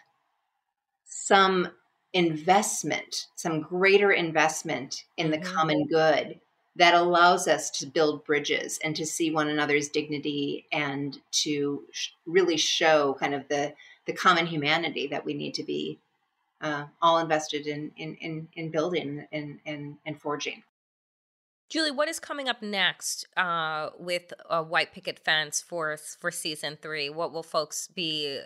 some 1.04 1.68
investment, 2.12 3.26
some 3.36 3.60
greater 3.60 4.12
investment 4.12 5.04
in 5.16 5.30
the 5.30 5.38
mm-hmm. 5.38 5.54
common 5.54 5.86
good 5.86 6.40
that 6.76 6.94
allows 6.94 7.48
us 7.48 7.70
to 7.70 7.86
build 7.86 8.24
bridges 8.24 8.78
and 8.84 8.94
to 8.94 9.04
see 9.04 9.30
one 9.30 9.48
another's 9.48 9.88
dignity 9.88 10.66
and 10.70 11.18
to 11.32 11.82
sh- 11.90 12.10
really 12.24 12.56
show 12.56 13.16
kind 13.18 13.34
of 13.34 13.46
the 13.48 13.74
the 14.06 14.12
common 14.12 14.46
humanity 14.46 15.08
that 15.08 15.24
we 15.24 15.34
need 15.34 15.52
to 15.52 15.62
be 15.62 15.98
uh, 16.60 16.84
all 17.02 17.18
invested 17.18 17.66
in 17.66 17.90
in 17.96 18.14
in, 18.16 18.48
in 18.54 18.70
building 18.70 19.26
and, 19.32 19.58
and 19.66 19.96
and 20.06 20.20
forging. 20.20 20.62
Julie, 21.68 21.90
what 21.90 22.08
is 22.08 22.18
coming 22.18 22.48
up 22.48 22.62
next 22.62 23.26
uh, 23.36 23.90
with 23.98 24.32
a 24.48 24.62
White 24.62 24.94
Picket 24.94 25.18
Fence 25.18 25.60
for 25.60 25.96
for 25.96 26.30
season 26.30 26.78
three? 26.80 27.10
What 27.10 27.32
will 27.32 27.42
folks 27.42 27.88
be 27.88 28.40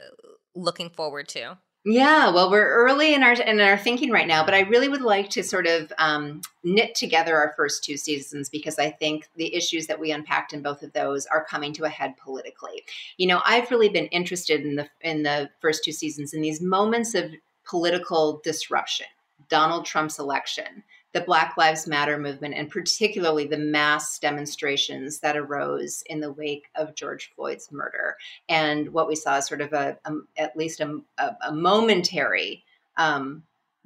looking 0.57 0.91
forward 0.91 1.29
to? 1.29 1.59
Yeah, 1.85 2.31
well, 2.31 2.49
we're 2.49 2.71
early 2.71 3.13
in 3.13 3.25
our 3.25 3.33
in 3.33 3.59
our 3.61 3.77
thinking 3.77 4.13
right 4.13 4.29
now, 4.29 4.45
but 4.45 4.55
I 4.55 4.61
really 4.61 4.87
would 4.87 5.03
like 5.03 5.31
to 5.31 5.43
sort 5.43 5.67
of 5.67 5.93
um, 5.99 6.41
knit 6.63 6.95
together 6.95 7.37
our 7.37 7.55
first 7.57 7.83
two 7.83 7.97
seasons 7.97 8.49
because 8.49 8.79
I 8.79 8.91
think 8.91 9.29
the 9.35 9.53
issues 9.53 9.89
that 9.89 9.99
we 9.99 10.13
unpacked 10.13 10.53
in 10.53 10.63
both 10.63 10.85
of 10.85 10.93
those 10.93 11.27
are 11.27 11.45
coming 11.45 11.73
to 11.75 11.85
a 11.85 11.89
head 11.89 12.15
politically. 12.23 12.85
You 13.17 13.27
know, 13.27 13.43
I've 13.45 13.69
really 13.73 13.89
been 13.89 14.07
interested 14.07 14.61
in 14.61 14.77
the 14.77 14.89
in 15.01 15.25
the 15.25 15.51
first 15.61 15.83
two 15.83 15.91
seasons 15.91 16.33
in 16.33 16.41
these 16.41 16.61
moments 16.61 17.17
of 17.17 17.33
political 17.65 18.41
disruption. 18.45 19.07
Donald 19.49 19.85
Trump's 19.85 20.21
election, 20.21 20.85
the 21.13 21.21
Black 21.21 21.55
Lives 21.59 21.87
Matter 21.87 22.19
movement, 22.19 22.55
and 22.55 22.71
particularly 22.71 23.47
the 23.47 23.59
mass 23.59 24.19
demonstrations 24.19 25.21
that 25.21 25.37
arose 25.37 26.03
in 26.07 26.21
the 26.21 26.33
wake 26.33 26.69
of 26.75 26.95
George 26.95 27.33
Floyd's 27.35 27.71
murder. 27.71 28.17
And 28.49 28.93
what 28.93 29.09
we 29.09 29.15
saw 29.15 29.37
is 29.37 29.47
sort 29.47 29.61
of 29.61 29.73
a, 29.73 29.99
a 30.05 30.13
at 30.39 30.57
least 30.57 30.81
a, 30.81 31.01
a, 31.19 31.37
a 31.49 31.53
momentary 31.53 32.65
um, 32.97 33.43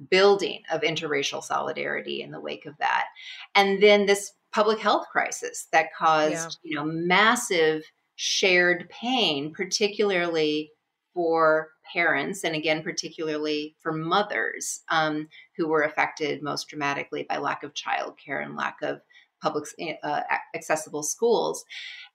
building 0.09 0.61
of 0.71 0.81
interracial 0.81 1.43
solidarity 1.43 2.21
in 2.21 2.31
the 2.31 2.39
wake 2.39 2.65
of 2.65 2.77
that. 2.77 3.07
And 3.55 3.81
then 3.81 4.05
this 4.05 4.33
public 4.51 4.79
health 4.79 5.07
crisis 5.11 5.67
that 5.71 5.93
caused, 5.93 6.59
yeah. 6.63 6.69
you 6.69 6.75
know, 6.75 6.85
massive 6.85 7.83
shared 8.15 8.89
pain, 8.89 9.53
particularly 9.53 10.71
for 11.13 11.69
parents, 11.91 12.43
and 12.43 12.55
again, 12.55 12.83
particularly 12.83 13.75
for 13.79 13.91
mothers 13.91 14.81
um, 14.89 15.27
who 15.55 15.67
were 15.67 15.83
affected 15.83 16.43
most 16.43 16.67
dramatically 16.67 17.25
by 17.27 17.37
lack 17.37 17.63
of 17.63 17.73
childcare 17.73 18.43
and 18.43 18.55
lack 18.55 18.81
of 18.81 19.01
public 19.41 19.65
uh, 20.03 20.21
accessible 20.55 21.03
schools. 21.03 21.63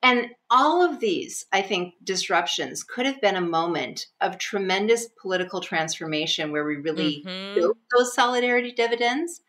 And 0.03 0.27
all 0.51 0.83
of 0.83 1.01
these, 1.01 1.47
I 1.53 1.62
think, 1.62 1.95
disruptions 2.03 2.83
could 2.83 3.07
have 3.07 3.20
been 3.20 3.37
a 3.37 3.41
moment 3.41 4.07
of 4.20 4.39
tremendous 4.39 5.09
political 5.20 5.61
transformation 5.61 6.51
where 6.51 6.64
we 6.64 6.77
really 6.77 7.23
mm-hmm. 7.25 7.55
built 7.55 7.77
those 7.97 8.14
solidarity 8.14 8.73
dividends. 8.73 9.43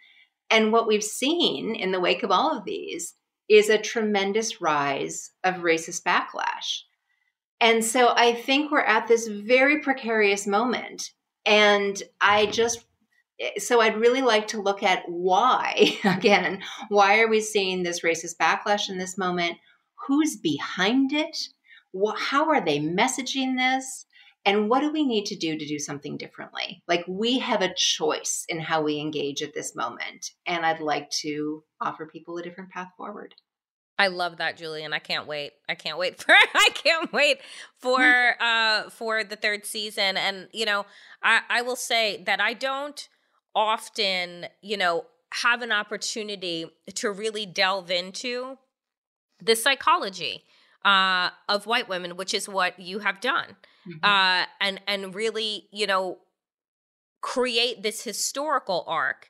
And 0.50 0.72
what 0.72 0.88
we've 0.88 1.04
seen 1.04 1.76
in 1.76 1.92
the 1.92 2.00
wake 2.00 2.22
of 2.22 2.32
all 2.32 2.56
of 2.56 2.66
these 2.66 3.16
is 3.50 3.70
a 3.70 3.78
tremendous 3.78 4.62
rise 4.62 5.32
of 5.44 5.56
racist 5.56 6.04
backlash. 6.04 6.82
And 7.64 7.86
so 7.86 8.10
I 8.14 8.34
think 8.34 8.72
we're 8.72 8.82
at 8.82 9.08
this 9.08 9.26
very 9.26 9.80
precarious 9.80 10.46
moment. 10.46 11.12
And 11.46 12.04
I 12.20 12.48
just, 12.48 12.84
so 13.58 13.80
I'd 13.80 13.96
really 13.96 14.22
like 14.22 14.48
to 14.48 14.62
look 14.62 14.84
at 14.84 15.04
why, 15.08 15.98
again, 16.04 16.62
why 16.90 17.22
are 17.22 17.30
we 17.30 17.40
seeing 17.40 17.82
this 17.82 18.02
racist 18.02 18.36
backlash 18.36 18.90
in 18.90 18.98
this 18.98 19.18
moment? 19.18 19.60
Who's 20.08 20.36
behind 20.36 21.14
it? 21.14 21.38
How 22.18 22.50
are 22.50 22.64
they 22.64 22.80
messaging 22.80 23.56
this? 23.56 24.08
And 24.44 24.70
what 24.70 24.82
do 24.82 24.92
we 24.92 25.06
need 25.06 25.28
to 25.28 25.38
do 25.38 25.58
to 25.58 25.66
do 25.66 25.80
something 25.80 26.18
differently? 26.18 26.84
Like 26.86 27.06
we 27.08 27.40
have 27.40 27.62
a 27.62 27.74
choice 27.74 28.44
in 28.50 28.60
how 28.60 28.82
we 28.82 29.00
engage 29.00 29.42
at 29.42 29.54
this 29.54 29.74
moment. 29.74 30.32
And 30.46 30.66
I'd 30.66 30.82
like 30.82 31.10
to 31.22 31.64
offer 31.80 32.08
people 32.08 32.38
a 32.38 32.44
different 32.44 32.72
path 32.72 32.90
forward. 32.98 33.36
I 33.98 34.08
love 34.08 34.38
that, 34.38 34.58
Julian. 34.58 34.92
I 34.92 35.00
can't 35.00 35.28
wait. 35.28 35.54
I 35.70 35.76
can't 35.76 35.98
wait 35.98 36.20
for 36.22 36.34
I 36.34 36.70
can't 36.74 37.12
wait 37.14 37.40
for 37.80 38.36
uh 38.40 38.90
for 38.90 39.24
the 39.24 39.36
third 39.36 39.66
season. 39.66 40.18
And 40.18 40.48
you 40.52 40.66
know, 40.66 40.86
I, 41.22 41.42
I 41.50 41.62
will 41.62 41.76
say 41.76 42.24
that 42.26 42.42
I 42.42 42.54
don't 42.54 43.08
often, 43.56 44.48
you 44.62 44.78
know, 44.78 45.06
have 45.42 45.62
an 45.62 45.72
opportunity 45.72 46.66
to 46.94 47.12
really 47.12 47.46
delve 47.46 47.90
into 47.90 48.58
the 49.42 49.56
psychology 49.56 50.44
uh, 50.86 51.30
of 51.50 51.66
white 51.66 51.88
women, 51.88 52.16
which 52.16 52.34
is 52.34 52.48
what 52.48 52.80
you 52.80 53.00
have 53.00 53.20
done, 53.22 53.56
mm-hmm. 53.88 54.04
uh, 54.04 54.46
and 54.60 54.82
and 54.88 55.16
really, 55.16 55.68
you 55.72 55.88
know, 55.88 56.20
create 57.22 57.84
this 57.84 58.04
historical 58.04 58.84
arc 58.88 59.30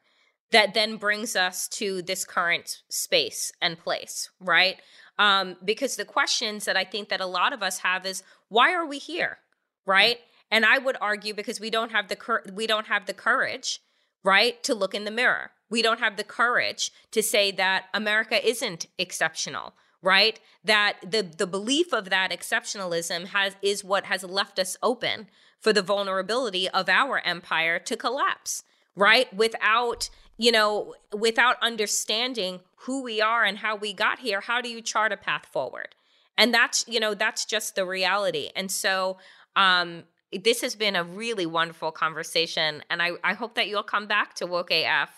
that 0.54 0.76
then 0.76 0.98
brings 0.98 1.36
us 1.36 1.68
to 1.68 2.02
this 2.04 2.24
current 2.24 2.84
space 2.88 3.52
and 3.60 3.78
place, 3.78 4.30
right? 4.40 4.78
Um, 5.18 5.58
because 5.66 5.96
the 5.96 6.06
questions 6.06 6.66
that 6.66 6.78
I 6.78 6.84
think 6.84 7.10
that 7.10 7.20
a 7.20 7.26
lot 7.26 7.54
of 7.54 7.64
us 7.64 7.80
have 7.80 8.06
is 8.06 8.24
why 8.50 8.72
are 8.74 8.86
we 8.86 9.00
here, 9.00 9.40
right? 9.86 10.20
And 10.52 10.66
I 10.66 10.78
would 10.78 10.98
argue 11.02 11.34
because 11.34 11.60
we 11.60 11.72
don't 11.72 11.92
have 11.92 12.08
the 12.08 12.16
cur- 12.16 12.44
we 12.54 12.68
don't 12.68 12.86
have 12.86 13.08
the 13.08 13.14
courage, 13.14 13.80
right, 14.24 14.62
to 14.64 14.76
look 14.76 14.94
in 14.94 15.06
the 15.06 15.12
mirror. 15.12 15.52
We 15.72 15.82
don't 15.82 16.00
have 16.00 16.18
the 16.18 16.24
courage 16.24 16.92
to 17.12 17.24
say 17.24 17.52
that 17.52 17.86
America 17.94 18.48
isn't 18.48 18.86
exceptional, 19.00 19.74
right? 20.04 20.40
That 20.64 20.98
the 21.04 21.24
the 21.24 21.48
belief 21.48 21.94
of 21.94 22.12
that 22.12 22.30
exceptionalism 22.32 23.28
has 23.28 23.56
is 23.64 23.84
what 23.84 24.06
has 24.06 24.24
left 24.24 24.60
us 24.60 24.78
open 24.84 25.28
for 25.60 25.74
the 25.74 25.82
vulnerability 25.82 26.70
of 26.70 26.90
our 26.90 27.20
empire 27.26 27.80
to 27.80 27.98
collapse, 27.98 28.64
right? 28.96 29.34
Without 29.34 30.10
you 30.38 30.52
know, 30.52 30.96
without 31.16 31.58
understanding 31.62 32.62
who 32.76 33.04
we 33.04 33.22
are 33.22 33.44
and 33.44 33.60
how 33.60 33.76
we 33.76 33.94
got 33.94 34.20
here, 34.20 34.42
how 34.42 34.62
do 34.62 34.70
you 34.70 34.82
chart 34.82 35.12
a 35.12 35.18
path 35.18 35.46
forward? 35.52 35.96
And 36.38 36.54
that's, 36.54 36.86
you 36.88 37.00
know, 37.00 37.14
that's 37.14 37.46
just 37.46 37.76
the 37.76 37.86
reality. 37.86 38.50
And 38.56 38.72
so, 38.72 39.18
um, 39.56 40.04
this 40.44 40.62
has 40.62 40.76
been 40.76 40.96
a 40.96 41.04
really 41.04 41.46
wonderful 41.46 41.92
conversation. 41.92 42.84
And 42.90 43.02
I, 43.02 43.12
I 43.24 43.34
hope 43.34 43.54
that 43.56 43.68
you'll 43.68 43.84
come 43.84 44.08
back 44.08 44.34
to 44.36 44.48
Woke 44.48 44.72
AF 44.72 45.10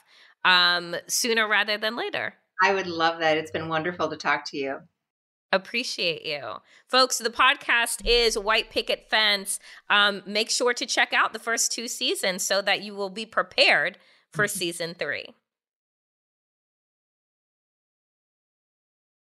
um, 0.44 0.96
sooner 1.08 1.48
rather 1.48 1.78
than 1.78 1.96
later. 1.96 2.34
I 2.62 2.74
would 2.74 2.88
love 2.88 3.20
that. 3.20 3.38
It's 3.38 3.52
been 3.52 3.70
wonderful 3.70 4.10
to 4.10 4.18
talk 4.18 4.46
to 4.52 4.58
you. 4.58 4.80
Appreciate 5.52 6.26
you. 6.26 6.56
Folks, 6.88 7.18
the 7.18 7.30
podcast 7.30 8.06
is 8.06 8.38
White 8.38 8.70
Picket 8.70 9.10
Fence. 9.10 9.60
Um, 9.90 10.22
make 10.26 10.50
sure 10.50 10.74
to 10.74 10.86
check 10.86 11.14
out 11.14 11.34
the 11.34 11.40
first 11.40 11.72
two 11.72 11.88
seasons 11.88 12.44
so 12.44 12.62
that 12.62 12.82
you 12.82 12.94
will 12.94 13.10
be 13.10 13.26
prepared 13.26 13.98
for 14.36 14.48
season 14.48 14.94
three. 14.94 15.26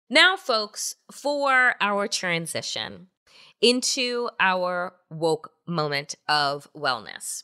Now, 0.10 0.38
folks, 0.38 0.96
for 1.12 1.76
our 1.82 2.08
transition 2.08 3.08
into 3.62 4.30
our 4.40 4.94
woke 5.10 5.52
moment 5.66 6.16
of 6.30 6.68
wellness. 6.74 7.44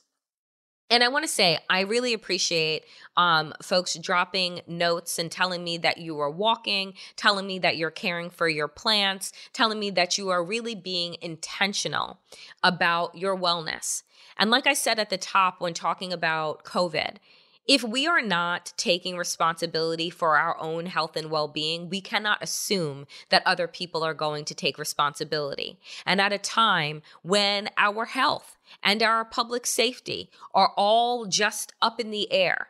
And 0.90 1.04
I 1.04 1.08
want 1.08 1.24
to 1.24 1.32
say, 1.32 1.58
I 1.70 1.82
really 1.82 2.14
appreciate 2.14 2.84
um, 3.18 3.54
folks 3.64 3.96
dropping 3.96 4.62
notes 4.68 5.18
and 5.18 5.32
telling 5.32 5.64
me 5.64 5.78
that 5.80 5.98
you 5.98 6.20
are 6.20 6.30
walking, 6.30 6.94
telling 7.16 7.48
me 7.48 7.58
that 7.60 7.78
you're 7.78 7.90
caring 7.90 8.30
for 8.30 8.48
your 8.48 8.68
plants, 8.68 9.34
telling 9.54 9.80
me 9.80 9.90
that 9.90 10.18
you 10.20 10.30
are 10.30 10.44
really 10.44 10.76
being 10.76 11.16
intentional 11.22 12.20
about 12.62 13.18
your 13.18 13.36
wellness. 13.36 14.04
And 14.38 14.52
like 14.52 14.68
I 14.68 14.74
said 14.74 15.00
at 15.00 15.10
the 15.10 15.18
top 15.18 15.60
when 15.60 15.74
talking 15.74 16.14
about 16.14 16.64
COVID, 16.64 17.16
if 17.68 17.84
we 17.84 18.08
are 18.08 18.22
not 18.22 18.74
taking 18.78 19.18
responsibility 19.18 20.10
for 20.10 20.38
our 20.38 20.60
own 20.60 20.88
health 20.88 21.16
and 21.16 21.30
well 21.30 21.48
being, 21.48 21.90
we 21.90 22.02
cannot 22.02 22.44
assume 22.44 23.06
that 23.30 23.46
other 23.46 23.68
people 23.68 24.04
are 24.04 24.14
going 24.14 24.46
to 24.46 24.56
take 24.56 24.78
responsibility. 24.78 25.80
And 26.06 26.20
at 26.20 26.34
a 26.34 26.38
time 26.38 27.02
when 27.22 27.70
our 27.78 28.06
health 28.06 28.58
and 28.84 29.02
our 29.02 29.24
public 29.24 29.66
safety 29.66 30.30
are 30.54 30.74
all 30.76 31.26
just 31.26 31.74
up 31.82 32.00
in 32.00 32.12
the 32.12 32.32
air, 32.32 32.70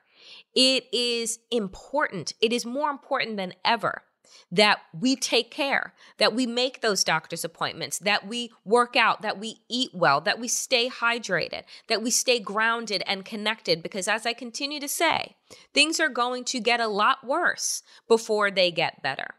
it 0.55 0.85
is 0.93 1.39
important. 1.49 2.33
It 2.39 2.53
is 2.53 2.65
more 2.65 2.89
important 2.89 3.37
than 3.37 3.53
ever 3.65 4.03
that 4.51 4.79
we 4.99 5.15
take 5.15 5.51
care, 5.51 5.93
that 6.17 6.33
we 6.33 6.45
make 6.45 6.81
those 6.81 7.03
doctor's 7.03 7.43
appointments, 7.43 7.99
that 7.99 8.27
we 8.27 8.51
work 8.65 8.95
out, 8.95 9.21
that 9.21 9.39
we 9.39 9.57
eat 9.69 9.91
well, 9.93 10.21
that 10.21 10.39
we 10.39 10.47
stay 10.47 10.89
hydrated, 10.89 11.63
that 11.87 12.01
we 12.01 12.11
stay 12.11 12.39
grounded 12.39 13.03
and 13.07 13.25
connected. 13.25 13.81
Because 13.81 14.07
as 14.07 14.25
I 14.25 14.33
continue 14.33 14.79
to 14.79 14.87
say, 14.87 15.35
things 15.73 15.99
are 15.99 16.09
going 16.09 16.43
to 16.45 16.59
get 16.59 16.79
a 16.79 16.87
lot 16.87 17.25
worse 17.25 17.83
before 18.07 18.51
they 18.51 18.71
get 18.71 19.01
better. 19.01 19.35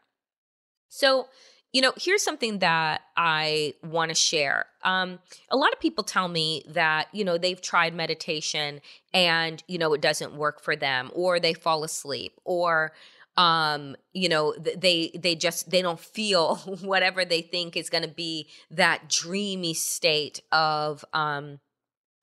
So, 0.89 1.29
you 1.73 1.81
know, 1.81 1.93
here's 1.97 2.23
something 2.23 2.61
that 2.61 3.01
I 3.17 3.75
want 3.83 4.11
to 4.11 4.15
share. 4.15 4.67
Um, 4.85 5.19
a 5.51 5.57
lot 5.57 5.73
of 5.73 5.81
people 5.81 6.05
tell 6.05 6.29
me 6.29 6.63
that, 6.69 7.09
you 7.13 7.25
know, 7.25 7.37
they've 7.37 7.61
tried 7.61 7.95
meditation 7.95 8.81
and, 9.13 9.61
you 9.67 9.79
know, 9.79 9.93
it 9.93 10.01
doesn't 10.01 10.37
work 10.37 10.63
for 10.63 10.77
them, 10.77 11.11
or 11.15 11.41
they 11.41 11.53
fall 11.53 11.83
asleep, 11.83 12.39
or, 12.45 12.93
um 13.37 13.97
you 14.13 14.29
know 14.29 14.55
they 14.55 15.11
they 15.19 15.35
just 15.35 15.71
they 15.71 15.83
don't 15.83 16.01
feel 16.01 16.57
whatever 16.83 17.25
they 17.25 17.43
think 17.43 17.77
is 17.77 17.91
going 17.91 18.05
to 18.05 18.09
be 18.09 18.49
that 18.71 19.09
dreamy 19.09 19.75
state 19.75 20.41
of 20.53 21.05
um 21.13 21.59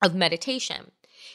of 0.02 0.14
meditation 0.14 0.90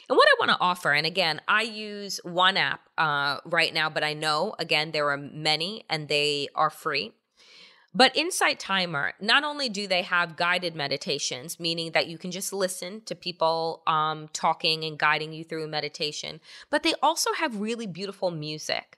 and 0.08 0.16
what 0.16 0.28
I 0.28 0.34
want 0.38 0.50
to 0.50 0.60
offer, 0.60 0.92
and 0.92 1.06
again, 1.06 1.40
I 1.48 1.62
use 1.62 2.20
one 2.22 2.56
app 2.56 2.80
uh, 2.96 3.38
right 3.44 3.72
now, 3.72 3.88
but 3.90 4.04
I 4.04 4.14
know, 4.14 4.54
again, 4.58 4.90
there 4.90 5.10
are 5.10 5.16
many 5.16 5.84
and 5.88 6.08
they 6.08 6.48
are 6.54 6.70
free. 6.70 7.12
But 7.94 8.14
Insight 8.16 8.60
Timer, 8.60 9.14
not 9.20 9.44
only 9.44 9.68
do 9.68 9.86
they 9.86 10.02
have 10.02 10.36
guided 10.36 10.76
meditations, 10.76 11.58
meaning 11.58 11.92
that 11.92 12.06
you 12.06 12.18
can 12.18 12.30
just 12.30 12.52
listen 12.52 13.00
to 13.06 13.14
people 13.14 13.82
um, 13.86 14.28
talking 14.32 14.84
and 14.84 14.98
guiding 14.98 15.32
you 15.32 15.42
through 15.42 15.66
meditation, 15.68 16.40
but 16.70 16.82
they 16.82 16.94
also 17.02 17.32
have 17.32 17.60
really 17.60 17.86
beautiful 17.86 18.30
music. 18.30 18.97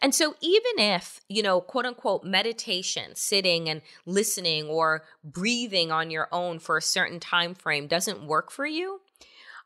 And 0.00 0.14
so, 0.14 0.34
even 0.40 0.78
if, 0.78 1.20
you 1.28 1.42
know, 1.42 1.60
quote 1.60 1.86
unquote, 1.86 2.24
meditation, 2.24 3.14
sitting 3.14 3.68
and 3.68 3.82
listening 4.06 4.66
or 4.66 5.04
breathing 5.22 5.90
on 5.90 6.10
your 6.10 6.28
own 6.32 6.58
for 6.58 6.76
a 6.76 6.82
certain 6.82 7.20
time 7.20 7.54
frame 7.54 7.86
doesn't 7.86 8.26
work 8.26 8.50
for 8.50 8.66
you, 8.66 9.00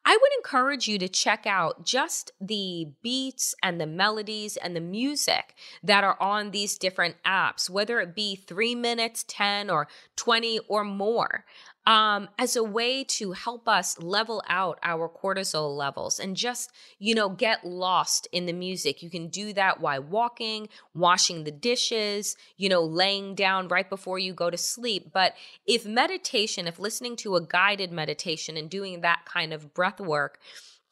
I 0.05 0.17
would 0.21 0.33
encourage 0.39 0.89
you 0.89 0.99
to 1.01 1.09
check 1.09 1.47
out 1.47 1.85
just 1.85 2.33
the 2.41 2.89
beats 3.03 3.55
and 3.63 3.81
the 3.81 3.87
melodies 3.87 4.57
and 4.57 4.75
the 4.75 4.81
music 4.81 5.55
that 5.83 6.05
are 6.05 6.17
on 6.21 6.51
these 6.51 6.79
different 6.79 7.17
apps, 7.27 7.69
whether 7.69 8.01
it 8.01 8.15
be 8.15 8.35
three 8.35 8.75
minutes, 8.75 9.25
10 9.29 9.69
or 9.69 9.87
20 10.17 10.61
or 10.69 10.85
more 10.85 11.45
um, 11.89 12.28
as 12.39 12.55
a 12.55 12.62
way 12.62 13.03
to 13.03 13.32
help 13.32 13.66
us 13.66 13.99
level 13.99 14.43
out 14.47 14.78
our 14.82 15.09
cortisol 15.09 15.74
levels 15.74 16.20
and 16.20 16.36
just, 16.36 16.70
you 16.99 17.14
know, 17.14 17.30
get 17.30 17.66
lost 17.66 18.28
in 18.30 18.45
the 18.45 18.53
music. 18.53 19.03
You 19.03 19.09
can 19.09 19.28
do 19.28 19.55
that 19.55 19.80
while 19.80 20.03
walking, 20.03 20.68
washing 20.93 21.45
the 21.45 21.51
dishes, 21.51 22.36
you 22.59 22.68
know, 22.68 22.82
laying 22.82 23.34
down 23.34 23.68
right 23.68 23.89
before 23.89 24.18
you 24.18 24.34
go 24.34 24.51
to 24.51 24.59
sleep. 24.59 25.12
But 25.14 25.32
if 25.66 25.86
meditation, 25.86 26.66
if 26.66 26.78
listening 26.78 27.16
to 27.16 27.36
a 27.36 27.41
guided 27.41 27.91
meditation 27.91 28.59
and 28.59 28.68
doing 28.68 29.01
that 29.01 29.24
kind 29.24 29.55
of 29.55 29.72
breath 29.72 29.99
work, 29.99 30.39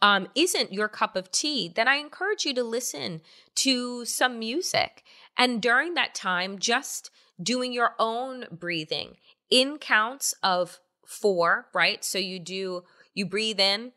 um, 0.01 0.29
isn't 0.35 0.73
your 0.73 0.89
cup 0.89 1.15
of 1.15 1.31
tea, 1.31 1.69
then 1.69 1.89
I 1.89 1.97
encourage 1.97 2.47
you 2.47 2.55
to 2.55 2.65
listen 2.65 3.21
to 3.57 4.07
some 4.07 4.39
music. 4.39 5.05
And 5.37 5.61
during 5.61 5.93
that 5.93 6.15
time, 6.15 6.59
just 6.59 7.11
doing 7.43 7.75
your 7.75 7.95
own 7.99 8.47
breathing 8.51 9.17
in 9.51 9.77
counts 9.77 10.35
of 10.43 10.81
four, 11.07 11.67
right? 11.75 12.05
So 12.05 12.19
you 12.19 12.39
do, 12.39 12.85
you 13.15 13.27
breathe 13.27 13.61
in, 13.61 13.93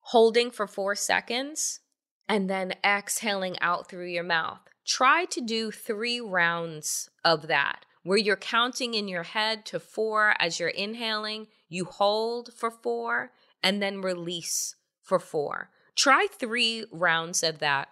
holding 0.00 0.50
for 0.50 0.66
four 0.66 0.94
seconds, 0.94 1.80
and 2.28 2.48
then 2.48 2.74
exhaling 2.84 3.58
out 3.60 3.88
through 3.88 4.08
your 4.08 4.24
mouth. 4.24 4.60
Try 4.86 5.24
to 5.26 5.40
do 5.40 5.70
three 5.70 6.20
rounds 6.20 7.08
of 7.24 7.46
that 7.48 7.86
where 8.04 8.18
you're 8.18 8.36
counting 8.36 8.94
in 8.94 9.08
your 9.08 9.22
head 9.22 9.64
to 9.64 9.80
four 9.80 10.34
as 10.38 10.60
you're 10.60 10.68
inhaling, 10.68 11.46
you 11.68 11.86
hold 11.86 12.52
for 12.54 12.70
four, 12.70 13.32
and 13.62 13.82
then 13.82 14.02
release 14.02 14.76
for 15.02 15.18
four. 15.18 15.70
Try 15.96 16.26
three 16.30 16.84
rounds 16.92 17.42
of 17.42 17.58
that. 17.60 17.88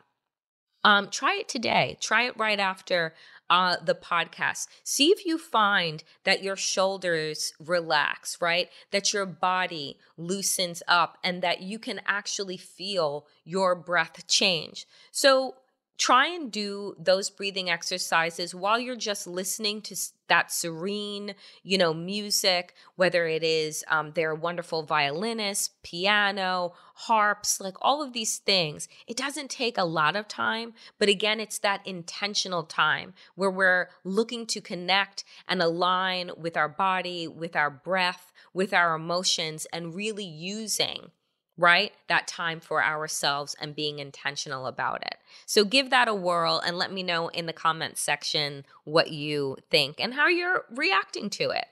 Um, 0.85 1.09
try 1.11 1.37
it 1.37 1.49
today. 1.49 1.97
Try 2.01 2.24
it 2.24 2.37
right 2.37 2.61
after 2.61 3.14
uh, 3.53 3.76
the 3.84 3.94
podcast. 3.94 4.66
See 4.82 5.09
if 5.09 5.26
you 5.26 5.36
find 5.36 6.03
that 6.24 6.42
your 6.42 6.57
shoulders 6.57 7.53
relax, 7.61 8.40
right? 8.40 8.70
That 8.92 9.12
your 9.12 9.26
body 9.26 9.98
loosens 10.16 10.82
up 10.88 11.18
and 11.22 11.42
that 11.42 11.61
you 11.61 11.78
can 11.78 12.00
actually 12.07 12.57
feel 12.57 13.26
your 13.44 13.74
breath 13.74 14.26
change. 14.26 14.86
So, 15.11 15.57
try 15.99 16.26
and 16.26 16.51
do 16.51 16.95
those 16.99 17.30
breathing 17.30 17.70
exercises 17.70 18.55
while 18.55 18.78
you're 18.78 18.97
just 18.97 19.26
listening 19.26 19.80
to 19.82 19.97
that 20.28 20.51
serene, 20.51 21.34
you 21.62 21.76
know, 21.76 21.93
music, 21.93 22.74
whether 22.97 23.26
it 23.26 23.45
is 23.45 23.84
um, 23.88 24.12
their 24.12 24.34
wonderful 24.34 24.82
violinists, 24.82 25.70
piano, 25.82 26.72
harps, 26.95 27.61
like 27.61 27.76
all 27.82 28.03
of 28.03 28.12
these 28.12 28.38
things. 28.38 28.88
It 29.07 29.16
doesn't 29.16 29.51
take 29.51 29.76
a 29.76 29.84
lot 29.84 30.16
of 30.16 30.28
time, 30.28 30.72
but 30.99 31.09
again, 31.09 31.38
it's 31.38 31.59
that 31.59 31.86
intentional 31.86 32.62
time 32.62 33.12
where 33.34 33.51
we're 33.51 33.88
looking 34.05 34.47
to 34.47 34.61
connect 34.61 35.24
and 35.47 35.61
align 35.61 36.30
with 36.36 36.57
our 36.57 36.68
body, 36.68 37.28
with 37.28 37.55
our 37.55 37.70
breath, 37.70 38.32
with 38.55 38.72
our 38.72 38.95
emotions, 38.95 39.66
and 39.72 39.95
really 39.95 40.24
using 40.24 41.11
right? 41.57 41.92
That 42.09 42.26
time 42.26 42.61
for 42.61 42.82
ourselves 42.82 43.55
and 43.61 43.76
being 43.76 43.98
intentional 43.98 44.66
about 44.66 45.03
it. 45.03 45.16
So 45.46 45.64
give 45.64 45.90
that 45.90 46.09
a 46.09 46.14
whirl 46.14 46.62
and 46.64 46.78
let 46.78 46.92
me 46.92 47.03
know 47.03 47.28
in 47.28 47.46
the 47.46 47.53
comments 47.53 48.00
section 48.00 48.64
what 48.84 49.11
you 49.11 49.57
think 49.70 50.00
and 50.00 50.14
how 50.14 50.28
you're 50.28 50.64
reacting 50.70 51.30
to 51.30 51.50
it. 51.50 51.66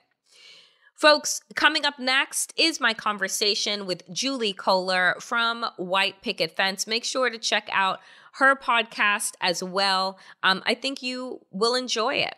Folks, 0.95 1.41
coming 1.55 1.83
up 1.83 1.97
next 1.97 2.53
is 2.55 2.79
my 2.79 2.93
conversation 2.93 3.87
with 3.87 4.07
Julie 4.13 4.53
Kohler 4.53 5.15
from 5.19 5.65
White 5.77 6.21
Picket 6.21 6.55
Fence. 6.55 6.85
Make 6.85 7.03
sure 7.03 7.31
to 7.31 7.39
check 7.39 7.67
out 7.73 8.01
her 8.33 8.55
podcast 8.55 9.31
as 9.41 9.63
well. 9.63 10.19
Um, 10.43 10.61
I 10.63 10.75
think 10.75 11.01
you 11.01 11.41
will 11.49 11.73
enjoy 11.73 12.15
it. 12.17 12.35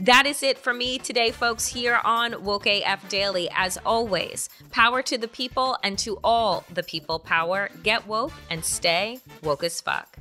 That 0.00 0.26
is 0.26 0.42
it 0.42 0.58
for 0.58 0.74
me 0.74 0.98
today, 0.98 1.30
folks, 1.30 1.66
here 1.66 2.00
on 2.04 2.44
Woke 2.44 2.66
AF 2.66 3.08
Daily. 3.08 3.48
As 3.54 3.78
always, 3.78 4.50
power 4.70 5.00
to 5.02 5.16
the 5.16 5.26
people 5.26 5.78
and 5.82 5.98
to 6.00 6.18
all 6.22 6.64
the 6.72 6.82
people 6.82 7.18
power. 7.18 7.70
Get 7.82 8.06
woke 8.06 8.34
and 8.50 8.62
stay 8.62 9.20
woke 9.42 9.64
as 9.64 9.80
fuck. 9.80 10.18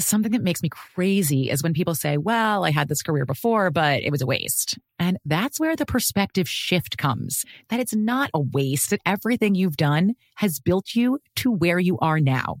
Something 0.00 0.30
that 0.32 0.42
makes 0.42 0.62
me 0.62 0.68
crazy 0.68 1.50
is 1.50 1.62
when 1.62 1.74
people 1.74 1.96
say, 1.96 2.16
well, 2.16 2.64
I 2.64 2.70
had 2.70 2.88
this 2.88 3.02
career 3.02 3.26
before, 3.26 3.70
but 3.70 4.02
it 4.02 4.12
was 4.12 4.22
a 4.22 4.26
waste. 4.26 4.78
And 5.00 5.18
that's 5.24 5.58
where 5.58 5.74
the 5.74 5.84
perspective 5.84 6.48
shift 6.48 6.96
comes 6.96 7.44
that 7.68 7.80
it's 7.80 7.94
not 7.94 8.30
a 8.32 8.40
waste, 8.40 8.90
that 8.90 9.00
everything 9.04 9.56
you've 9.56 9.76
done 9.76 10.14
has 10.36 10.60
built 10.60 10.94
you 10.94 11.18
to 11.36 11.50
where 11.50 11.80
you 11.80 11.98
are 11.98 12.20
now. 12.20 12.60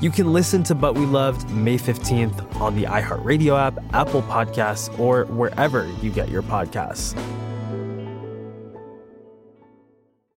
You 0.00 0.10
can 0.10 0.32
listen 0.32 0.62
to 0.62 0.74
But 0.74 0.94
We 0.94 1.04
Loved 1.04 1.50
May 1.50 1.76
15th 1.76 2.58
on 2.58 2.74
the 2.74 2.84
iHeartRadio 2.84 3.58
app, 3.58 3.78
Apple 3.92 4.22
Podcasts, 4.22 4.98
or 4.98 5.26
wherever 5.26 5.86
you 6.00 6.10
get 6.10 6.30
your 6.30 6.42
podcasts. 6.42 7.14